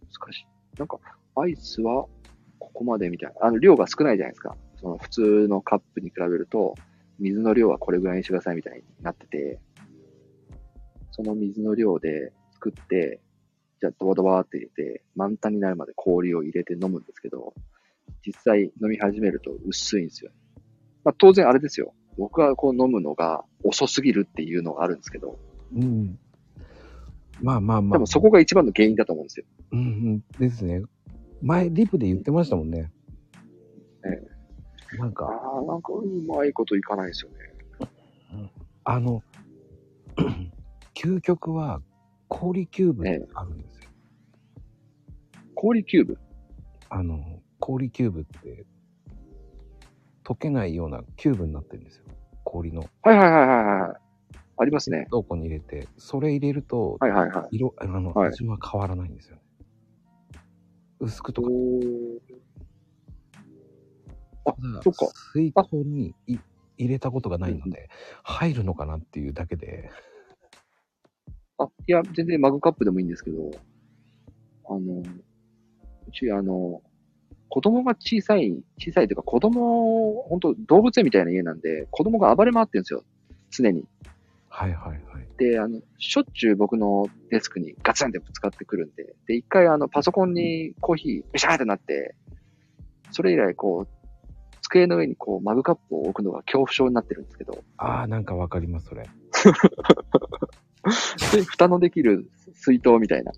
[0.02, 0.48] 難しい。
[0.78, 1.00] なんか、
[1.36, 2.06] アイスは
[2.60, 3.48] ここまでみたいな。
[3.48, 4.56] あの、量が少ないじゃないですか。
[4.78, 6.76] その普通のカップに比べると、
[7.20, 9.60] 水の量はこれぐらいにしてくださいみたいになってて、
[11.20, 13.20] その水の量で作って、
[13.82, 17.54] じゃあドバドバーって入れて、満タンになるまで氷を入れて飲むんですけど、
[18.26, 20.32] 実際飲み始めると薄いんですよ。
[21.04, 21.94] まあ当然あれですよ。
[22.18, 25.38] 僕はこう飲むのが遅すぎるっていうのがあるんですけど、
[25.76, 26.18] うん。
[27.42, 27.98] まあまあまあ。
[27.98, 29.46] でもそこが一番の原因だと思うんですよ。
[29.74, 30.24] うんうん。
[30.40, 30.84] ですね。
[31.42, 32.94] 前、リプで言ってましたもんね。
[34.06, 37.38] えなんか、ああ、なんかうまいこといかないですよね。
[38.86, 39.22] あの、
[41.02, 41.80] 究極は
[42.28, 43.90] 氷キューブってあるんですよ。
[45.56, 46.18] 氷キューブ？
[46.90, 48.66] あの、氷キューブって、
[50.26, 52.04] 溶けないようなキューブになってるんですよ。
[52.44, 53.98] 氷のはいはいはいはいはい。
[54.58, 55.08] ありますね。
[55.10, 57.56] どこに入れて、それ入れると、はいはいはい。
[57.56, 59.42] 色、あの、はい味は変わらないんですよね。
[61.00, 61.48] 薄くとか、
[64.48, 64.54] あ
[64.84, 66.38] そっか水筒にい
[66.78, 67.90] 入れたことがないので、
[68.24, 69.90] 入るのかなっていうだけで、
[71.60, 73.60] あ、いや、全然マグカップでもいいんですけど、
[74.68, 75.02] あの、
[76.08, 76.82] うち、あの、
[77.50, 83.04] 子供が小さい、小さいというか子供、本当動物園みたいな家なんで、子供が暴れ回ってるんですよ。
[83.52, 83.86] 常に。
[84.50, 85.28] はいはいはい。
[85.38, 92.16] で、あの、しょっちゅう僕のデスクにガツンってぶつかってくるんで、で、一回あの、パソコンにコーヒー、ビシャーってなって、
[93.12, 93.88] それ以来こう、
[94.62, 99.10] 机の上にこう、マグカップを置くのが恐怖症になってるんですけど、ああ、なんかわかります、それ。
[101.34, 103.32] で、 蓋のできる水筒みたいな。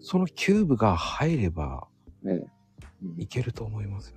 [0.00, 1.86] そのキューブが入れば
[2.22, 2.50] ね、
[3.02, 4.16] うんいけると思いますよ。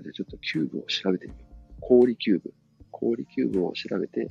[0.00, 1.76] じゃあちょっとキューブを調べてみよう。
[1.80, 2.54] 氷キューブ。
[2.90, 4.28] 氷キューブを調べて、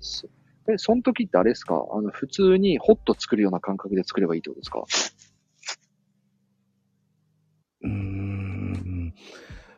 [0.00, 0.28] そ
[0.68, 1.74] え、その時ってあれですか？
[1.92, 4.84] あの、普通にホット作るような感覚で作ればいいってことですか？
[7.82, 9.14] うーん。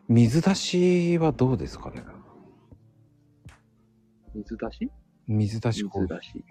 [0.08, 2.02] 水出しはどうですかね？
[4.34, 4.90] 水出し？
[5.26, 6.44] 水出し水出し。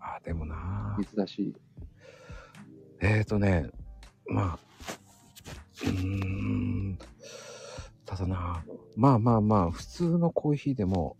[0.00, 1.54] あー、でもな水出し。
[3.00, 3.70] えーとね、
[4.26, 4.58] まあ、
[5.84, 5.90] うー
[6.94, 6.98] ん、
[8.04, 8.64] ただな、
[8.96, 11.16] まあまあまあ、普通のコーヒーでも、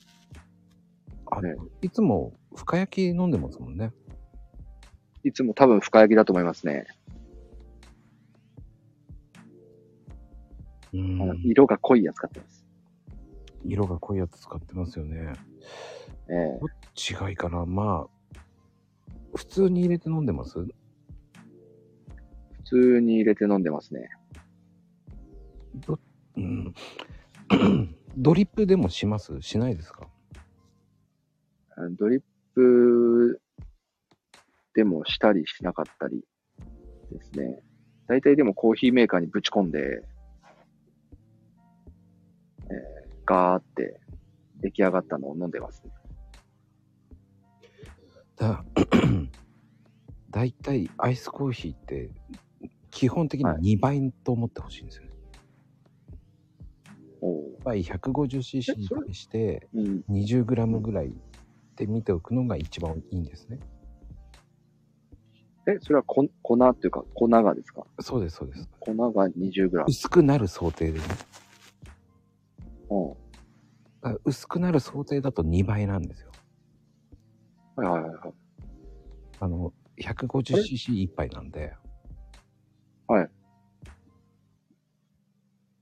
[1.30, 3.92] あねいつも深焼き飲んでますもんね。
[5.24, 6.86] いつも多分深焼きだと思いますね。
[10.92, 12.66] うん、色が濃いやつ使ってます。
[13.64, 15.34] 色が濃いやつ使ってますよね。
[16.30, 17.64] ええ違いかな？
[17.64, 18.38] まあ、
[19.34, 20.58] 普通に入れて飲んでます？
[20.58, 20.72] 普
[22.64, 24.10] 通に入れて飲んでますね。
[26.36, 26.74] うん。
[28.16, 29.40] ドリップでもします？
[29.40, 30.08] しないですか？
[31.98, 32.22] ドリッ
[32.54, 33.40] プ
[34.74, 36.24] でもしたりしなかったり
[37.10, 37.62] ですね。
[38.06, 40.02] 大体でもコーヒーメーカーにぶち込んで、
[42.64, 44.00] えーガーって
[44.60, 45.92] 出来上がったのを飲んでますね。
[48.38, 48.64] だ
[50.30, 52.10] だいたいアイスコーヒーって
[52.90, 55.10] 基本的にはい2倍と思ってほしいんですよね。
[57.20, 60.04] おう1杯 150cc に対してうん。
[60.10, 61.12] 20g ぐらい
[61.76, 63.58] で見ておくのが一番いいんですね。
[65.66, 67.84] え、それはこ粉っていうか粉がですか？
[68.00, 68.68] そうです、そうです。
[68.80, 69.84] 粉が 20g。
[69.86, 71.04] 薄くなる想定でね。
[72.90, 74.18] うん。
[74.24, 76.27] 薄くなる想定だと2倍なんですよ。
[77.82, 78.34] はいはいはいはい。
[79.40, 81.74] あの、150cc1 杯なんで。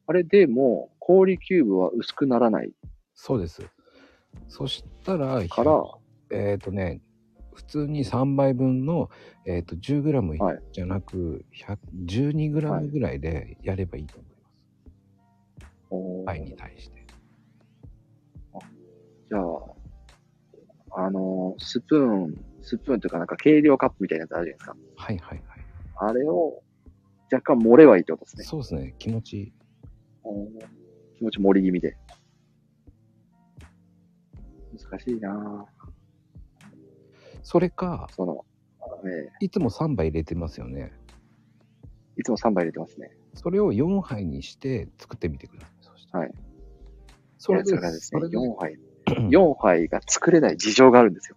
[0.08, 2.72] あれでも、氷キューブは薄くならない
[3.14, 3.68] そうです。
[4.48, 5.82] そしたら、から、
[6.30, 7.00] えっ、とね、
[7.54, 9.10] 普通に3倍分の、
[9.46, 15.72] えっ、と、10g はいじゃなく、100 12g ぐらいでやればいいと思います。
[15.90, 17.04] おー杯に対して。
[19.28, 19.75] じゃあ、
[20.98, 24.76] あのースプーン、スプーンというかなんか計量カップみたいなやつあるじゃないですか。
[24.96, 25.66] はいはいはい。
[25.98, 26.62] あれを
[27.30, 28.44] 若干盛ればいいってことですね。
[28.44, 28.94] そうですね。
[28.98, 29.52] 気持ちいい。
[31.18, 31.96] 気持ち盛り気味で。
[34.90, 35.86] 難しいなぁ。
[37.42, 38.44] それか、その、
[39.06, 40.92] えいつも3杯入れてますよね。
[42.16, 43.10] えいつも3杯入れてますね。
[43.34, 45.74] それを4杯にして作ってみてください。
[45.80, 46.34] そしたらはい。
[47.38, 48.78] それでそれで4杯。
[49.30, 51.36] 4杯が作れない事情があるんですよ。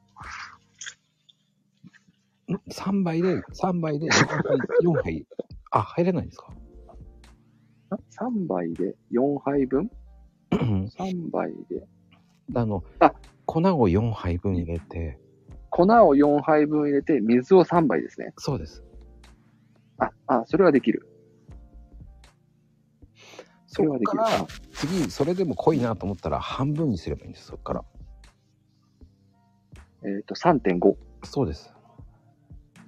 [2.69, 5.25] 3杯で、3杯で4杯、4杯。
[5.71, 6.51] あ、入れないんですか
[8.19, 9.89] ？3杯で4杯分？
[10.51, 11.87] あ ?3 杯で。
[12.65, 13.13] の、あ
[13.45, 15.19] 粉を4杯分入れて、
[15.69, 18.33] 粉を4杯分入れて、水を3杯ですね。
[18.37, 18.83] そうです。
[19.99, 21.08] あ、あ、それはできる。
[23.69, 24.17] そそれはできる。
[24.17, 27.85] こから、次、それでも濃いなと思ったら半分にすればいいんです、そこから。
[30.03, 30.95] えっ、と、3.5。
[31.23, 31.71] そうです。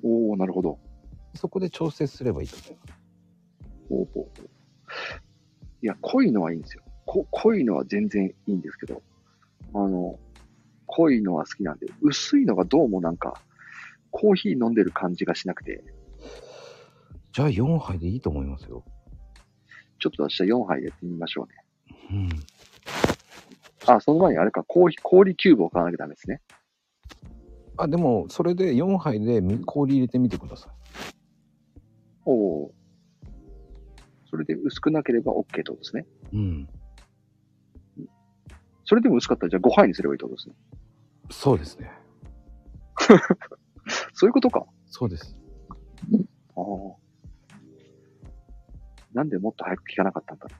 [0.03, 0.79] おー、なるほど。
[1.35, 3.01] そこで調節すればいいと思います。
[3.89, 4.49] ほうほうほう
[5.83, 6.83] いや、濃いのはいいんですよ。
[7.05, 9.03] こ濃いのは全然いいんですけど、
[9.73, 10.17] あの、
[10.87, 13.39] 濃いのは好きなんで、薄いのがどうもなんか、
[14.09, 15.83] コーヒー飲んでる感じがしなくて、
[17.33, 18.83] じゃあ4杯でいいと思いますよ。
[20.01, 22.29] ちょっと明日4杯やってみましょうね。
[23.87, 23.93] うん。
[23.93, 26.41] あ、その前にあれか、コーヒー、氷キューブを買わなきゃダメですね。
[27.77, 30.71] あ、でも、それで4杯でみ氷入れてみてください。
[32.25, 32.71] おお。
[34.25, 36.05] それで薄くなければ OK ってことですね。
[36.33, 36.69] うん。
[38.85, 40.55] それでも薄かったらじゃあ5杯にすればいいってことですね。
[41.29, 41.91] そうですね。
[44.13, 44.65] そういうことか。
[44.87, 45.37] そうです。
[46.55, 47.00] ああ。
[49.13, 50.55] なんでもっと早く聞かなかったんだろ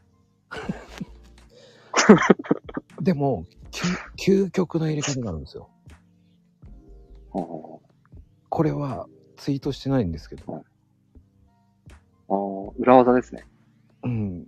[3.02, 5.70] でも、究究極の入れ方があるんですよ。
[7.34, 7.40] う。
[7.40, 7.44] あ
[8.50, 9.08] これは
[9.38, 10.62] ツイートしてないんですけど、あ
[12.30, 13.46] ああ、裏技ですね。
[14.04, 14.48] うん。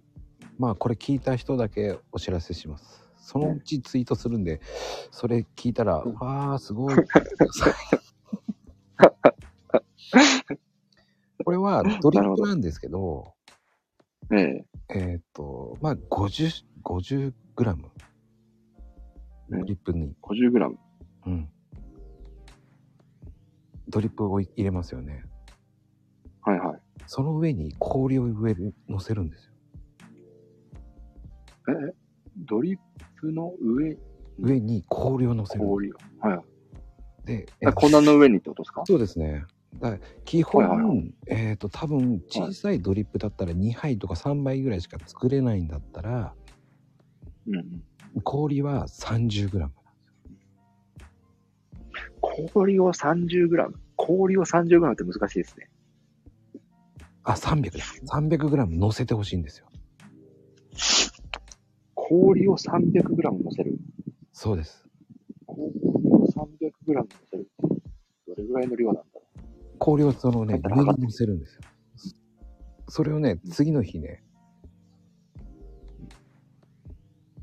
[0.58, 3.04] まあ、これ聞いた人だけお知らせします。
[3.18, 4.60] そのうちツイートするんで、
[5.12, 6.96] それ聞いたら、うんわー、すごい。
[11.44, 13.34] これはドリップなんですけど、
[14.32, 14.66] ええ。
[14.90, 17.90] えっ、と、まあ、50、50グラム。
[19.50, 20.76] ドリップに、50g。
[21.28, 21.50] うん。
[23.90, 25.24] ドリップを入れますよね。
[26.42, 26.80] はいはい。
[27.06, 29.54] その上に氷を上に乗せるんですよ。
[31.70, 31.94] え、え
[32.38, 32.80] ドリッ
[33.20, 33.98] プの上、
[34.40, 35.66] 上に氷を乗せる。
[35.66, 35.98] 氷を。
[36.20, 36.46] はいはい。
[37.26, 38.84] で、え粉の上にってことですか？
[38.86, 39.46] そうですね。
[39.80, 46.34] だから基本、はいはいはえっ、と、多分小さいドリップだったら2杯とか3杯ぐらいしか作れないんだったら、
[47.48, 47.84] うんうん。
[48.24, 49.70] 氷は 30g。
[52.22, 53.74] 氷を 30g。
[53.96, 55.70] 氷を 30g って難しいですね。
[57.24, 58.02] あ、300です。
[58.06, 59.68] 300グラム乗せてほしいんですよ。
[61.96, 63.78] 氷を 300g 乗せる？
[64.34, 64.86] そうです。
[65.46, 65.72] 氷
[66.06, 67.82] を 300g 乗せるって、
[68.28, 69.13] どれぐらいの量なんだろ
[69.84, 71.62] 氷をそのね、上に乗せるんですよ。
[72.88, 74.24] それをね、次の日ね、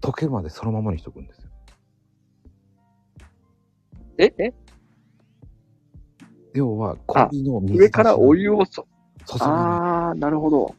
[0.00, 1.50] 溶けるまでそのままにしとくんですよ。
[4.18, 4.22] う。
[4.22, 4.34] え？
[4.38, 4.54] え？
[6.54, 8.86] 要は、氷の水上からお湯湯をそ、
[9.26, 9.56] 注がない。
[9.58, 10.74] あー、なるほど。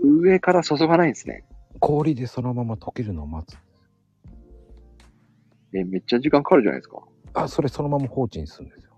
[0.00, 1.44] 上から注がないんですね。
[1.80, 3.58] 氷でそのまま溶けるのを待つ。
[5.74, 7.02] え、めっちゃ時間かかるじゃないですか。
[7.34, 8.91] あ、それそのまま放置にするんですよ。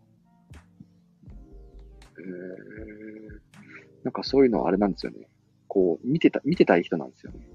[2.24, 5.28] えー、なんかそういうのあれなんですよね。
[5.68, 7.46] こう、見てた、見てたい人なんですよね。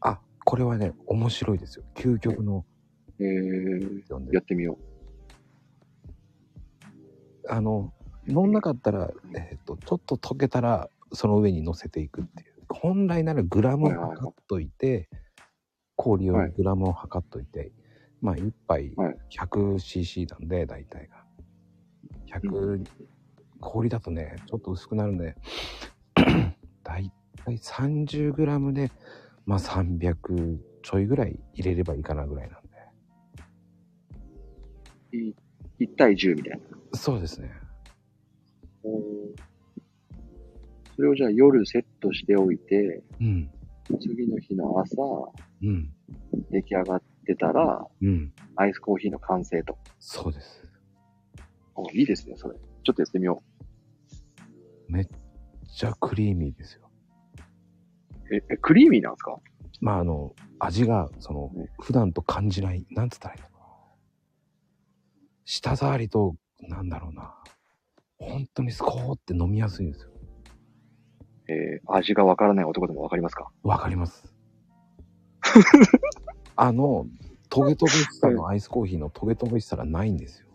[0.00, 1.84] あ、これはね、面白いですよ。
[1.94, 2.64] 究極の、
[3.18, 4.78] えー、やってみよ
[7.48, 7.92] あの、
[8.28, 12.52] 飲んなかったら、えっ、と、ちょっと溶けたら、その上に乗せていくっていう。
[12.68, 15.08] 本来ならグラムを測っといて、
[15.96, 17.72] 氷をはいグラムを測っといて、
[18.20, 21.24] まあ、1杯はい 100cc なんで、大体が。
[22.40, 22.84] 100、
[23.62, 25.36] 氷だとね、ちょっと薄くなるんで、
[26.82, 27.10] 大
[27.44, 28.90] 体 30g で、
[29.46, 32.68] まあ300ちょいぐらい入れればいいかなぐらいなんで。
[35.12, 35.16] う。
[35.16, 35.34] い
[35.80, 36.98] 1対10みたいな。
[36.98, 37.50] そうですね。
[40.96, 43.50] それをじゃあ夜セットしておいて、うん。
[44.00, 44.96] 次の日の朝、
[45.62, 45.90] うん。
[46.50, 48.32] 出来上がってたら、うん。
[48.56, 49.78] アイスコーヒーの完成と。
[49.98, 50.68] そうです。
[51.74, 52.56] おいいですね、それ。
[52.82, 53.42] ちょっとやってみよ
[54.88, 55.08] めっ
[55.74, 56.90] ちゃクリーミーですよ。
[58.30, 58.34] う。
[58.34, 59.36] え、えクリーミーなんですか？
[59.80, 63.64] まあ、あの、味が、そのね、普段と感じない、なんつったらいいのかな。
[65.44, 67.34] 舌触りと、なんだろうな。
[68.18, 70.10] 本当にスコーって飲みやすいんですよ。
[71.48, 73.50] えー味がわからない男でもわかりますか？
[73.64, 74.32] わかります。
[76.54, 77.06] あの、
[77.48, 80.48] トゲトゲしさのアイスコーヒーのトゲトゲしさがないんですよ。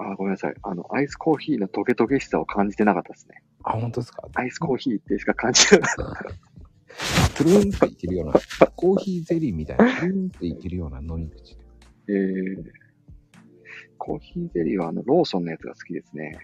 [0.00, 0.54] あー、ごめんなさい。
[0.62, 3.42] あの、アイスコーヒーのトゲトゲしさを感じてなかったですね。
[3.64, 4.28] あ、本当ですか？
[4.34, 7.34] アイスコーヒーってしか感じてなかった。
[7.36, 8.34] プルーンっていけるような、
[8.76, 11.58] コーヒーゼリーみたいな、 プルーンっていけるような飲み口。
[12.08, 12.64] えー、
[13.98, 16.38] コーヒーゼリーはあの、ローソンのやつが好きですね。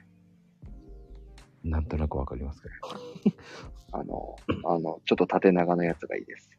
[1.62, 2.68] なんとなくわかりますけ
[3.30, 3.34] ど。
[3.98, 6.50] あの、あの、ちょっと縦長のやつがいいです。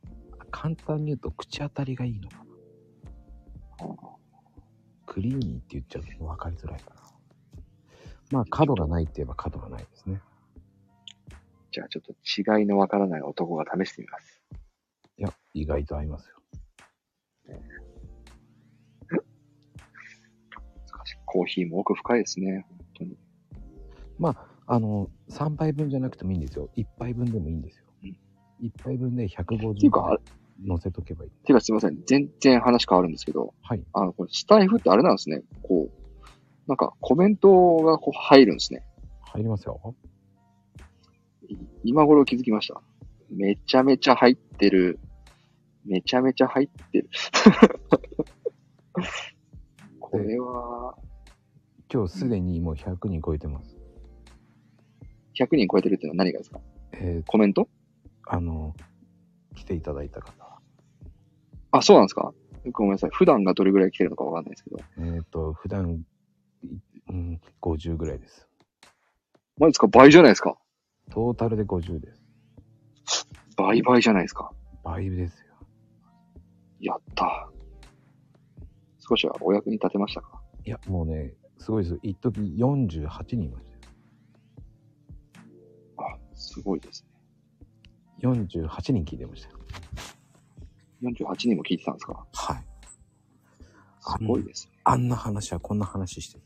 [0.52, 2.46] 簡単に言うと口当たりがいいのかな。
[3.82, 4.25] あー
[5.06, 7.02] クリーミーって言っちゃうと分かりづらいかな。
[8.32, 10.22] まあ、角がないって言えば角がないですね。
[11.72, 12.14] じゃあちょっと
[12.58, 14.42] 違いのわからない男が試してみます。
[15.18, 16.36] いや、意外と合いますよ。
[17.48, 17.60] 難
[21.06, 22.66] しいコーヒーも奥深いですね。
[22.70, 23.18] 本当に。
[24.18, 26.70] まあ、あの、3杯分じゃなくてもいいんですよ。
[26.76, 27.86] 1杯分でもいいんですよ。
[28.04, 28.18] うん
[28.62, 29.42] 1杯分でっていう
[29.74, 30.18] 150か、
[30.58, 31.32] あ乗せとけばいい。
[31.46, 31.98] てかすいません。
[32.06, 33.84] 全然話変わるんですけど、はい。
[33.94, 35.42] あの、これスタイフってあれなんですね。
[35.64, 35.92] こう、
[36.68, 38.84] なんかコメントがこう入るんですね。
[39.22, 39.96] 入りますよ。
[41.48, 42.82] い今頃気づきました。
[43.30, 45.00] めちゃめちゃ入ってる。
[45.86, 47.10] めちゃめちゃ入ってる。
[50.00, 50.96] これは、
[51.92, 53.78] 今日すでにもう100人超えてます。
[55.38, 56.60] 100人超えてるっていうのは何がですか？
[56.94, 57.68] えー、コメント？
[58.28, 58.74] あの、
[59.54, 60.45] 来ていただいた方。
[61.78, 62.34] あ、そうなんですか？
[62.72, 63.10] ごめんなさい。
[63.14, 64.78] 普段がどれぐらい来てるのかわかんないですけど。
[64.98, 66.04] えっ、と、普段、
[66.64, 66.68] い
[67.10, 68.48] うん、50ぐらいです。
[69.58, 69.88] マジですか？
[69.88, 70.58] 倍じゃないですか？
[71.12, 72.14] トータルで50で
[73.06, 73.28] す。
[73.56, 74.52] 倍々じゃないですか？
[74.84, 75.56] 倍ですよ。
[76.80, 77.50] やった。
[79.08, 80.42] 少しはお役に立てましたか？
[80.66, 82.00] いや、もうね、すごいです。
[82.02, 83.82] 一時48人いましたよ。
[85.98, 87.10] あ、すごいですね。
[88.24, 89.60] 48人聞いてましたよ。
[91.12, 92.26] 48人も聞いてたんですか？
[92.34, 92.66] はい。
[94.00, 94.74] すごいですね。
[94.84, 96.44] あんな話はこんな話してる。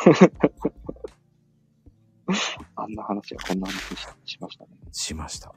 [2.76, 4.70] あんな話はこんな話ししましたね。
[4.92, 5.52] しました。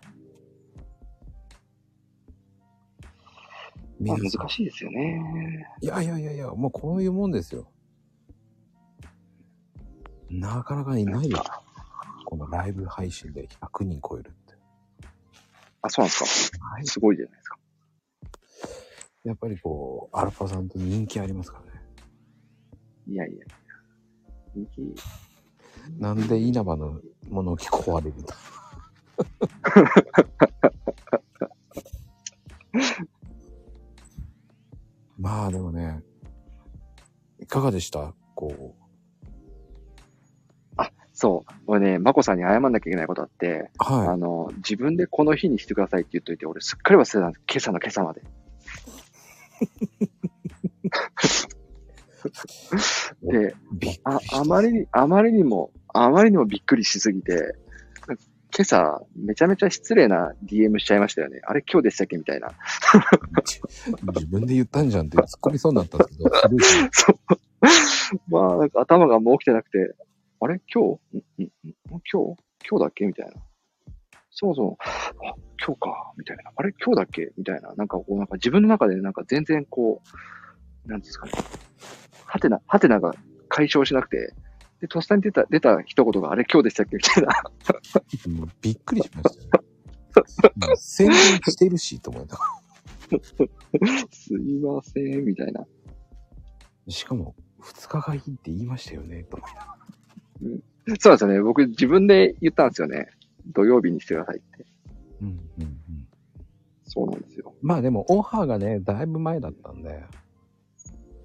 [3.99, 5.67] まあ、難しいですよね。
[5.81, 7.71] いやいやいやいや、もうこういうもんですよ。
[10.29, 11.41] なかなかいないよ。
[12.25, 14.55] このライブ配信で100人超えるって。
[15.83, 16.87] あ、そうなんですかはい。
[16.87, 17.57] すごいじゃないですか。
[19.23, 21.81] やっぱりこう、アルファさんと人気ありますからね。
[23.07, 23.45] いやいや。
[24.53, 24.93] 人気、
[25.99, 28.33] なんで稲葉の物置壊れると。
[35.17, 36.01] まあでもね、
[37.47, 38.13] かがでした？
[38.35, 38.75] こ
[41.13, 41.51] そう。
[41.67, 43.83] 俺ね、マコさんに謝んなきゃいけないことあって、う。
[43.83, 47.43] はあの、自分でこの日にしてくださいって言っといて、俺すっかり忘れたんです。
[47.47, 48.21] 今朝の今朝まで。
[53.23, 53.55] で、
[54.03, 54.19] あ。
[54.33, 57.55] あまりに、あまりにも、あまりにもびっくりしすぎて、
[58.55, 61.41] 今朝、めちゃめちゃ失礼な DM しちゃいましたよね。
[61.43, 62.51] あれ今日でしたっけみたいな。
[64.13, 66.19] 自分で言ったんじゃんって突っ込みそうになったんです
[67.07, 67.19] けど。
[68.27, 69.95] まあ、なんか頭がもう起きてなくて、
[70.39, 71.17] あれ今日？
[71.17, 71.49] んんん
[71.89, 71.99] 今
[72.35, 72.43] 日？
[72.69, 73.05] 今日だっけ？
[73.07, 73.33] みたいな。
[74.35, 76.51] そもそも、あ、今日か、みたいな。
[76.55, 76.73] あれ？
[76.83, 77.31] 今日だっけ？
[77.37, 77.73] みたいな。
[77.75, 80.01] なんかこう、なんか自分の中でなんか全然こ
[80.85, 81.33] う、なんですかね。
[82.25, 83.13] はてな、はてなが
[83.47, 84.33] 解消しなくて、
[84.81, 86.45] で、とっさに出た、出た一言があれ？
[86.51, 86.97] 今日でしたっけ？
[86.97, 87.33] みたいな。
[88.39, 89.63] もうびっくりしましたよ。
[90.67, 92.37] もう宣伝してるし、と思った。
[94.09, 95.63] すいません、みたいな。
[96.87, 101.41] しかも、二日がいいって言いましたよね、と思いながらそうなんですよね。
[101.41, 103.07] 僕自分で言ったんですよね。
[103.47, 104.65] 土曜日にしてくださいって。
[105.21, 106.07] うんうんうん。
[106.85, 107.53] そうなんですよ。
[107.61, 110.03] まあでも、オファーがね、だいぶ前だったんで、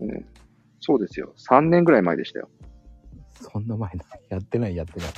[0.00, 0.24] ね、
[0.80, 1.34] そうですよ。
[1.36, 2.48] 3年ぐらい前でしたよ。
[3.40, 5.10] そんな前な、 やってない、やってない。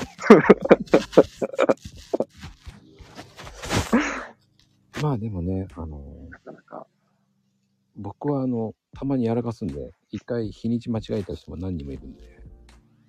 [5.03, 5.99] まあでもね、あの、
[6.31, 6.87] なかなか。
[7.97, 12.23] 僕はあの、たまにやらかすんで、一回日にち間違えた人も何人もいるんで、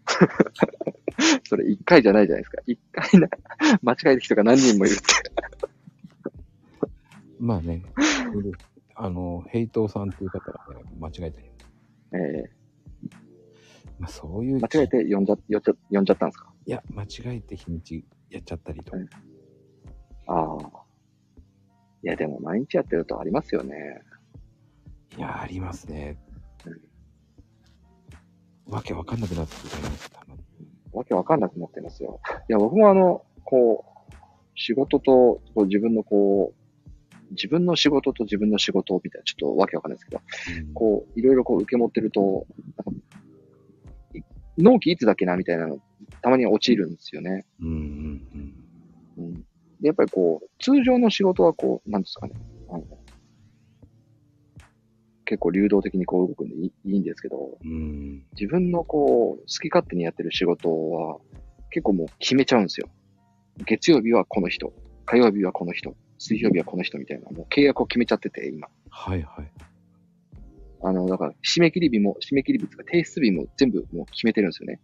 [1.47, 2.61] それ1回じゃないじゃないですか。
[2.67, 3.27] 1回な、
[3.81, 5.03] 間違えた人が何人もいるって。
[7.39, 7.83] まあね、
[8.95, 11.51] あの、ヘイトーさんっていう方がね、間違えたり、
[12.13, 12.43] え
[13.99, 15.61] まあそういう、ー、間違えて呼んじゃ、呼んじゃ、
[15.91, 16.53] 呼んじゃったんですか？
[16.65, 17.07] いや、間違
[17.37, 19.09] えて日にちやっちゃったりとか、うん
[20.27, 20.83] ああ。
[22.03, 24.01] いや、でも毎日やってるとありますよね。
[25.17, 26.17] いや、ありますね。
[28.65, 30.30] わけわかんなくなってくるます、たまに。
[30.93, 32.19] わけわかんなくなってますよ。
[32.49, 34.11] いや、僕もあの、こう、
[34.55, 40.21] 仕事と、こう自分のこう、自分の仕事と自分の仕事みたいな、ちょっとわけわかんないですけど、
[40.67, 42.45] うんこう、いろいろこう受け持ってると、
[42.85, 43.01] なんか
[44.13, 44.21] い
[44.57, 45.79] 納期いつだっけなみたいなの、
[46.21, 47.45] たまに陥るんですよね。
[47.61, 48.55] うんうん
[49.17, 49.25] うん。
[49.25, 49.33] うん。
[49.79, 52.33] で、やっぱりこう、通常の仕事はこう、なんですかね。
[55.31, 58.25] 結構流動的にこう動くんでいいいいんですけど、うん。
[58.33, 61.19] 自分のこう、好き勝手にやってる仕事は、
[61.69, 62.89] 結構もう決めちゃうんですよ。
[63.65, 64.73] 月曜日はこの人、
[65.05, 68.67] 火曜日はこの人、水曜日はこの人みたいな、もう契約を決めちゃってて、今。
[68.89, 69.51] はいはい。
[70.83, 74.81] あの、だから、締め切り日も、締め切り日とか提出日も全部もう決めてるんですよね。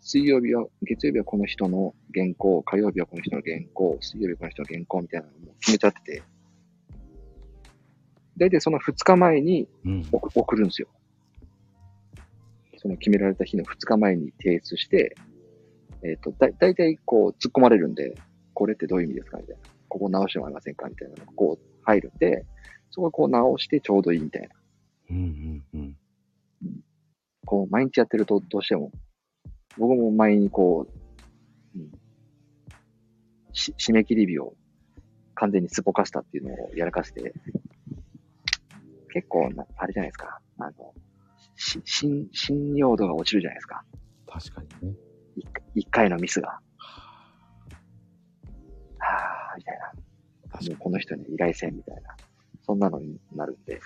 [0.00, 6.22] 水曜日は、月曜日はこの人の原稿、火曜日はこの人の原稿、水曜日はこの人の原稿みたいなのも決めちゃってて、
[8.38, 10.08] 大体その2日前にうん。
[10.12, 10.88] 送送るんですよ。
[12.78, 15.16] その決められた日の2日前に提出して、
[16.02, 18.14] えっ、と、だ、だいたいこう突っ込まれるんで、
[18.54, 19.62] これってどういう意味ですかみたいな。
[19.88, 22.44] ここ直してもらえませんかみたいなのがこう入るんで、
[22.90, 24.48] そこをこう直してちょうどいいみたいな。
[25.10, 25.96] うんうんうん。
[27.44, 28.92] こう毎日やってるとどうしても、
[29.76, 30.86] 僕も前にこ
[31.74, 31.90] う、うん、
[33.52, 34.54] し締め切り日を
[35.34, 37.32] 完全にすっぽかしたっていうのをやらかして、
[39.12, 40.40] 結構な、あれじゃないですか。
[40.58, 40.72] あの、
[41.56, 43.84] し、信、信用度が落ちるじゃないですか。
[44.26, 44.96] 確かにね。
[45.36, 46.48] 一一回のミスが。
[46.48, 49.92] はぁ、みたいな。
[50.68, 52.16] もうこの人に依頼せんみたいな。
[52.62, 53.80] そんなのになるんで。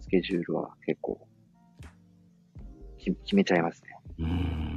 [0.00, 1.26] スケジュールは結構、
[2.98, 3.90] き決めちゃいますね。
[4.18, 4.24] に。
[4.24, 4.70] うーん。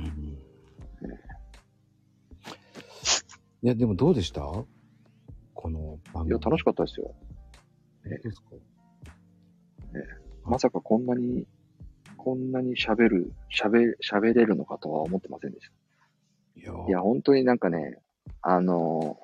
[3.64, 4.42] いや、でもどうでした？
[5.64, 6.28] この番組。
[6.28, 7.16] いや、楽しかったですよ。
[8.04, 8.48] 本当ですか？
[10.44, 11.48] まさかこんなに、
[12.18, 15.70] こんなに喋る、喋、喋れるのかとは思ってませんでし
[16.58, 16.90] いやた。
[16.90, 17.98] いや、本当になんかね、
[18.42, 19.18] あの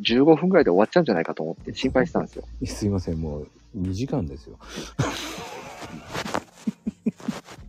[0.00, 2.44] ー、15分くらいで終わっちゃうんじゃないかと思って心配してたんですよ。
[2.66, 4.58] すいません、もう2時間ですよ。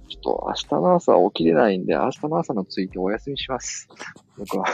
[0.09, 3.87] ちょっと明日の朝起きれないんで、明日の朝のツイートお休みします。
[4.35, 4.65] 僕は。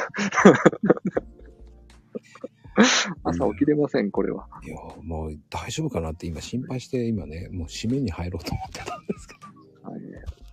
[3.23, 4.48] 朝起きれません、これは。
[4.64, 9.35] いや、もう大丈夫かなって今心配して、今ね、もう締めに入ろうと思ってたんですけ
[9.84, 9.89] ど。
[9.91, 10.02] はい、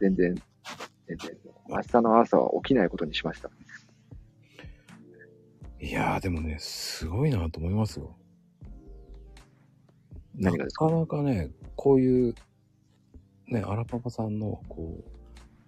[0.01, 0.35] 全然、
[1.07, 1.39] 全然、
[1.69, 3.51] 明日の朝は起きないことにしました。
[5.81, 8.17] いやー、でもね、すごいなと思いますよ。
[10.35, 10.89] な何がですか？
[10.89, 12.35] かなかね、こういう、
[13.47, 15.11] ね、アラパパさんの、こう、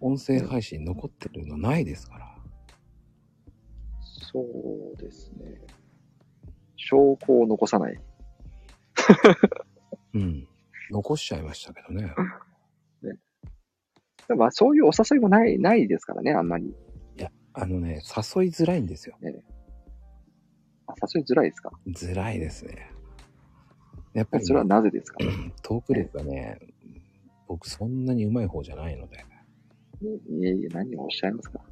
[0.00, 2.36] 音声配信残ってるのないですから。
[4.00, 5.60] そうですね。
[6.82, 8.00] 証拠を残さない。
[10.14, 10.48] うん。
[10.90, 12.14] 残しちゃいましたけどね。
[14.36, 16.66] まあそういうお誘いもない、ないですからね、あんまり。
[16.66, 16.74] い
[17.16, 18.00] や、あのね、誘い
[18.48, 19.16] づらいんですよ。
[20.86, 21.70] あ誘いづらいですか？
[21.88, 22.90] づらいですね。
[24.14, 25.18] やっぱり、それはなぜですか？
[25.62, 26.58] トーク力がね、
[27.48, 29.24] 僕そんなに上手い方じゃないので。
[30.02, 31.58] いえいえ、何をおっしゃいますか？
[31.58, 31.62] い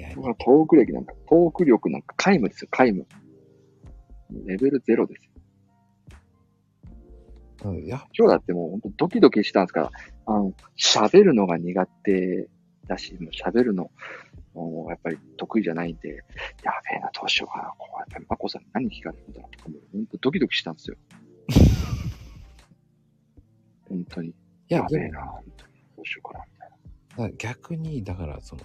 [0.00, 3.06] や、僕はトーク力なんか、トーク力なんか皆無ですよ、皆無。
[4.46, 5.30] レベルゼロですよ。
[7.64, 9.90] うんいや、今日だってもう本当ドキドキしたんですから、
[10.26, 12.48] あの、喋るのが苦手
[12.86, 13.90] だし、もう喋るの、
[14.54, 20.96] もうやっぱり得意じゃないんで、やべえな、どうしようかな、こうやって、まこさんに何聞かれるんだろうとか、もう本当ドキドキしたんですよ。
[23.88, 24.28] 本当に。
[24.28, 24.34] い
[24.68, 25.72] やや、べえな、本当に。
[25.96, 26.58] どうしようかな、み
[27.16, 27.36] たいな。
[27.36, 28.62] 逆に、だからその、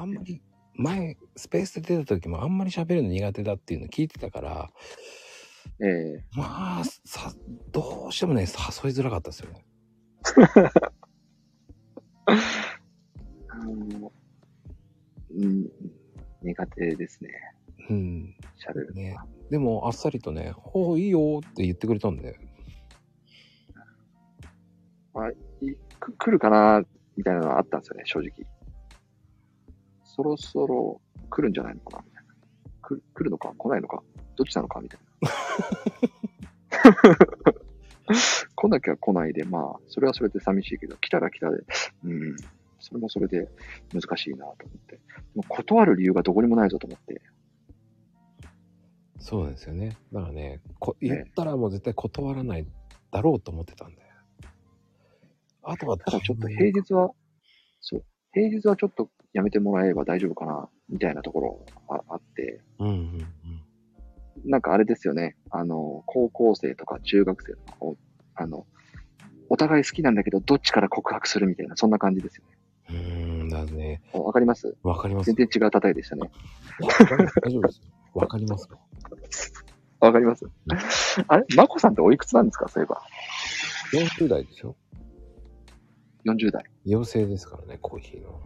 [0.00, 0.42] あんまり、
[0.74, 4.70] 前、スペースで出た時もあんまり喋るの苦手だっていうの聞いてたから、
[5.80, 7.32] ええまあ、さ、
[7.72, 8.48] どうしてもね、誘い
[8.92, 9.64] づらかったですよね。
[13.48, 14.12] あの
[15.36, 15.68] うん、
[16.42, 17.30] 苦手ですね、
[17.90, 18.36] うん。
[18.56, 19.26] 喋るのねは。
[19.50, 22.38] でも、あっさりとね、ほう、いいよって言ってくれたんで、
[25.60, 26.82] いく来るかな、
[27.16, 28.30] みたいなのはあったんですよね、正直。
[30.14, 31.00] そろそろ
[31.30, 32.34] 来るんじゃないのかな、みたいな。
[33.14, 33.52] 来るのか？
[33.56, 34.02] 来ないのか？
[34.36, 34.80] どっちなのか？
[34.80, 35.28] みたいな。
[38.54, 41.64] 来なきゃ来ないで、まあ、それはそれで寂しいけど、来たら来たで、
[42.04, 42.36] うん、
[42.78, 43.48] それもそれで
[43.92, 45.00] 難しいなと思って。
[45.34, 47.22] もう断る理由がどこにもないぞと思って。
[49.18, 49.96] そうなんですよね。
[50.12, 52.66] だからね、こ言ったらもう絶対断らない
[53.10, 54.02] だろうと思ってたんで。
[55.62, 57.10] あとは、ただちょっと平日は、
[57.80, 58.04] そう、
[58.34, 62.98] 平日はちょっとやめてもらえれば大丈夫かな、みたいなところああって、うんうんう
[64.46, 64.50] ん。
[64.50, 65.36] なんかあれですよね。
[65.50, 67.96] あの、高校生とか中学生とかを、
[68.36, 68.66] あの、
[69.50, 72.56] お互い好きなんだけど、どっちから告白するみたいな、そんな感じですよね。
[72.90, 74.02] うーん、だね。
[74.12, 74.76] おわかります？
[74.82, 75.48] わかります全。
[75.48, 76.30] 然違う例えでしたね。
[77.42, 77.84] 大丈夫ですよ。
[78.14, 78.78] わかりますよ。
[80.00, 80.44] わかります？
[81.28, 81.44] あれ？
[81.56, 82.68] マコさんっておいくつなんですか？
[82.68, 83.02] そういえば。
[83.92, 84.76] 40代ですよ。
[86.26, 86.64] 40代。
[86.86, 88.40] 妖精ですからね、コーヒーの。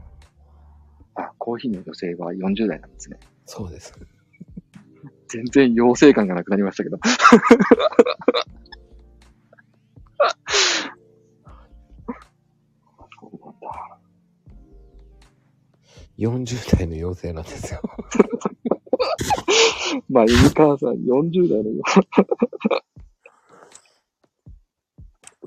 [1.18, 3.18] あ、コーヒーの女性は40代なんですね。
[3.44, 3.92] そうです。
[5.28, 6.98] 全然妖精感がなくなりましたけど。
[13.20, 13.98] そうなんだ。
[16.18, 17.82] 40代の妖精なんですよ。
[20.08, 21.84] まあ、犬川さん40代のよ。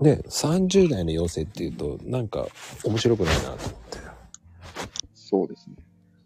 [0.01, 2.47] ね、30代の妖精っていうと、なんか
[2.83, 4.10] 面白くないなと思って。
[5.31, 5.77] そうですね。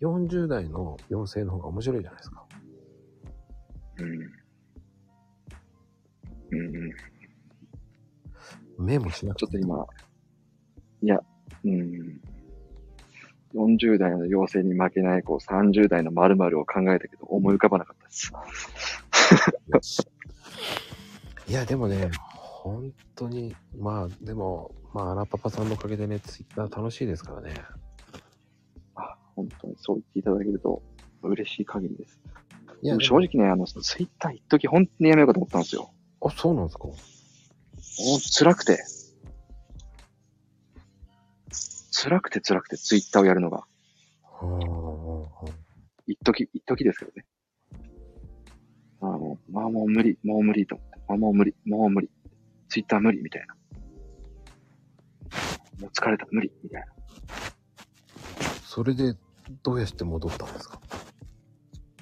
[0.01, 2.43] 40代の妖精の方が面白いじゃないですか。
[3.99, 4.07] うん。
[6.51, 6.79] うんう
[8.83, 8.85] ん。
[8.85, 9.87] 目もしなくちょっと今、
[11.03, 11.21] いや、
[11.63, 12.19] うん。
[13.53, 18.11] 40代の妖精に負けない、こう、30代の〇〇を考えたけど、思い浮かばなかったで
[19.81, 20.05] す。
[21.47, 22.09] いや、でもね、
[22.65, 27.53] 本当に、まあ、でも、まあ、アラパパさんのおかげでね、ツイッター楽しいですからね。
[29.37, 30.81] あ、本当にそう言っていただけると、
[31.21, 32.19] 嬉しい限りです。
[32.81, 35.91] いや、正直ね、あの、ツイッター一時本当にやめようかと思ったんですよ。
[36.21, 36.87] あ、そうなんですか？
[36.87, 36.95] もう
[38.19, 38.83] 辛くて。
[41.91, 43.65] 辛くて辛くてツイッターをやるのが。
[44.23, 45.51] はあ
[46.07, 47.25] 一時、一時ですけどね。
[49.01, 50.99] あの、まあもう無理、もう無理と思って。
[51.07, 52.09] まあもう無理、もう無理。
[52.69, 53.55] ツイッター無理みたいな。
[55.79, 56.87] もう疲れた、無理、みたいな。
[56.87, 56.93] あ
[58.63, 59.15] それで、
[59.63, 60.79] どうやって戻ったんですか？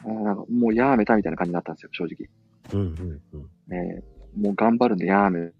[0.05, 2.29] なんかもうやめたみたいな感じになったんですよ、正直。
[2.73, 3.73] うんうんうん。
[3.73, 4.03] えー
[4.35, 5.51] もう頑張るのやめ。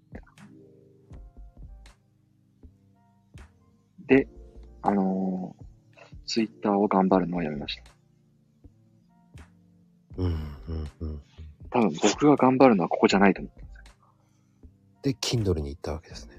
[4.06, 4.26] で、
[4.82, 5.64] あのー
[6.26, 7.82] ツイッターを頑張るのをやめました。
[10.16, 11.22] うんうんうん。
[11.70, 15.12] 多分僕が頑張るのはここじゃないと思ったんですよ。
[15.42, 16.34] で、Kindle に行ったわけですね。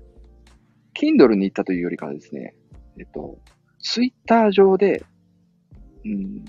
[0.94, 2.56] Kindle に行ったというよりかはですね、
[3.00, 3.38] えっと、
[3.80, 5.06] ツイッター上で、
[6.06, 6.46] うん、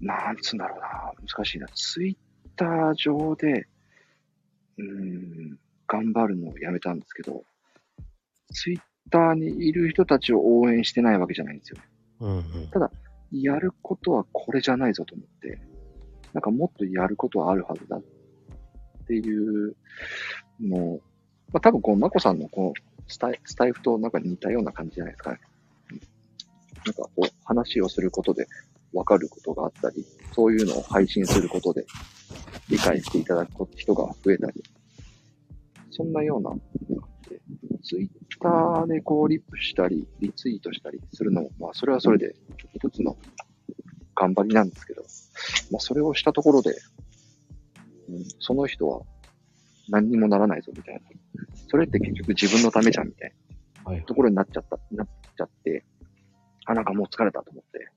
[0.00, 1.68] なんつうんだろうな、難しいな。
[1.68, 2.16] ツイッ
[2.56, 3.68] ター上で、
[4.78, 7.44] うん、頑張るのをやめたんですけど、
[8.52, 8.80] ツイッ
[9.10, 11.78] ターにいる人たちを応援してないわけじゃないんですよ。
[12.20, 12.44] うんうん。
[13.32, 15.60] やることはこれじゃないぞと思って、
[16.32, 18.02] なんかもっとやることはあるはずだっ
[19.06, 19.76] ていう
[20.60, 21.00] のを、
[21.52, 25.40] まあ多分こう、まこさんのこうスタイ、スタイフとなんか似たような感じじゃないですかね。
[26.86, 28.46] なんかこう、話をすることで
[28.92, 31.84] 分かることがあったり、そういうのを配信することで
[32.68, 34.62] 理解していただく人が増えたり、
[35.90, 36.52] そんなような、
[37.82, 38.08] ツイッ
[38.40, 42.34] ターでこうリップしたり、リツイートしたりするのも、まあそれはそれで
[42.74, 43.16] 一つの
[44.14, 45.02] 頑張りなんですけど、
[45.70, 46.70] まあそれをしたところで、
[48.08, 49.02] うん、その人は
[49.88, 51.00] 何にもならないぞみたいな。
[51.68, 53.36] それって結局自分のためじゃんみたいな。
[54.02, 55.84] ところになっちゃった、なっちゃって、
[56.66, 57.88] あ、なんかもう疲れたと思って、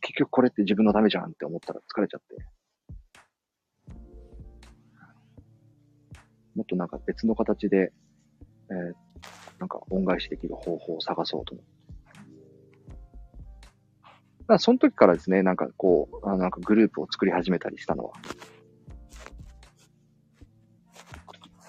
[0.00, 2.36] 結局これって自分のためじゃんって思ったら疲れちゃって、
[6.54, 7.92] もっとなんか別の形で、
[8.70, 9.12] えー
[9.62, 11.72] なんか恩返しできる方法を探そうと思って。
[14.40, 18.12] だからその時からですね、なんかこう、あなんかグループを作り始めたりしたのは。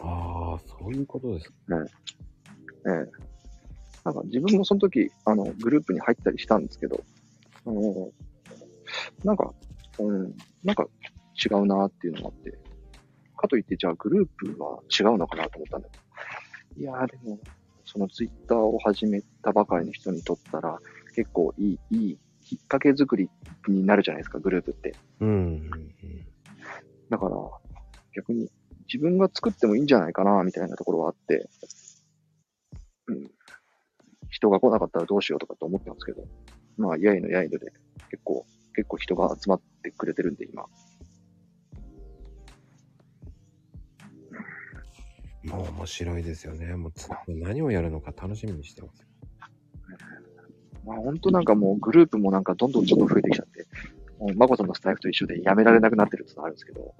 [0.01, 1.53] ああ、そういうことですか。
[2.87, 3.32] ええ。
[4.03, 7.03] なんか自分もその時、あの、グループに入ったりしたんですけど、
[7.65, 8.11] あの、
[9.23, 9.53] なんか、
[9.99, 10.87] うん、なんか
[11.45, 12.57] 違うなっていうのがあって、
[13.37, 15.97] かといって、じゃあグループは違うのかなと思ったんだけ
[16.75, 17.39] ど、いやーでも、
[17.85, 20.79] そのツイッターを始めたばかりの人にとったら、
[21.15, 23.29] 結構いい、いいきっかけ作り
[23.67, 24.95] になるじゃないですか、グループって。
[25.19, 25.69] うん。
[27.09, 27.35] だから、
[28.15, 28.49] 逆に
[28.87, 31.49] 自分が作ってもいいんじゃないかな、みたいなところはあって、
[33.07, 33.31] うん。
[34.33, 36.25] 人が来なかったらどうしようとかって思ってますけど、
[36.77, 37.71] まあ、やいのやいので、
[38.09, 38.43] 結構、
[38.75, 40.63] 結構人が集まってくれてるんで、今。
[45.43, 46.75] もう面白いですよね。
[46.75, 49.05] もうつ何をやるのか楽しみにしてます。
[50.83, 53.67] まあ、本当なんかもうグループもなんかどんどんちょっと増えてきちゃって、
[54.17, 56.95] もう、まこさんのスタイフと一緒でやめられなくなってるってのがあるんですけど、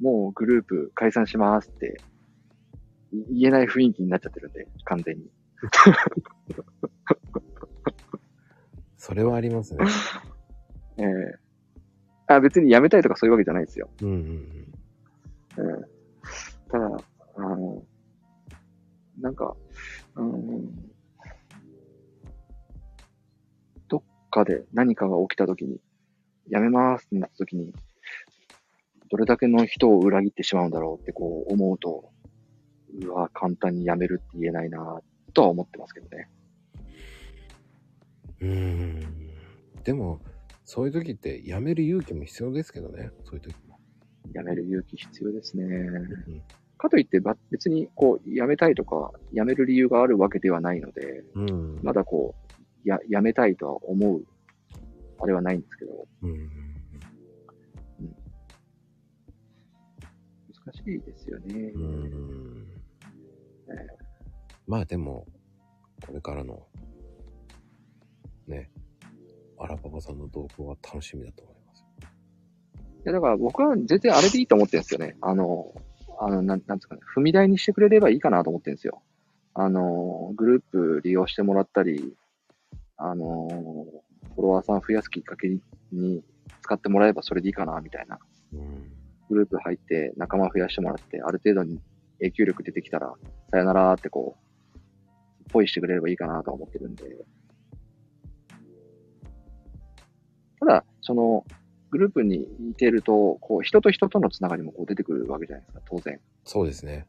[0.00, 2.00] もうグループ解散しますって
[3.12, 5.30] い言えない雰囲気になっちゃってるんで、完全に。
[8.96, 9.84] それはありますね。
[10.98, 11.38] ええ
[12.26, 13.88] あ、別に辞めたいとかそういうわけじゃないですよ。
[14.00, 14.74] うんうんうん。
[15.58, 15.84] ええ
[16.70, 16.96] ただ、
[17.36, 17.84] あの、
[19.18, 19.54] なんか、
[20.16, 20.90] うん、
[23.88, 25.80] どっかで何かが起きたときに、
[26.48, 27.72] 辞めますってなったときに、
[29.10, 32.10] どれだけの人を裏切ってしまうんだろうってこう思うと、
[33.02, 35.00] うわ、簡単に辞めるって言えないな
[35.34, 36.28] とは思ってますけどね。
[38.40, 39.00] うーん。
[39.84, 40.20] でも、
[40.64, 43.10] そういう時って辞める勇気も必要ですけどね。
[43.24, 43.78] そういう時も。
[44.32, 45.64] 辞める勇気必要ですね。
[45.64, 46.42] うん
[46.76, 51.80] かといって、ば別にこう、辞めたいとか、辞める理由があるわけではないので、うん。
[51.82, 52.34] まだこ
[52.84, 54.24] う、や、やめたいとは思う、
[55.18, 56.50] あれはないんですけど、うん。
[60.64, 61.54] 難しいですよね。
[61.74, 62.66] うん
[63.68, 64.03] え
[64.66, 65.26] まあでも、
[66.06, 66.66] これからの、
[68.46, 68.70] ね、
[69.58, 71.84] アラパパさんの動向は楽しみだと思います。
[72.02, 75.16] いや、だから僕は全然あれでいいと思ってるんですよね。
[75.20, 75.74] あの、
[76.18, 79.02] あの、なん、なんですかね、踏み台にしてくれればいいかなと思ってるんですよ。
[79.54, 82.16] あの、グループ利用してもらったり、
[82.96, 83.48] あの、
[84.34, 85.48] フォロワーさん増やすきっかけ
[85.92, 86.24] に
[86.62, 88.18] 使ってもらえばそれでいいかな、みたいな。
[88.52, 88.92] うん。
[89.28, 91.80] グループ入って仲間増やしてもらって、ある程度に
[92.18, 93.14] 影響力出てきたら、
[93.50, 94.36] さよならってこ
[95.54, 97.04] う、ポイしてくれればいいかなとは思ってるんで。
[100.60, 101.44] ただ、その、
[101.90, 106.20] グループにいてると、こう、人と人とのつながりもこう出てくるわけじゃないですか、当然。
[106.44, 107.06] そうですね。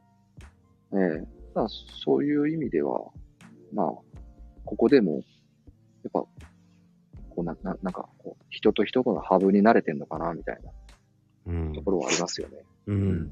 [0.93, 3.09] ええただそういう意味では、
[3.73, 3.87] まあ、
[4.65, 5.23] ここでも、やっ
[6.11, 6.29] ぱ、こ
[7.37, 10.71] うな、ななんか、こう、人と人とのハブに慣れてんのかな、みたいな
[11.47, 11.81] うんと。
[11.81, 12.57] ころはありますよね。
[12.87, 13.31] うん。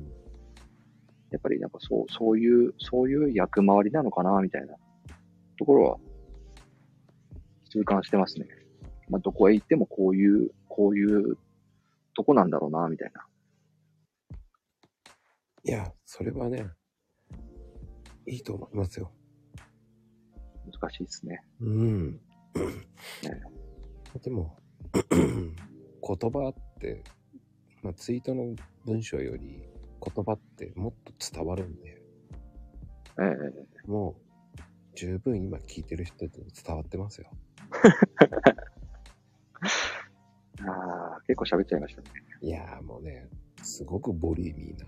[1.32, 4.76] やっぱりなんかそう、そういう、そういう役回りなのかな、みたいな
[5.58, 5.98] ところは、
[7.70, 8.48] 痛感してますね。
[9.10, 11.38] まあ、どこへ行ってもこういう、こういう
[12.16, 13.26] とこなんだろうな、みたいな。
[15.66, 16.68] いや、それはね、
[18.28, 19.12] いいと思いますよ。
[20.66, 21.42] 難しいですね。
[21.62, 22.20] うん。
[24.22, 24.58] でも、
[25.12, 27.04] 言葉って、
[27.82, 28.56] まあ、ツイートの
[28.86, 29.64] 文章より
[30.02, 32.02] 言葉ってもっと伝わるんで、
[33.20, 34.23] ええもう
[34.96, 37.30] 十分今聞いてる人に伝わってますよ。
[40.66, 42.08] ああ、結構喋っちゃいましたね。
[42.42, 43.28] いやーもうね、
[43.62, 44.86] すごくボリーミーな。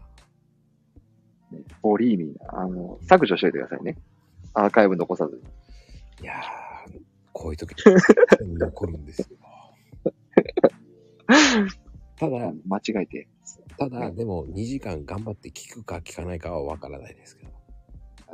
[1.58, 2.62] ねボリーミーな。
[2.62, 3.98] あの、削除しといてくださいね。
[4.54, 5.42] アーカイブ残さず。
[6.22, 7.02] いやー、
[7.34, 7.72] こういう時
[8.42, 9.38] に残るんですよ。
[12.18, 13.28] ただ、間違えて。
[13.78, 17.55] ただ、でも2時間頑張って聞くか聞かないかはわからないですけど。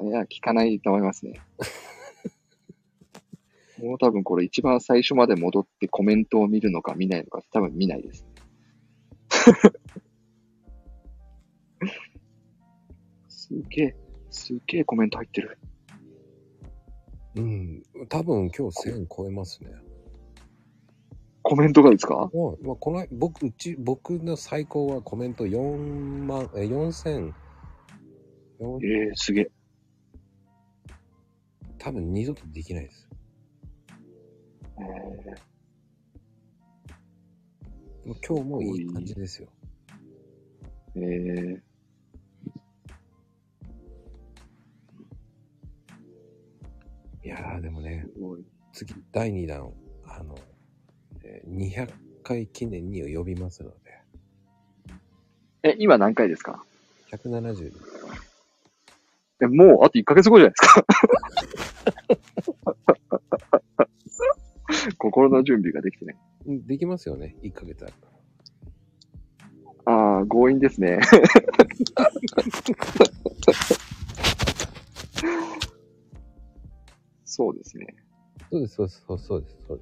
[0.04, 1.40] いや、聞かないと思いますね。
[3.82, 8.26] もう多分これ一番最初まで戻ってコメントを見るのか見ないのか多分見ないです。
[13.28, 13.96] すげえ、
[14.30, 15.58] すげえコメント入ってる。
[17.36, 17.84] うん。
[18.10, 19.72] 多分今日1000超えますね。
[21.44, 22.30] コメントがですか？
[22.34, 27.34] もう、まあ、この、僕、うち、僕の最高はコメント4万、え、4000、
[28.60, 29.52] 4ええすげえ。
[31.84, 33.08] 多分二度とできないです。
[34.80, 35.52] えー
[38.28, 39.48] 今日もいい感じですよ。
[40.96, 41.62] えー
[47.24, 48.06] いやー、でもね。
[48.74, 49.72] 次、第2弾、
[50.06, 50.36] あの、
[51.24, 51.94] えー200
[52.24, 53.76] 回記念に呼びますので、
[55.64, 56.64] え、今何回ですか
[57.12, 57.72] ？170、
[59.42, 60.86] え、もうあと1ヶ月後じゃないですか。
[64.98, 66.16] 心の準備ができてね。
[66.46, 68.08] うんできますよね、1ヶ月あるか
[69.86, 69.94] ら。
[69.94, 71.00] ああ、強引ですね。
[77.26, 77.96] そうですね。
[78.52, 79.58] そうです、そうです、そうですそうです。
[79.68, 79.74] そ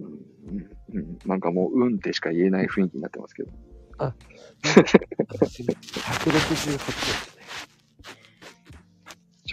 [0.00, 0.12] うん
[0.48, 3.50] うんうん、なんかもう、うんってしか言えない雰囲気になってますけど。
[3.98, 7.33] 私 168ですね。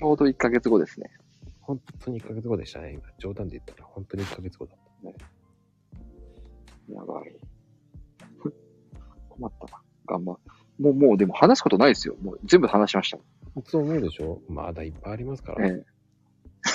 [0.01, 1.11] ちょうど1ヶ月後ですね。
[1.59, 3.03] 本当に1ヶ月後でしたね、今。
[3.19, 5.09] 冗談で言ったら本当に1ヶ月後だった。
[6.91, 7.31] やばい。
[9.29, 9.83] 困ったな。
[10.07, 10.39] 頑張
[10.79, 12.15] もう、もうでも話すことないですよ。
[12.19, 13.19] もう全部話しました。
[13.67, 14.41] そう思うでしょ？
[14.49, 15.67] まだいっぱいありますから。
[15.67, 15.85] ええ。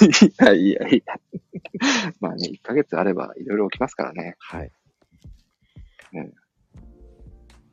[0.07, 1.15] いやいやいや。
[2.21, 4.37] まあね、1ヶ月あればいろいろ起きますからね。
[4.39, 4.71] はい。
[6.13, 6.33] ね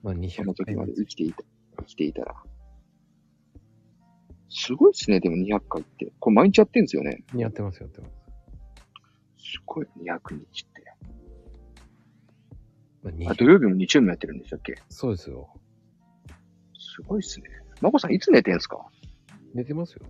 [0.01, 1.43] まあ、その200時まで回まで生きていた、
[1.77, 2.43] 生きていたら。
[4.55, 6.13] すごいですね、でも200回って。
[6.19, 7.23] これ毎日やってんですよね。
[7.35, 8.13] やってます、やってます。
[9.38, 10.84] すごい、200日って。
[13.01, 14.75] まあ、あ、200土曜日も日曜日もやってるんでしたっけ？
[14.89, 15.49] そうですよ。
[16.77, 17.47] すごいっすね。
[17.81, 18.85] まこさんいつ寝てんすか？
[19.55, 20.05] 寝てますよ。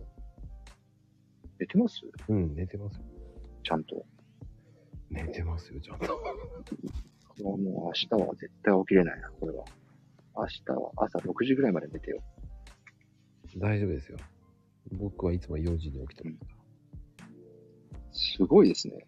[1.60, 2.02] 寝てます？
[2.28, 3.04] うん、寝てますよ。
[3.64, 4.06] ちゃんと。
[5.10, 6.08] 寝てますよ、ちゃんと。
[7.42, 9.64] もう明日は絶対起きれないな、これは。
[10.36, 12.22] 明日は朝6時ぐらいまで寝てよ。
[13.58, 14.18] 大丈夫ですよ。
[14.98, 16.36] 僕はいつも4時に起きてま
[18.12, 19.08] すごいですね。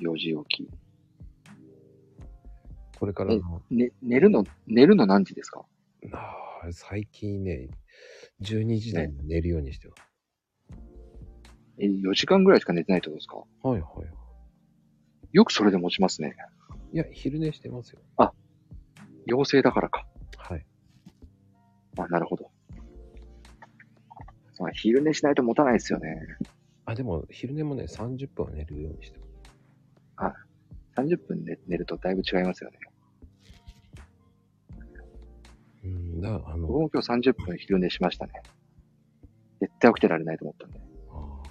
[0.00, 0.70] 4時起き。
[2.98, 5.64] これからの、ね、寝るの、寝るの何時ですか？
[6.12, 7.68] あー最近ね、
[8.42, 10.02] 12時台に寝るようにしてます。
[11.78, 13.36] え、4時間ぐらいしか寝てないってことですか？
[13.36, 14.08] はいはいはい。
[15.32, 16.34] よくそれで持ちますね。
[16.92, 18.00] いや、昼寝してますよ。
[19.26, 20.06] 陽性だからか。
[20.38, 20.66] はい。
[21.98, 22.49] あ、なるほど。
[24.60, 26.14] まあ、昼寝しないと持たないですよね。
[26.84, 29.30] あ、でも、昼寝もね、30分は寝るようにしてます。
[30.96, 32.78] 30分寝寝るとだいぶ違いますよね。
[35.84, 38.32] うん、だあの、僕も今日30分昼寝しましたね。
[39.60, 40.80] 絶対起きてられないと思ったんで。
[41.10, 41.42] あ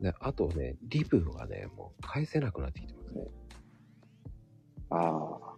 [0.00, 3.24] ーで、あとね、リブがね、もう返せなくなってきてますね。
[4.90, 5.56] ああ。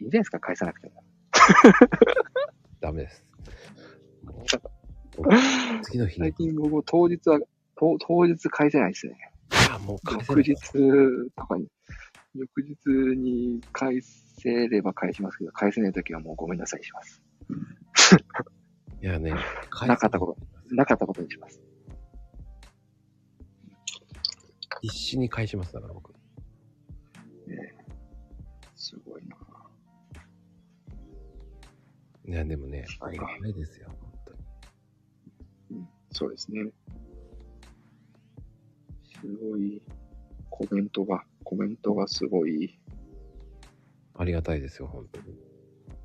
[0.00, 1.04] いいじゃないですか、返さなくても。
[2.80, 3.24] ダメです。
[5.82, 7.40] 次の日に、最近僕も当日は、
[7.76, 9.16] 当当日返せないですね。
[9.72, 10.56] あ、もう返せ翌日。
[11.36, 11.68] とかに、
[12.34, 12.76] 翌日
[13.16, 17.22] に返せれば返しますけど、返せないときはもうごめんなさいします。
[19.02, 19.34] いやね、
[19.70, 20.36] 返なかったこ
[20.68, 21.60] となかったことにします。
[24.80, 26.14] 必死に返しますだから僕。
[28.74, 29.37] すごいな。
[32.28, 35.86] いや、でもね、ありがたいですよ、本当に。
[36.10, 36.70] そうですね。
[39.18, 39.80] すごい、
[40.50, 42.78] コメントが、コメントがすごい、
[44.14, 45.38] ありがたいですよ、本当に。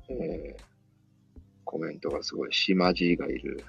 [0.08, 3.62] えー、コメントがすごい、島地がいる。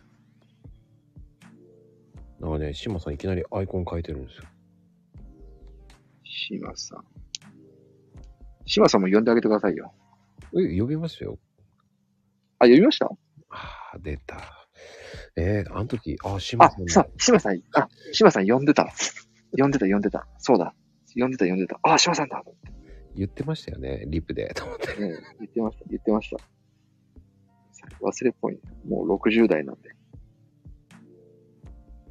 [2.40, 4.44] なんかね、島さんいきなりアイコン変えてるんですよ。
[6.23, 7.03] 島さん。
[8.65, 9.94] 島さんも呼んであげてくださいよ。
[10.57, 11.38] え、呼びましたよ。
[12.60, 13.06] あ、呼びました？
[13.49, 14.68] ああ、出た。
[15.38, 18.91] えー、あの時、あ、島あさん、さ、島さん、あ、島さん呼んでた。
[19.57, 20.27] 呼んでた、呼んでた。
[20.40, 20.73] そうだ。
[21.15, 21.80] 呼んでた、呼んでた。
[21.84, 22.44] あ、島さんだ。
[23.15, 24.53] 言ってましたよね、リップで。
[24.53, 24.88] と思って。
[24.99, 26.38] ね、言ってました、言ってました。
[28.02, 28.60] 忘れっぽい。
[28.88, 29.91] もう60代なんで。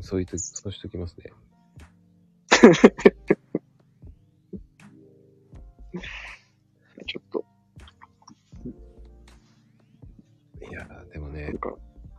[0.01, 1.31] そういう時、そうしときますね。
[7.07, 7.44] ちょっと、
[11.35, 11.77] ねこれ、から、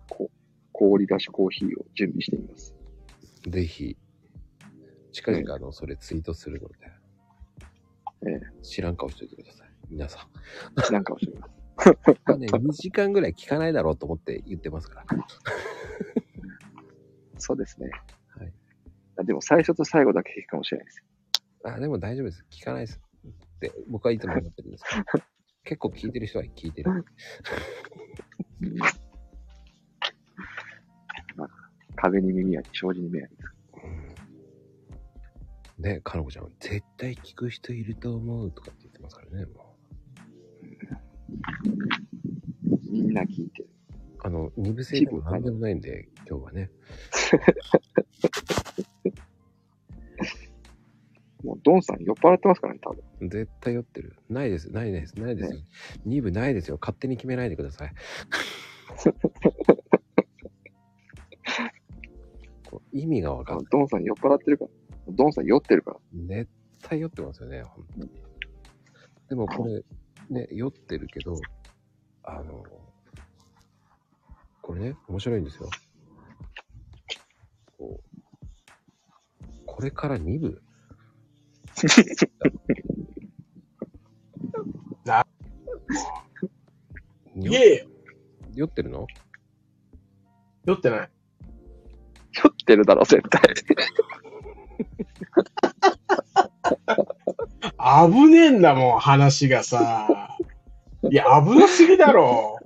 [0.09, 0.31] こ
[0.71, 2.75] 氷出しコーヒーを準備してみます。
[3.47, 3.97] ぜひ、
[5.11, 6.75] 近々あの、それツイートするので、
[8.27, 9.69] ええ知らん顔しといてください。
[9.89, 10.27] 皆さ
[10.89, 10.93] ん。
[10.93, 11.49] なんかもしれない。
[12.25, 15.27] まあね、2時間ぐらい聞かないだろうと思って言ってますから。
[17.37, 17.89] そうですね。
[18.37, 18.53] はい。
[19.17, 21.03] あでも最初と最後だけ聞くかもしれないです。
[21.63, 22.45] あ、でも大丈夫です。
[22.49, 22.99] 聞かないです。
[23.25, 25.23] って、僕はいつも思ってるんですけど。
[25.63, 27.05] 結構聞いてる人は聞いてる。
[31.95, 33.55] 壁に耳あり、障子に目ありです。
[35.77, 39.75] ね、かのこちゃん、絶対聞く人いると思うとかって言ってますからね、も
[42.89, 43.69] みんな聞いてる。
[43.89, 43.95] う。
[44.23, 46.71] あの、二部制でも何でもないんで、今日はね。
[51.43, 53.29] もうドンさん酔っ払ってますからね、多分。
[53.29, 54.15] 絶対酔ってる。
[54.29, 55.59] ないです、ないです、ないですよ。
[56.05, 56.77] 二部ないですよ。
[56.81, 57.93] 勝手に決めないでください。
[62.95, 63.65] 意味がわかんない。
[63.69, 64.71] ドンさん酔っ払ってるから。
[65.09, 65.97] ドンさん酔ってるから。
[66.13, 66.49] 絶
[66.81, 68.09] 対酔ってますよね、本当に。
[69.27, 69.83] でもこれ、
[70.29, 71.37] ね、酔ってるけど、
[72.23, 72.63] あの、
[74.61, 75.69] これね、面白いんですよ。
[77.77, 78.03] こう、
[79.65, 80.61] これから2部。
[85.03, 85.27] な
[87.35, 87.85] 酔
[88.65, 89.05] ってるの？
[90.63, 91.11] 酔ってない。
[92.35, 93.41] 酔ってるだろ、絶対。
[98.11, 100.37] 危ねえんだもん、話がさ。
[101.09, 102.57] いや、危なすぎだろ。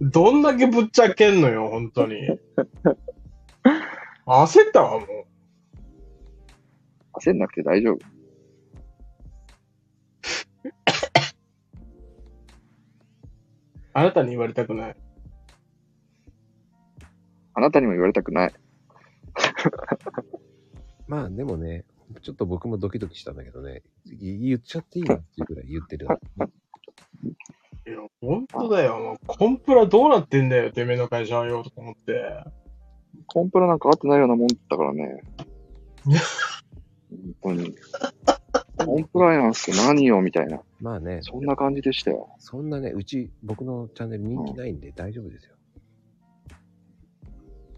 [0.00, 2.38] どんだけぶっちゃけんのよ、本当に。
[4.26, 5.08] 焦ったわ、もう。
[7.20, 7.98] 焦んなくて大丈夫。
[13.94, 14.96] あなたに言われたくない。
[17.58, 18.54] あなたにも言われたくない。
[21.08, 21.84] まあでもね、
[22.22, 26.16] ちょっと僕もドキドキしたんだけどね、い言っちゃっていいなっていうぐらい言ってる、ね。
[27.84, 28.98] いや、本当だよ。
[29.00, 32.44] もうコンプラどうなってんだよ、てめえの会社はよ、とか思って。
[33.26, 35.20] コンプラなんか合ってないようなもんだからね。
[37.42, 37.74] 本当に。
[38.86, 40.60] コンプライアンスって何よみたいな。
[40.80, 42.28] まあね、そんな感じでしたよ。
[42.38, 45.57] そんなね、うち、僕のチャンネル人気ないんで大丈夫ですよ。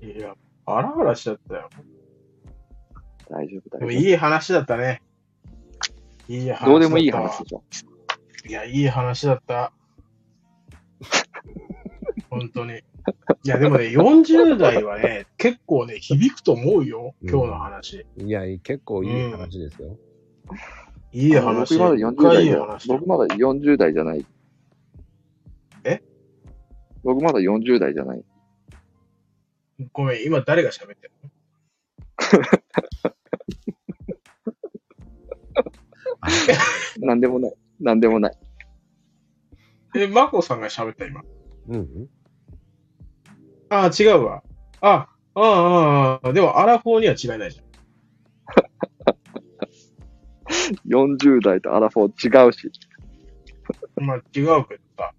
[0.03, 0.35] いや、
[0.67, 1.69] ハラハラしちゃったよ。
[3.29, 5.03] 大丈夫、大丈いい話だったね。
[6.29, 6.71] いい話だった夫。
[6.71, 7.63] どうでもいい話でしょ。
[8.49, 9.73] いや、いい話だった。
[12.31, 12.79] 本当に。
[13.45, 17.15] いや、でもね、40代はね、結構ね、響くと思うよ。
[17.23, 18.07] 今日の話。
[18.17, 19.99] いや、結構いい話ですよ。
[21.13, 21.77] いい話。
[21.77, 22.89] 僕まだ40深い代だ話。
[22.89, 24.25] 僕まだ40代じゃない。
[25.85, 26.03] え？
[27.03, 28.25] 僕まだ40代じゃない。
[29.93, 31.31] ごめん、今誰が喋ってるの？
[37.07, 37.55] なんでもない。
[37.81, 38.39] なんでもない。
[39.97, 41.23] え、マコさんが喋った今？
[41.69, 42.09] うんうん。
[43.71, 44.43] ああ、違うわ。
[44.81, 47.61] あ、ああ、ああ、でもアラフォーには違いないじ
[50.87, 52.71] 40 代とアラフォー違うし。
[53.99, 54.05] ゃん。
[54.05, 54.23] まあ、違う
[54.67, 55.15] けどさ。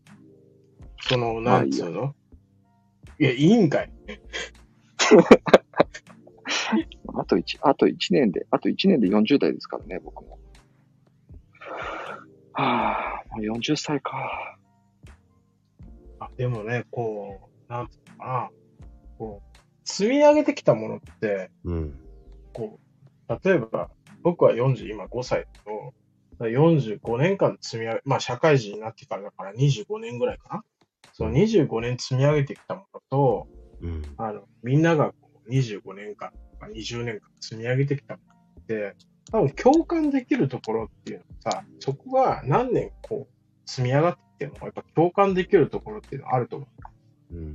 [1.02, 2.16] その、なんつうの？
[2.18, 2.21] い
[3.24, 3.92] や、いいんかい。
[7.14, 10.40] あと1、あと1年で、あと1年で40代ですからね、僕も。
[12.54, 14.58] はあ、もう40歳か。
[16.20, 18.50] あでもね、こう、なんつうのかな。
[19.18, 22.00] こう、積み上げてきたものって、うん。
[22.54, 22.80] こ
[23.28, 23.90] う、例えば、
[24.22, 25.94] 僕は40、今5歳だけど、
[26.34, 30.64] だから45年間積み上げ、まあ社会人になってからだから25年ぐらいかな。
[31.14, 33.48] その25年積み上げてきたものと、
[33.82, 34.02] うん。
[34.18, 38.96] あの、みんながこう25年間とか20年間積み上げてきたものって、
[39.32, 46.68] 多分共感できるところっていうのはさ、そこが何年こう積み上がってきても、やっぱ共感できるところっていうのはあると思
[47.32, 47.36] う。
[47.36, 47.54] うん。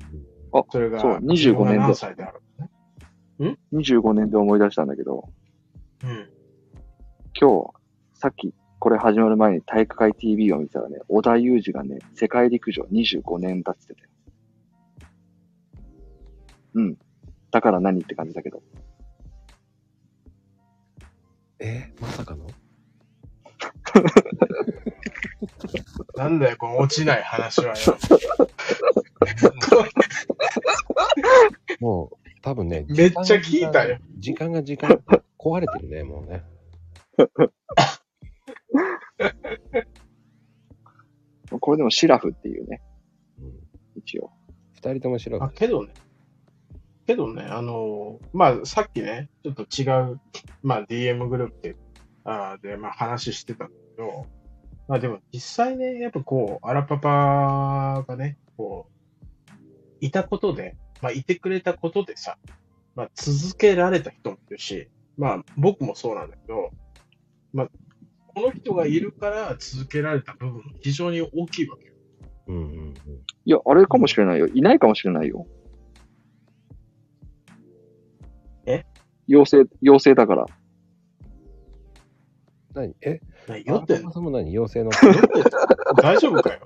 [0.53, 2.65] あ、それが、そう25年歳であるか
[3.39, 5.29] ね？25年で思い出したんだけど、
[6.03, 6.31] うん。
[7.39, 7.71] 今日、
[8.15, 8.55] さっき
[8.87, 14.09] これ始まる前に体育会 TV を見たらね、小田裕二がね、世界陸上25年だってたよ。
[16.75, 16.97] うん。
[17.51, 18.63] だから何って感じだけど。
[21.59, 22.47] えまさかの？
[26.15, 27.75] なんだよ、この落ちない話はよ。
[31.81, 33.99] もう、多分ね、めっちゃ聞いたよ。
[34.19, 35.03] 時間が時間、
[35.37, 36.45] 壊れてるね、もうね。
[41.61, 42.83] これでもシラフっていうね、
[43.41, 43.53] うん。
[43.97, 44.31] 一応。
[44.75, 45.93] 二人とも白あ、けどね。
[47.07, 50.21] けどね、あのーまあ、さっきね、ちょっと違う、
[50.63, 51.77] まあ、DM グループで、
[52.25, 54.27] あーで、まあ、話してたんだけど、
[54.89, 59.55] まあでも実際ね、やっぱこう、アラパパがね、こう、
[60.01, 62.39] いたことで、まあいてくれたことでさ、
[62.95, 66.71] まあ続けられた人もいるし、まあ僕もそうなんだけど、
[67.53, 67.69] まあ、
[68.37, 71.95] この人がいるから続けられた部分、非常に大きいわけよ。
[72.49, 72.95] うんうんうん。
[73.47, 74.47] いや、あれかもしれないよ。
[74.49, 75.47] いないかもしれないよ。
[78.67, 78.85] え？
[79.27, 80.47] 妖精、妖精だから。
[82.75, 82.95] 何？
[83.01, 83.21] え？
[83.49, 83.65] 何？
[83.65, 84.11] 酔ってんの？
[84.11, 84.91] の？
[86.03, 86.61] 大丈夫かよ？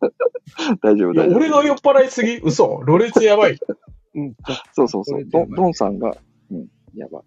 [0.80, 1.36] 大丈夫、大丈夫。
[1.36, 2.38] 俺が酔っ払いすぎ？
[2.38, 2.80] 嘘？
[2.82, 3.58] ろれつやばい。
[4.14, 4.34] うん、
[4.72, 5.24] そうそうそう。
[5.28, 6.16] ドンさんが、
[6.50, 7.22] うん、やばい。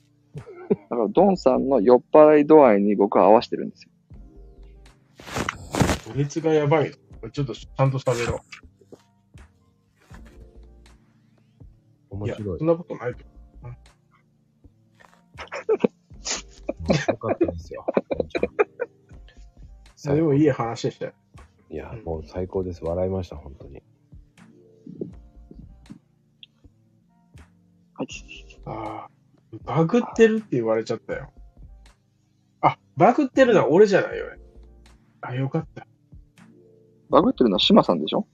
[0.70, 3.90] だから、ドンさんの酔っ払い度合いに僕は合わせてるんですよ。
[6.08, 6.92] ろれつがやばい
[7.22, 7.30] の？
[7.30, 8.40] ちょっとちゃんと喋ろう。
[12.12, 12.68] 面白いそん。
[12.68, 13.20] なことないと。
[17.12, 17.86] よかったですよ。
[20.16, 21.14] でもいい話でしたよ。
[21.70, 22.84] いや、もう最高です。
[22.84, 23.84] 笑いました、本当に。
[27.94, 28.08] はい。
[28.66, 29.10] ああ、
[29.64, 31.32] バグってるって言われちゃったよ。
[32.62, 34.42] あ、バグってるのは俺じゃないよね。
[35.22, 35.88] あ、よかった。
[37.10, 38.28] バグってるのは島さんでしょ？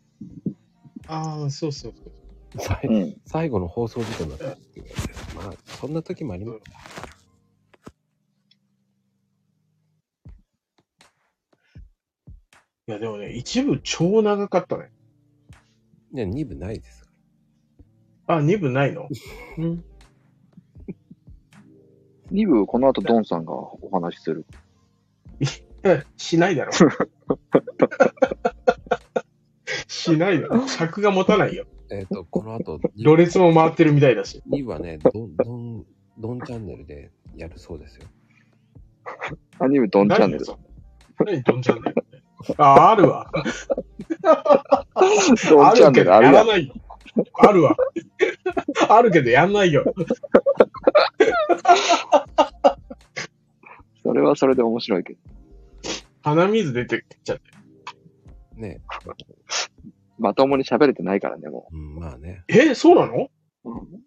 [1.08, 2.12] ああ、そうそうそう。
[2.58, 3.22] 最うん。
[3.26, 4.86] 最後の放送事故になったっていう
[5.36, 6.60] まあ、そんな時もあります。
[12.88, 14.92] いや、でもね、一部超長かったね。
[16.14, 17.10] いや、2部ないですか
[18.28, 19.04] あ、二部ないの？
[19.04, 19.10] ら。
[19.58, 19.84] うん。
[22.36, 24.46] 2部、この後ドンさんがお話しする。
[25.84, 26.72] え しないだろ。
[29.88, 30.68] しないだろ。
[30.68, 31.66] 尺が持たないよ。
[31.90, 34.44] えっ、と、この後、ろれつも回ってるみたいだし。
[34.50, 35.86] 2部はね、ドン、ドン、
[36.18, 38.06] ドンチャンネルでやるそうですよ。
[39.60, 40.46] アニメドンチャンネル。
[40.46, 40.58] 何
[41.26, 41.96] 何ドンチャンネル。
[42.58, 43.32] あ、あるわ。
[44.94, 46.34] ドンチャンネルあるやん。
[46.34, 46.74] やらないよ。
[47.34, 47.76] あるわ。
[48.90, 49.86] あるけどやんないよ。
[54.04, 55.20] それはそれで面白いけど。
[56.22, 57.52] 鼻水出てきちゃって。
[58.56, 58.82] ね。
[60.18, 62.44] まともに喋れてないからね、もうん、まあね。
[62.48, 63.30] え、そうなの？
[63.66, 63.72] う。
[63.72, 64.02] うん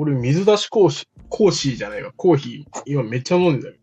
[0.00, 2.12] 俺水出しコーヒー、コーヒーじゃないわ。
[2.16, 3.80] コーヒー、今めっちゃ飲んでる。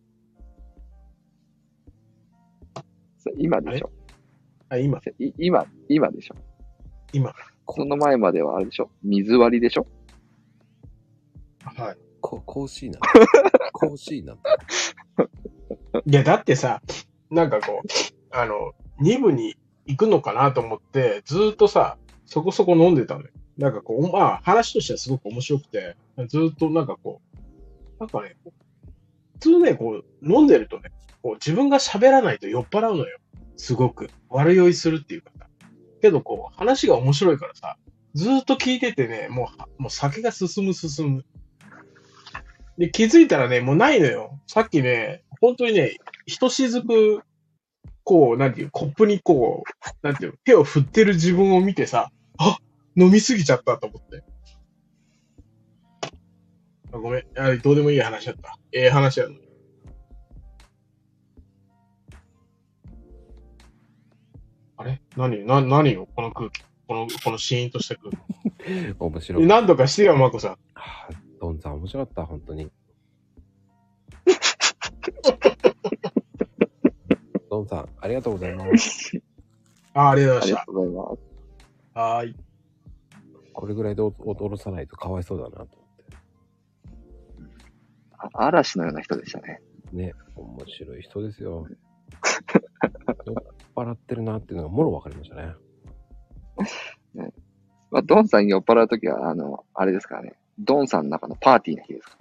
[3.18, 3.92] それ今でしょ。
[4.70, 5.00] あ、今。
[5.20, 6.36] い今、今でしょ。
[7.12, 7.34] 今。
[7.70, 8.90] その前まではあれでしょ？
[9.04, 9.88] 水割りでしょ？
[11.64, 11.98] はい。
[12.22, 13.08] こ、甲子園なんだ。
[13.74, 14.38] 甲子園な。
[16.06, 16.82] いや、だってさ、
[17.30, 17.88] なんかこう、
[18.32, 19.56] あの、2部に
[19.86, 23.30] 行くのかなと思って、ずーっとさ、そこそこ飲んでたのよ。
[23.58, 25.96] なんかこう、まあ、話としてはすごく面白くて、
[26.28, 28.36] ずーっとなんかこう、なんかね、
[29.34, 33.18] 普通ね、こう、飲んでるとね、こう自分が喋らないと酔っ払うのよ。
[33.58, 34.10] すごく。
[34.30, 35.45] 悪酔いするっていうかさ。
[36.06, 37.78] けどこう、話が面白いからさ、
[38.14, 39.50] ずっと聞いててね、も
[39.80, 41.26] う、もう酒が進む進む。
[42.78, 44.40] で、気づいたらね、もうないのよ。
[44.46, 47.24] さっきね、本当にね、一しずく、
[48.04, 52.58] こう、なんていう、コップにこう、なんていう、手を振ってる自分を見てさ、あ
[52.96, 54.24] 飲みすぎちゃったと思って。
[56.94, 57.56] あごめんあ。
[57.58, 58.60] どうでもいい話だった。
[58.72, 59.45] ええ話やのに。
[64.86, 65.02] れ？
[65.18, 66.64] 何な、何よこの空気。
[66.88, 68.18] この、このシーンとした空気。
[69.00, 69.48] 面白い。
[69.48, 70.52] 何とかしてよ、マコさん。
[70.52, 71.10] はあ
[71.40, 72.70] ドンさん面白かった、本当に。
[77.50, 79.22] ドンさん、ありがとうございます。
[79.94, 81.22] あありがとうございましがとうございます。
[81.94, 82.02] た。
[82.02, 82.36] はーい。
[83.54, 85.68] これぐらいで踊らさないとかわいそうだなと思っ
[88.18, 89.62] あ嵐のような人でしたね。
[89.92, 89.96] て。
[89.96, 91.68] ね、面白い人ですよ。
[93.76, 95.54] 払ってるなっていうのがもろ分かりましたね。
[97.92, 100.34] まあ、ドンさん酔っ払うときは、あの、あれですからね。
[100.60, 102.18] ドンさんの中のパーティーの日ですか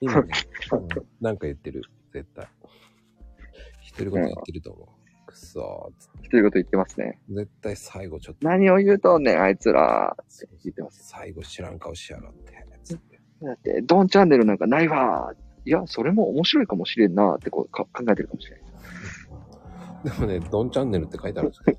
[0.00, 0.32] 今ね、
[0.72, 0.88] うん
[1.20, 1.82] なんか言ってる、
[2.12, 2.46] 絶対。
[3.96, 4.98] 独り言言ってると思う。
[5.26, 6.30] くそーっつっら。
[6.30, 7.18] ということ言ってますね。
[7.28, 10.16] て絶対最後ちょっと、何を言うとんねん、あいつら。
[10.20, 11.08] って言ってます。
[11.08, 12.66] 最後知らん顔しやがって。
[12.84, 15.32] つってだって、ドンチャンネルなんかないわ。
[15.64, 18.67] いや、それも面白いかもしれんなってこうか考えてるかもしれない。
[20.04, 21.78] でもね、ドンチャンネルって書いてあるんですけど。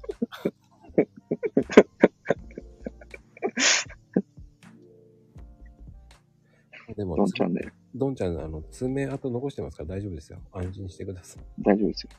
[6.95, 7.73] でもドン、チャンネル。
[7.95, 10.39] ドンちゃん、あの、爪痕残してますから大丈夫ですよ。
[10.51, 11.43] 安心してください。
[11.59, 12.09] 大丈夫ですよ。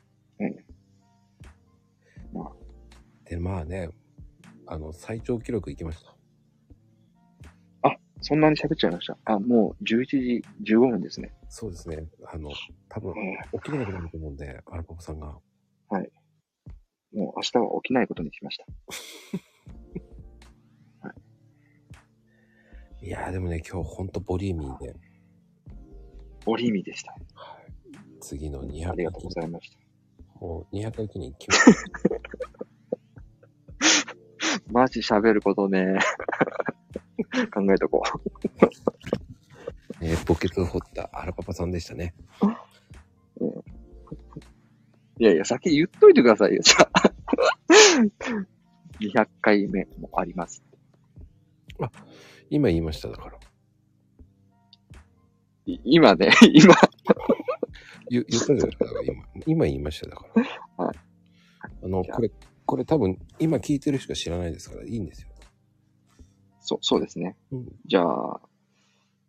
[3.25, 3.91] で、まあね、
[4.67, 6.17] あの、最長記録いきました。
[8.23, 9.17] そんなに喋っちゃいました。
[9.25, 10.43] あ、もう11時
[10.75, 11.33] 15分ですね。
[11.49, 12.05] そうですね。
[12.27, 12.51] あの、
[12.89, 15.39] 多分え、起きれなくなると思うんで、アラパパさんが。
[15.99, 16.09] ー
[17.13, 18.67] もう明日は起きないことにしました。
[23.03, 24.95] いやーでもね、今日ほんとボリューミーで、
[26.45, 27.17] ボリーミーでした。
[28.21, 29.79] 次の200ありがとうございました。
[30.39, 31.59] もう200回記念決
[34.71, 35.99] マジ喋ることね。
[37.53, 40.05] 考えとこう。
[40.05, 42.15] め、 えー墓穴を掘ったアラパパさんでしたね。
[45.21, 47.13] いやいや、先言っといてくださいよ、じゃあ。
[49.01, 50.63] 200回目もあります。
[52.49, 53.39] 今言いましただから。
[55.67, 56.75] い今ね、 今、
[58.09, 59.25] 言言ったじゃないですか、今。
[59.47, 60.87] 今言いましただから。
[60.87, 60.97] はい。
[61.83, 62.31] あの、これ、
[62.65, 65.29] これ多分、今聞いてる人しか知らないですから、いいんですよ。
[66.61, 67.37] そう、そうですね。
[67.53, 67.69] うん。
[67.85, 68.41] じゃあ、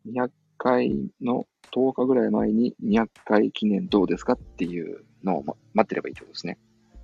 [0.07, 6.57] 200回の10日ぐらい前に200回記念どうですかっていうのを、ま、待ってればいいってことですね。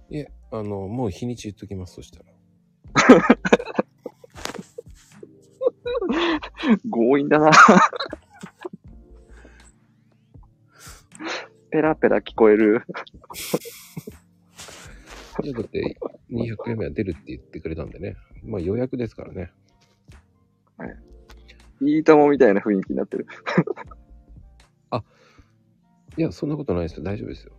[0.10, 2.26] いえ、あの、もう日にち言っときます、そしたら。
[6.92, 7.52] 強引だな。
[11.70, 12.84] ペラペラ聞こえる。
[15.44, 15.98] いや、だって、
[16.32, 18.16] 200回目は出るって言ってくれたんでね。
[18.44, 19.52] まあ予約ですからね。
[21.82, 23.28] いいともみたいな雰囲気になってる。
[26.18, 27.04] いや、そんなことないですよ。
[27.04, 27.54] 大丈夫ですよ。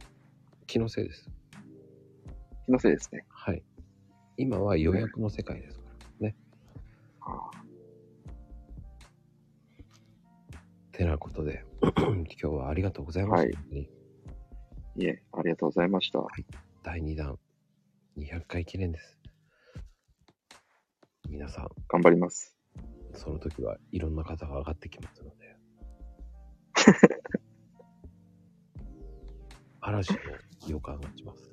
[0.68, 1.30] 気のせいです。
[2.66, 3.24] 気のせいですね。
[3.30, 3.64] はい。
[4.36, 5.86] 今は予約の世界ですか
[6.20, 6.36] らね。
[10.92, 11.64] てなことで、
[11.96, 13.58] 今日はありがとうございました。
[13.58, 13.90] はい
[14.96, 16.20] いえ、ありがとうございました。
[16.82, 17.38] 第2弾、
[18.18, 19.18] 200回記念です。
[21.30, 22.58] 皆さん、頑張ります。
[23.14, 25.56] その時はいろんな方が上がってきますので。
[29.80, 30.18] 嵐の
[30.72, 31.50] 予感がします。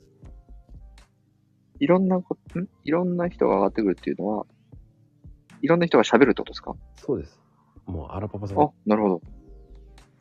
[1.80, 2.68] いろんなこ、ん？
[2.84, 4.46] いろんな人が上がってくるっていうのは、
[5.62, 6.76] いろんな人が喋るってことですか？
[6.96, 7.40] そうです。
[7.86, 9.22] もう、アラパパさんあ、なるほど。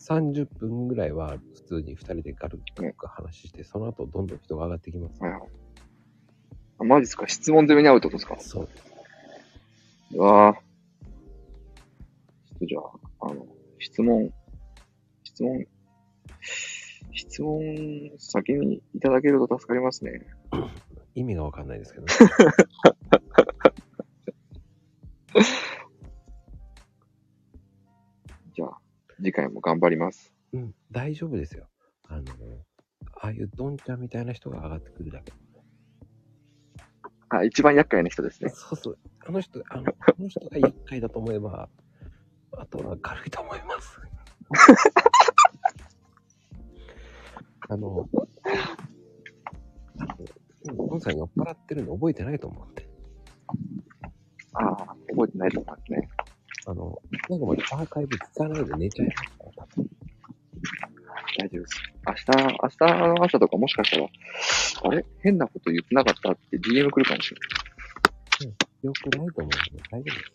[0.00, 5.23] 30分ぐらいは普通に2人でガルガル話して、その後どんどん人が上がってきます。
[5.23, 5.40] はいはい。
[6.81, 7.26] あ、マジですか？
[7.28, 8.36] 質問攻めに合うってことですか？
[8.40, 8.68] そう。
[10.12, 10.56] うわぁ。
[10.56, 10.60] ちょ
[12.56, 13.47] っとじゃあ、あの、
[13.78, 14.31] 質問、
[15.23, 15.64] 質問、
[17.15, 17.60] 質問
[18.18, 20.26] 先にいただけると助かりますね。
[21.15, 22.12] 意味がわかんないですけどね。
[28.55, 28.81] じゃあ、
[29.17, 30.34] 次回も頑張ります。
[30.52, 31.68] うん、大丈夫ですよ。
[32.09, 32.25] あの、
[33.20, 35.33] ああいうドンちゃんみたいな人が上がってくるだけ。
[37.28, 38.51] あ、一番厄介な人ですね。
[38.51, 38.99] そうそう。
[39.26, 41.68] あの人、あの、 あの人が厄介だと思えば、
[42.52, 44.01] あとは軽いと思います。
[47.68, 48.09] あの、
[50.76, 52.89] ゴンさん酔っ払ってるの覚えてないと思って。
[54.55, 56.09] ああ、覚えてないと思いますね。
[56.67, 59.91] あの、最後までアーカイブ聞かないで寝ちゃいますから、多分。
[61.39, 61.83] 大丈夫です。
[62.07, 62.26] 明日、
[62.62, 64.09] 明日の朝とかもしかしたら、
[64.84, 65.05] あれ？
[65.20, 66.33] 変なこと言ってなかった？
[66.33, 68.55] って DM 来るかもしれない。
[68.83, 69.59] よくないと思うんで
[69.91, 70.33] 大丈夫です。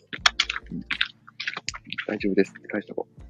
[2.06, 3.22] 大丈夫ですって返しとこて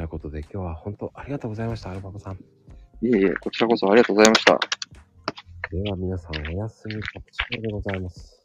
[0.00, 2.34] なことで今日は本当ありがとうございました、アルバムさん。
[2.34, 2.38] う。
[3.02, 4.58] いえいえ、こちらこそありがとうございました。
[5.70, 8.42] では皆さんおやすみカプチーノでございます。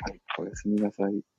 [0.00, 1.33] はい、おやすみなさい。